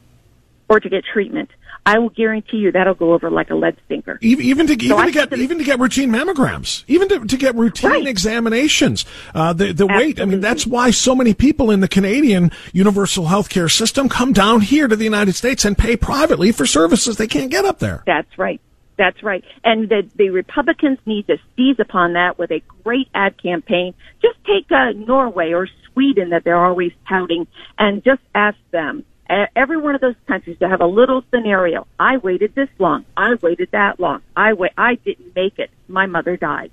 or 0.74 0.80
to 0.80 0.90
get 0.90 1.04
treatment? 1.06 1.50
I 1.86 2.00
will 2.00 2.10
guarantee 2.10 2.58
you 2.58 2.72
that'll 2.72 2.94
go 2.94 3.14
over 3.14 3.30
like 3.30 3.50
a 3.50 3.56
lead 3.56 3.78
stinker. 3.86 4.18
Even, 4.22 4.46
even 4.46 4.68
to 4.68 4.88
so 4.88 4.96
even 4.96 5.06
to 5.06 5.12
get 5.12 5.34
even 5.34 5.58
to 5.58 5.64
get 5.64 5.80
routine 5.80 6.10
mammograms, 6.10 6.84
even 6.88 7.10
to, 7.10 7.26
to 7.26 7.38
get 7.38 7.56
routine 7.56 7.92
right. 7.92 8.08
examinations. 8.08 9.06
Uh, 9.36 9.52
the 9.52 9.74
the 9.74 9.86
wait. 9.86 10.22
I 10.22 10.26
mean, 10.26 10.40
that's 10.40 10.66
why 10.66 10.92
so 10.92 11.14
many 11.14 11.34
people 11.34 11.72
in 11.72 11.82
the 11.82 11.90
Canadian 11.90 12.52
universal 12.72 13.26
health 13.26 13.50
care 13.50 13.68
system 13.68 14.08
come 14.08 14.32
down 14.32 14.62
here 14.62 14.88
to 14.88 14.96
the 14.96 15.04
United 15.04 15.36
States 15.36 15.66
and 15.66 15.78
pay 15.78 15.98
privately 15.98 16.52
for 16.54 16.66
services 16.66 17.18
they 17.18 17.28
can't 17.28 17.52
get 17.52 17.66
up 17.66 17.80
there. 17.80 18.04
That's 18.06 18.38
right. 18.38 18.62
That's 18.98 19.22
right. 19.24 19.44
And 19.64 19.90
the, 19.90 20.08
the 20.16 20.30
Republicans 20.30 21.00
need 21.06 21.28
to 21.28 21.38
seize 21.56 21.78
upon 21.80 22.14
that 22.14 22.38
with 22.38 22.52
a 22.52 22.62
great 22.84 23.10
ad 23.14 23.42
campaign. 23.42 23.96
Just 24.22 24.38
take 24.46 24.72
uh, 24.72 24.92
Norway 24.92 25.52
or 25.52 25.68
Sweden 25.92 26.30
that 26.30 26.44
they're 26.44 26.64
always 26.64 26.92
touting 27.10 27.48
and 27.78 28.04
just 28.04 28.22
ask 28.36 28.58
them 28.72 29.04
every 29.30 29.78
one 29.78 29.96
of 29.96 30.02
those 30.02 30.16
countries 30.28 30.58
to 30.60 30.68
have 30.68 30.82
a 30.82 30.86
little 30.86 31.24
scenario. 31.32 31.88
I 32.00 32.18
waited 32.18 32.56
this 32.56 32.70
long. 32.80 33.06
I 33.16 33.36
waited 33.42 33.70
that 33.72 34.00
long. 34.00 34.22
I 34.36 34.54
wait. 34.54 34.72
I 34.78 34.96
didn't 34.96 35.36
make 35.36 35.60
it. 35.60 35.72
My 35.88 36.06
mother 36.06 36.38
died. 36.38 36.72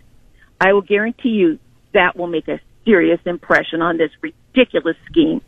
I 0.61 0.73
will 0.73 0.83
guarantee 0.83 1.31
you 1.31 1.59
that 1.93 2.17
will 2.17 2.27
make 2.27 2.49
a 2.49 2.61
serious 2.85 3.21
impression 3.25 3.83
on 3.83 3.97
this 3.97 4.11
ridiculous 4.21 4.97
scheme. 5.07 5.41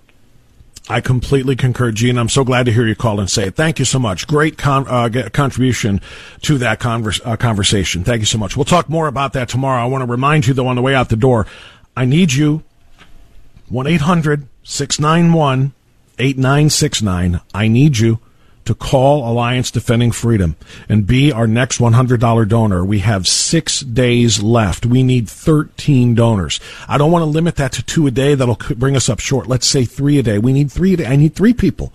I 0.88 1.00
completely 1.00 1.54
concur, 1.54 1.92
Gene. 1.92 2.18
I'm 2.18 2.28
so 2.28 2.42
glad 2.42 2.66
to 2.66 2.72
hear 2.72 2.86
you 2.86 2.96
call 2.96 3.20
and 3.20 3.30
say 3.30 3.46
it. 3.46 3.54
Thank 3.54 3.78
you 3.78 3.84
so 3.84 4.00
much. 4.00 4.26
Great 4.26 4.58
con- 4.58 4.86
uh, 4.88 5.28
contribution 5.32 6.00
to 6.42 6.58
that 6.58 6.80
converse- 6.80 7.20
uh, 7.24 7.36
conversation. 7.36 8.02
Thank 8.02 8.20
you 8.20 8.26
so 8.26 8.38
much. 8.38 8.56
We'll 8.56 8.64
talk 8.64 8.88
more 8.88 9.06
about 9.06 9.32
that 9.34 9.48
tomorrow. 9.48 9.80
I 9.80 9.86
want 9.86 10.02
to 10.02 10.10
remind 10.10 10.46
you, 10.46 10.54
though, 10.54 10.66
on 10.66 10.74
the 10.74 10.82
way 10.82 10.94
out 10.94 11.08
the 11.08 11.16
door, 11.16 11.46
I 11.96 12.04
need 12.04 12.32
you. 12.32 12.64
1 13.68 13.86
800 13.86 14.48
691 14.64 15.72
8969. 16.18 17.40
I 17.54 17.68
need 17.68 17.98
you 17.98 18.18
to 18.64 18.74
call 18.74 19.28
Alliance 19.28 19.70
Defending 19.70 20.12
Freedom 20.12 20.56
and 20.88 21.06
be 21.06 21.32
our 21.32 21.46
next 21.46 21.78
$100 21.78 22.48
donor. 22.48 22.84
We 22.84 23.00
have 23.00 23.26
six 23.26 23.80
days 23.80 24.42
left. 24.42 24.86
We 24.86 25.02
need 25.02 25.28
13 25.28 26.14
donors. 26.14 26.60
I 26.88 26.98
don't 26.98 27.10
want 27.10 27.22
to 27.22 27.26
limit 27.26 27.56
that 27.56 27.72
to 27.72 27.82
two 27.82 28.06
a 28.06 28.10
day. 28.10 28.34
That'll 28.34 28.58
bring 28.76 28.96
us 28.96 29.08
up 29.08 29.20
short. 29.20 29.48
Let's 29.48 29.66
say 29.66 29.84
three 29.84 30.18
a 30.18 30.22
day. 30.22 30.38
We 30.38 30.52
need 30.52 30.70
three 30.70 30.94
a 30.94 30.96
day. 30.98 31.06
I 31.06 31.16
need 31.16 31.34
three 31.34 31.54
people 31.54 31.92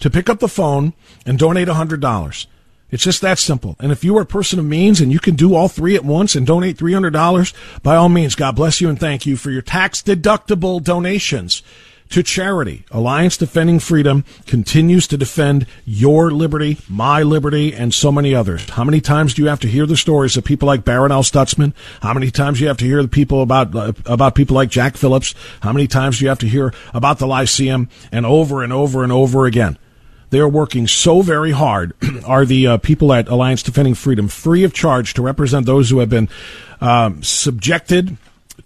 to 0.00 0.10
pick 0.10 0.28
up 0.28 0.40
the 0.40 0.48
phone 0.48 0.92
and 1.24 1.38
donate 1.38 1.68
$100. 1.68 2.46
It's 2.90 3.04
just 3.04 3.20
that 3.20 3.38
simple. 3.38 3.76
And 3.80 3.92
if 3.92 4.02
you 4.02 4.16
are 4.16 4.22
a 4.22 4.26
person 4.26 4.58
of 4.58 4.64
means 4.64 5.00
and 5.00 5.12
you 5.12 5.20
can 5.20 5.34
do 5.34 5.54
all 5.54 5.68
three 5.68 5.94
at 5.94 6.04
once 6.04 6.34
and 6.34 6.46
donate 6.46 6.78
$300, 6.78 7.82
by 7.82 7.96
all 7.96 8.08
means, 8.08 8.34
God 8.34 8.56
bless 8.56 8.80
you 8.80 8.88
and 8.88 8.98
thank 8.98 9.26
you 9.26 9.36
for 9.36 9.50
your 9.50 9.62
tax 9.62 10.02
deductible 10.02 10.82
donations 10.82 11.62
to 12.10 12.22
charity. 12.22 12.84
Alliance 12.90 13.36
Defending 13.36 13.78
Freedom 13.78 14.24
continues 14.46 15.06
to 15.08 15.16
defend 15.16 15.66
your 15.84 16.30
liberty, 16.30 16.78
my 16.88 17.22
liberty, 17.22 17.74
and 17.74 17.92
so 17.92 18.10
many 18.10 18.34
others. 18.34 18.68
How 18.70 18.84
many 18.84 19.00
times 19.00 19.34
do 19.34 19.42
you 19.42 19.48
have 19.48 19.60
to 19.60 19.68
hear 19.68 19.86
the 19.86 19.96
stories 19.96 20.36
of 20.36 20.44
people 20.44 20.66
like 20.66 20.84
Barronelle 20.84 21.28
Stutzman? 21.28 21.72
How 22.02 22.14
many 22.14 22.30
times 22.30 22.58
do 22.58 22.64
you 22.64 22.68
have 22.68 22.78
to 22.78 22.84
hear 22.84 23.02
the 23.02 23.08
people 23.08 23.42
about 23.42 23.74
uh, 23.74 23.92
about 24.06 24.34
people 24.34 24.54
like 24.54 24.70
Jack 24.70 24.96
Phillips? 24.96 25.34
How 25.60 25.72
many 25.72 25.86
times 25.86 26.18
do 26.18 26.24
you 26.24 26.28
have 26.28 26.38
to 26.40 26.48
hear 26.48 26.72
about 26.94 27.18
the 27.18 27.26
Lyceum? 27.26 27.88
And 28.12 28.26
over 28.26 28.62
and 28.62 28.72
over 28.72 29.02
and 29.02 29.12
over 29.12 29.46
again. 29.46 29.78
They 30.30 30.40
are 30.40 30.48
working 30.48 30.86
so 30.86 31.22
very 31.22 31.52
hard. 31.52 31.94
are 32.26 32.44
the 32.44 32.66
uh, 32.66 32.76
people 32.78 33.12
at 33.12 33.28
Alliance 33.28 33.62
Defending 33.62 33.94
Freedom 33.94 34.28
free 34.28 34.64
of 34.64 34.74
charge 34.74 35.14
to 35.14 35.22
represent 35.22 35.66
those 35.66 35.90
who 35.90 35.98
have 36.00 36.10
been 36.10 36.28
um, 36.80 37.22
subjected 37.22 38.16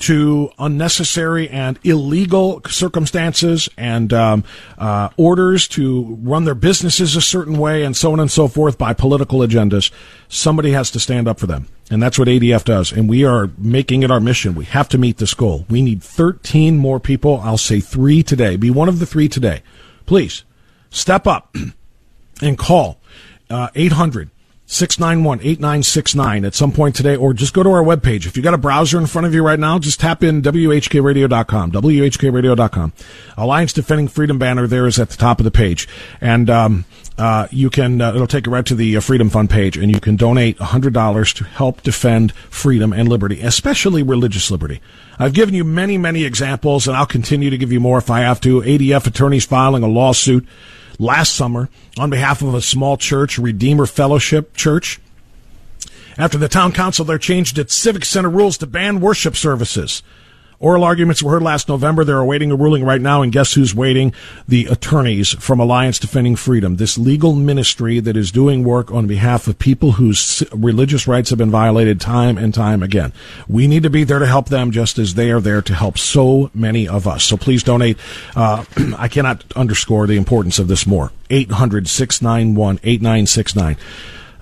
to 0.02 0.50
unnecessary 0.58 1.48
and 1.48 1.78
illegal 1.84 2.60
circumstances 2.68 3.68
and 3.76 4.12
um, 4.12 4.44
uh, 4.76 5.08
orders 5.16 5.68
to 5.68 6.18
run 6.22 6.44
their 6.44 6.56
businesses 6.56 7.14
a 7.14 7.20
certain 7.20 7.56
way 7.56 7.84
and 7.84 7.96
so 7.96 8.12
on 8.12 8.18
and 8.18 8.30
so 8.30 8.48
forth 8.48 8.76
by 8.76 8.92
political 8.92 9.40
agendas, 9.40 9.92
somebody 10.28 10.72
has 10.72 10.90
to 10.90 10.98
stand 10.98 11.28
up 11.28 11.38
for 11.38 11.46
them. 11.46 11.68
And 11.88 12.02
that's 12.02 12.18
what 12.18 12.26
ADF 12.26 12.64
does. 12.64 12.90
And 12.90 13.08
we 13.08 13.24
are 13.24 13.50
making 13.56 14.02
it 14.02 14.10
our 14.10 14.20
mission. 14.20 14.54
We 14.54 14.64
have 14.66 14.88
to 14.90 14.98
meet 14.98 15.18
this 15.18 15.34
goal. 15.34 15.66
We 15.68 15.82
need 15.82 16.02
13 16.02 16.78
more 16.78 16.98
people. 16.98 17.40
I'll 17.40 17.56
say 17.56 17.78
three 17.78 18.22
today. 18.24 18.56
Be 18.56 18.70
one 18.70 18.88
of 18.88 18.98
the 18.98 19.06
three 19.06 19.28
today. 19.28 19.62
Please 20.06 20.42
step 20.90 21.28
up 21.28 21.54
and 22.42 22.58
call 22.58 22.98
uh, 23.48 23.68
800 23.74 24.30
691 24.66 25.40
8969 25.40 26.44
at 26.44 26.54
some 26.54 26.72
point 26.72 26.94
today, 26.94 27.16
or 27.16 27.34
just 27.34 27.52
go 27.52 27.62
to 27.62 27.70
our 27.70 27.82
webpage. 27.82 28.26
If 28.26 28.36
you 28.36 28.42
got 28.42 28.54
a 28.54 28.58
browser 28.58 28.98
in 28.98 29.06
front 29.06 29.26
of 29.26 29.34
you 29.34 29.44
right 29.44 29.58
now, 29.58 29.78
just 29.78 30.00
tap 30.00 30.22
in 30.22 30.40
WHKRadio.com, 30.40 31.72
WHKRadio.com. 31.72 32.92
Alliance 33.36 33.72
Defending 33.72 34.08
Freedom 34.08 34.38
banner 34.38 34.66
there 34.66 34.86
is 34.86 34.98
at 34.98 35.10
the 35.10 35.16
top 35.16 35.40
of 35.40 35.44
the 35.44 35.50
page. 35.50 35.88
And, 36.20 36.48
um, 36.48 36.84
uh, 37.18 37.46
you 37.50 37.68
can, 37.68 38.00
uh, 38.00 38.14
it'll 38.14 38.26
take 38.26 38.46
you 38.46 38.52
right 38.52 38.64
to 38.64 38.74
the 38.74 38.96
uh, 38.96 39.00
Freedom 39.00 39.28
Fund 39.28 39.50
page, 39.50 39.76
and 39.76 39.90
you 39.90 40.00
can 40.00 40.16
donate 40.16 40.56
$100 40.58 41.34
to 41.34 41.44
help 41.44 41.82
defend 41.82 42.32
freedom 42.32 42.92
and 42.92 43.08
liberty, 43.08 43.42
especially 43.42 44.02
religious 44.02 44.50
liberty. 44.50 44.80
I've 45.18 45.34
given 45.34 45.54
you 45.54 45.62
many, 45.62 45.98
many 45.98 46.24
examples, 46.24 46.88
and 46.88 46.96
I'll 46.96 47.06
continue 47.06 47.50
to 47.50 47.58
give 47.58 47.70
you 47.70 47.80
more 47.80 47.98
if 47.98 48.10
I 48.10 48.20
have 48.20 48.40
to. 48.40 48.62
ADF 48.62 49.06
attorneys 49.06 49.44
filing 49.44 49.82
a 49.82 49.88
lawsuit 49.88 50.46
last 51.02 51.34
summer 51.34 51.68
on 51.98 52.08
behalf 52.10 52.40
of 52.40 52.54
a 52.54 52.62
small 52.62 52.96
church, 52.96 53.38
Redeemer 53.38 53.86
Fellowship 53.86 54.56
Church. 54.56 55.00
After 56.16 56.38
the 56.38 56.48
town 56.48 56.72
council 56.72 57.04
there 57.04 57.18
changed 57.18 57.58
its 57.58 57.74
civic 57.74 58.04
center 58.04 58.30
rules 58.30 58.56
to 58.58 58.66
ban 58.66 59.00
worship 59.00 59.36
services. 59.36 60.02
Oral 60.62 60.84
arguments 60.84 61.20
were 61.24 61.32
heard 61.32 61.42
last 61.42 61.68
November. 61.68 62.04
They're 62.04 62.20
awaiting 62.20 62.52
a 62.52 62.54
ruling 62.54 62.84
right 62.84 63.00
now, 63.00 63.20
and 63.20 63.32
guess 63.32 63.54
who's 63.54 63.74
waiting? 63.74 64.14
The 64.46 64.66
attorneys 64.66 65.30
from 65.42 65.58
Alliance 65.58 65.98
Defending 65.98 66.36
Freedom, 66.36 66.76
this 66.76 66.96
legal 66.96 67.34
ministry 67.34 67.98
that 67.98 68.16
is 68.16 68.30
doing 68.30 68.62
work 68.62 68.92
on 68.92 69.08
behalf 69.08 69.48
of 69.48 69.58
people 69.58 69.92
whose 69.92 70.44
religious 70.52 71.08
rights 71.08 71.30
have 71.30 71.38
been 71.40 71.50
violated 71.50 72.00
time 72.00 72.38
and 72.38 72.54
time 72.54 72.80
again. 72.80 73.12
We 73.48 73.66
need 73.66 73.82
to 73.82 73.90
be 73.90 74.04
there 74.04 74.20
to 74.20 74.26
help 74.26 74.50
them 74.50 74.70
just 74.70 75.00
as 75.00 75.14
they 75.14 75.32
are 75.32 75.40
there 75.40 75.62
to 75.62 75.74
help 75.74 75.98
so 75.98 76.52
many 76.54 76.86
of 76.86 77.08
us. 77.08 77.24
So 77.24 77.36
please 77.36 77.64
donate. 77.64 77.98
Uh, 78.36 78.64
I 78.96 79.08
cannot 79.08 79.42
underscore 79.56 80.06
the 80.06 80.16
importance 80.16 80.60
of 80.60 80.68
this 80.68 80.86
more. 80.86 81.10
800 81.28 81.88
691 81.88 82.78
8969. 82.84 83.76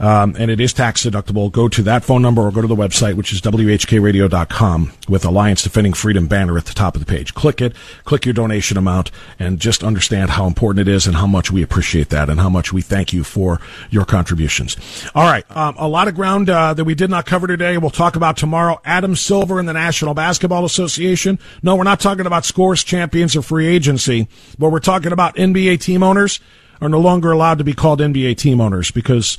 Um, 0.01 0.35
and 0.39 0.51
it 0.51 0.61
is 0.61 0.73
tax 0.73 1.05
deductible. 1.05 1.53
Go 1.53 1.69
to 1.69 1.83
that 1.83 2.05
phone 2.05 2.23
number 2.23 2.41
or 2.41 2.51
go 2.51 2.63
to 2.63 2.67
the 2.67 2.75
website, 2.75 3.15
which 3.15 3.33
is 3.35 3.41
WHKRadio.com 3.43 4.93
with 5.09 5.27
Alliance 5.27 5.63
Defending 5.63 5.93
Freedom 5.93 6.27
banner 6.27 6.57
at 6.57 6.65
the 6.65 6.73
top 6.73 6.97
of 6.97 7.01
the 7.01 7.07
page. 7.07 7.35
Click 7.35 7.61
it, 7.61 7.75
click 8.05 8.25
your 8.25 8.33
donation 8.33 8.79
amount, 8.79 9.11
and 9.39 9.61
just 9.61 9.85
understand 9.85 10.31
how 10.31 10.47
important 10.47 10.89
it 10.89 10.91
is 10.91 11.07
and 11.07 11.17
how 11.17 11.27
much 11.27 11.51
we 11.51 11.63
appreciate 11.63 12.09
that 12.09 12.31
and 12.31 12.41
how 12.41 12.49
much 12.49 12.73
we 12.73 12.81
thank 12.81 13.13
you 13.13 13.23
for 13.23 13.61
your 13.91 14.07
contributions. 14.07 14.77
All 15.15 15.31
right. 15.31 15.45
Um, 15.55 15.77
a 15.79 15.87
lot 15.87 16.09
of 16.09 16.15
ground 16.15 16.49
uh, 16.49 16.73
that 16.73 16.85
we 16.85 16.95
did 16.95 17.11
not 17.11 17.27
cover 17.27 17.47
today. 17.47 17.77
We'll 17.77 17.91
talk 17.91 18.17
about 18.17 18.39
tomorrow. 18.39 18.81
Adam 18.87 19.15
Silver 19.15 19.59
and 19.59 19.69
the 19.69 19.75
National 19.75 20.15
Basketball 20.15 20.65
Association. 20.65 21.39
No, 21.63 21.77
we're 21.77 21.85
not 21.85 22.01
talking 22.01 22.25
about 22.25 22.47
scores, 22.47 22.83
champions, 22.83 23.37
or 23.37 23.43
free 23.43 23.67
agency, 23.67 24.29
but 24.59 24.71
we're 24.71 24.81
talking 24.81 25.13
about 25.13 25.37
NBA 25.37 25.81
team 25.81 26.03
owners 26.03 26.41
are 26.81 26.89
no 26.89 27.01
longer 27.01 27.31
allowed 27.31 27.59
to 27.59 27.65
be 27.65 27.75
called 27.75 28.01
NBA 28.01 28.39
team 28.39 28.61
owners 28.63 28.91
because 28.91 29.37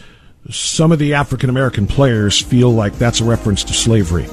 some 0.49 0.91
of 0.91 0.99
the 0.99 1.13
African 1.13 1.49
American 1.49 1.87
players 1.87 2.41
feel 2.41 2.71
like 2.71 2.97
that's 2.97 3.21
a 3.21 3.23
reference 3.23 3.63
to 3.65 3.73
slavery. 3.73 4.27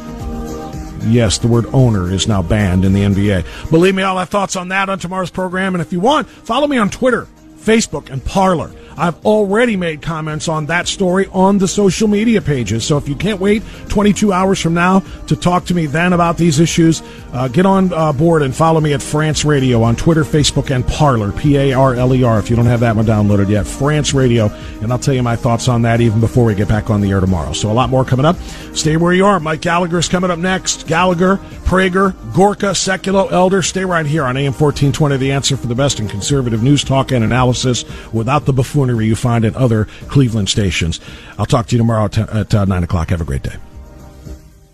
Yes, 1.07 1.39
the 1.39 1.49
word 1.49 1.67
owner 1.73 2.11
is 2.11 2.27
now 2.27 2.43
banned 2.43 2.85
in 2.85 2.93
the 2.93 3.03
NBA. 3.03 3.71
Believe 3.71 3.95
me, 3.95 4.03
I'll 4.03 4.19
have 4.19 4.29
thoughts 4.29 4.57
on 4.57 4.69
that 4.69 4.89
on 4.89 4.99
tomorrow's 4.99 5.31
program. 5.31 5.75
And 5.75 5.83
if 5.83 5.93
you 5.93 6.01
want, 6.01 6.29
follow 6.29 6.67
me 6.67 6.77
on 6.77 6.91
Twitter, 6.91 7.29
Facebook, 7.57 8.11
and 8.11 8.25
Parler. 8.25 8.73
I've 8.99 9.25
already 9.25 9.77
made 9.77 10.03
comments 10.03 10.49
on 10.49 10.67
that 10.67 10.89
story 10.89 11.29
on 11.33 11.59
the 11.59 11.69
social 11.69 12.09
media 12.09 12.43
pages. 12.43 12.85
So 12.85 12.97
if 12.97 13.09
you 13.09 13.15
can't 13.15 13.41
wait 13.41 13.63
22 13.89 14.33
hours 14.33 14.61
from 14.61 14.75
now 14.75 15.01
to 15.29 15.37
talk 15.37 15.67
to 15.67 15.75
me 15.75 15.87
then 15.87 16.13
about 16.13 16.37
these 16.37 16.59
issues, 16.59 17.01
uh, 17.33 17.47
get 17.47 17.65
on 17.65 17.93
uh, 17.93 18.13
board 18.13 18.43
and 18.43 18.55
follow 18.55 18.81
me 18.81 18.93
at 18.95 19.01
Frantz 19.01 19.45
Radio 19.45 19.83
on 19.83 19.95
Twitter, 19.95 20.25
Facebook, 20.25 20.75
and 20.75 20.87
Parler, 20.87 21.31
P 21.31 21.57
A 21.57 21.73
R 21.75 21.95
L 21.95 22.13
E 22.13 22.25
R, 22.25 22.41
if 22.41 22.51
you 22.51 22.57
don't 22.57 22.67
have 22.67 22.81
that 22.81 22.97
one 22.97 23.07
downloaded 23.07 23.49
yet. 23.49 23.67
Frantz 23.67 24.15
Radio, 24.15 24.49
and 24.83 24.93
I'll 24.93 24.99
tell 24.99 25.15
you 25.15 25.23
my 25.23 25.37
thoughts 25.37 25.69
on 25.69 25.83
that 25.83 26.01
even 26.01 26.21
before 26.21 26.45
we 26.45 26.57
get 26.57 26.67
back 26.69 26.91
on 26.91 27.01
the 27.01 27.13
air 27.13 27.21
tomorrow. 27.21 27.53
So 27.53 27.71
a 27.71 27.75
lot 27.75 27.91
more 27.91 28.05
coming 28.05 28.27
up. 28.27 28.37
Stay 28.75 28.97
where 28.97 29.13
you 29.13 29.27
are. 29.27 29.39
Mike 29.39 29.61
Gallagher 29.61 29.99
is 29.99 30.09
coming 30.09 30.31
up 30.31 30.41
next. 30.41 30.89
Gallagher, 30.89 31.37
Prager, 31.65 32.15
Gorka, 32.35 32.71
Sekulow, 32.71 33.31
Elder. 33.31 33.63
Stay 33.63 33.85
right 33.85 34.07
here 34.07 34.25
on 34.25 34.37
AM 34.37 34.53
1420, 34.53 35.17
the 35.19 35.31
answer 35.31 35.57
for 35.57 35.69
the 35.69 35.75
best 35.75 36.01
in 36.01 36.09
conservative 36.09 36.63
news, 36.65 36.83
talk, 36.83 37.13
and 37.13 37.25
analysis 37.25 37.85
without 38.13 38.45
the 38.45 38.53
buffoonery 38.53 38.88
you 38.95 39.17
find 39.17 39.45
at 39.45 39.55
other 39.57 39.87
Cleveland 40.09 40.49
stations. 40.49 41.01
I'll 41.39 41.47
talk 41.47 41.67
to 41.67 41.77
you 41.77 41.79
tomorrow 41.79 42.07
at, 42.07 42.19
at 42.19 42.55
uh, 42.55 42.65
9 42.65 42.85
o'clock. 42.85 43.11
Have 43.11 43.21
a 43.21 43.25
great 43.25 43.43
day. 43.43 43.57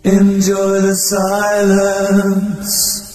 Enjoy 0.03 0.81
the 0.81 0.95
silence. 0.95 3.14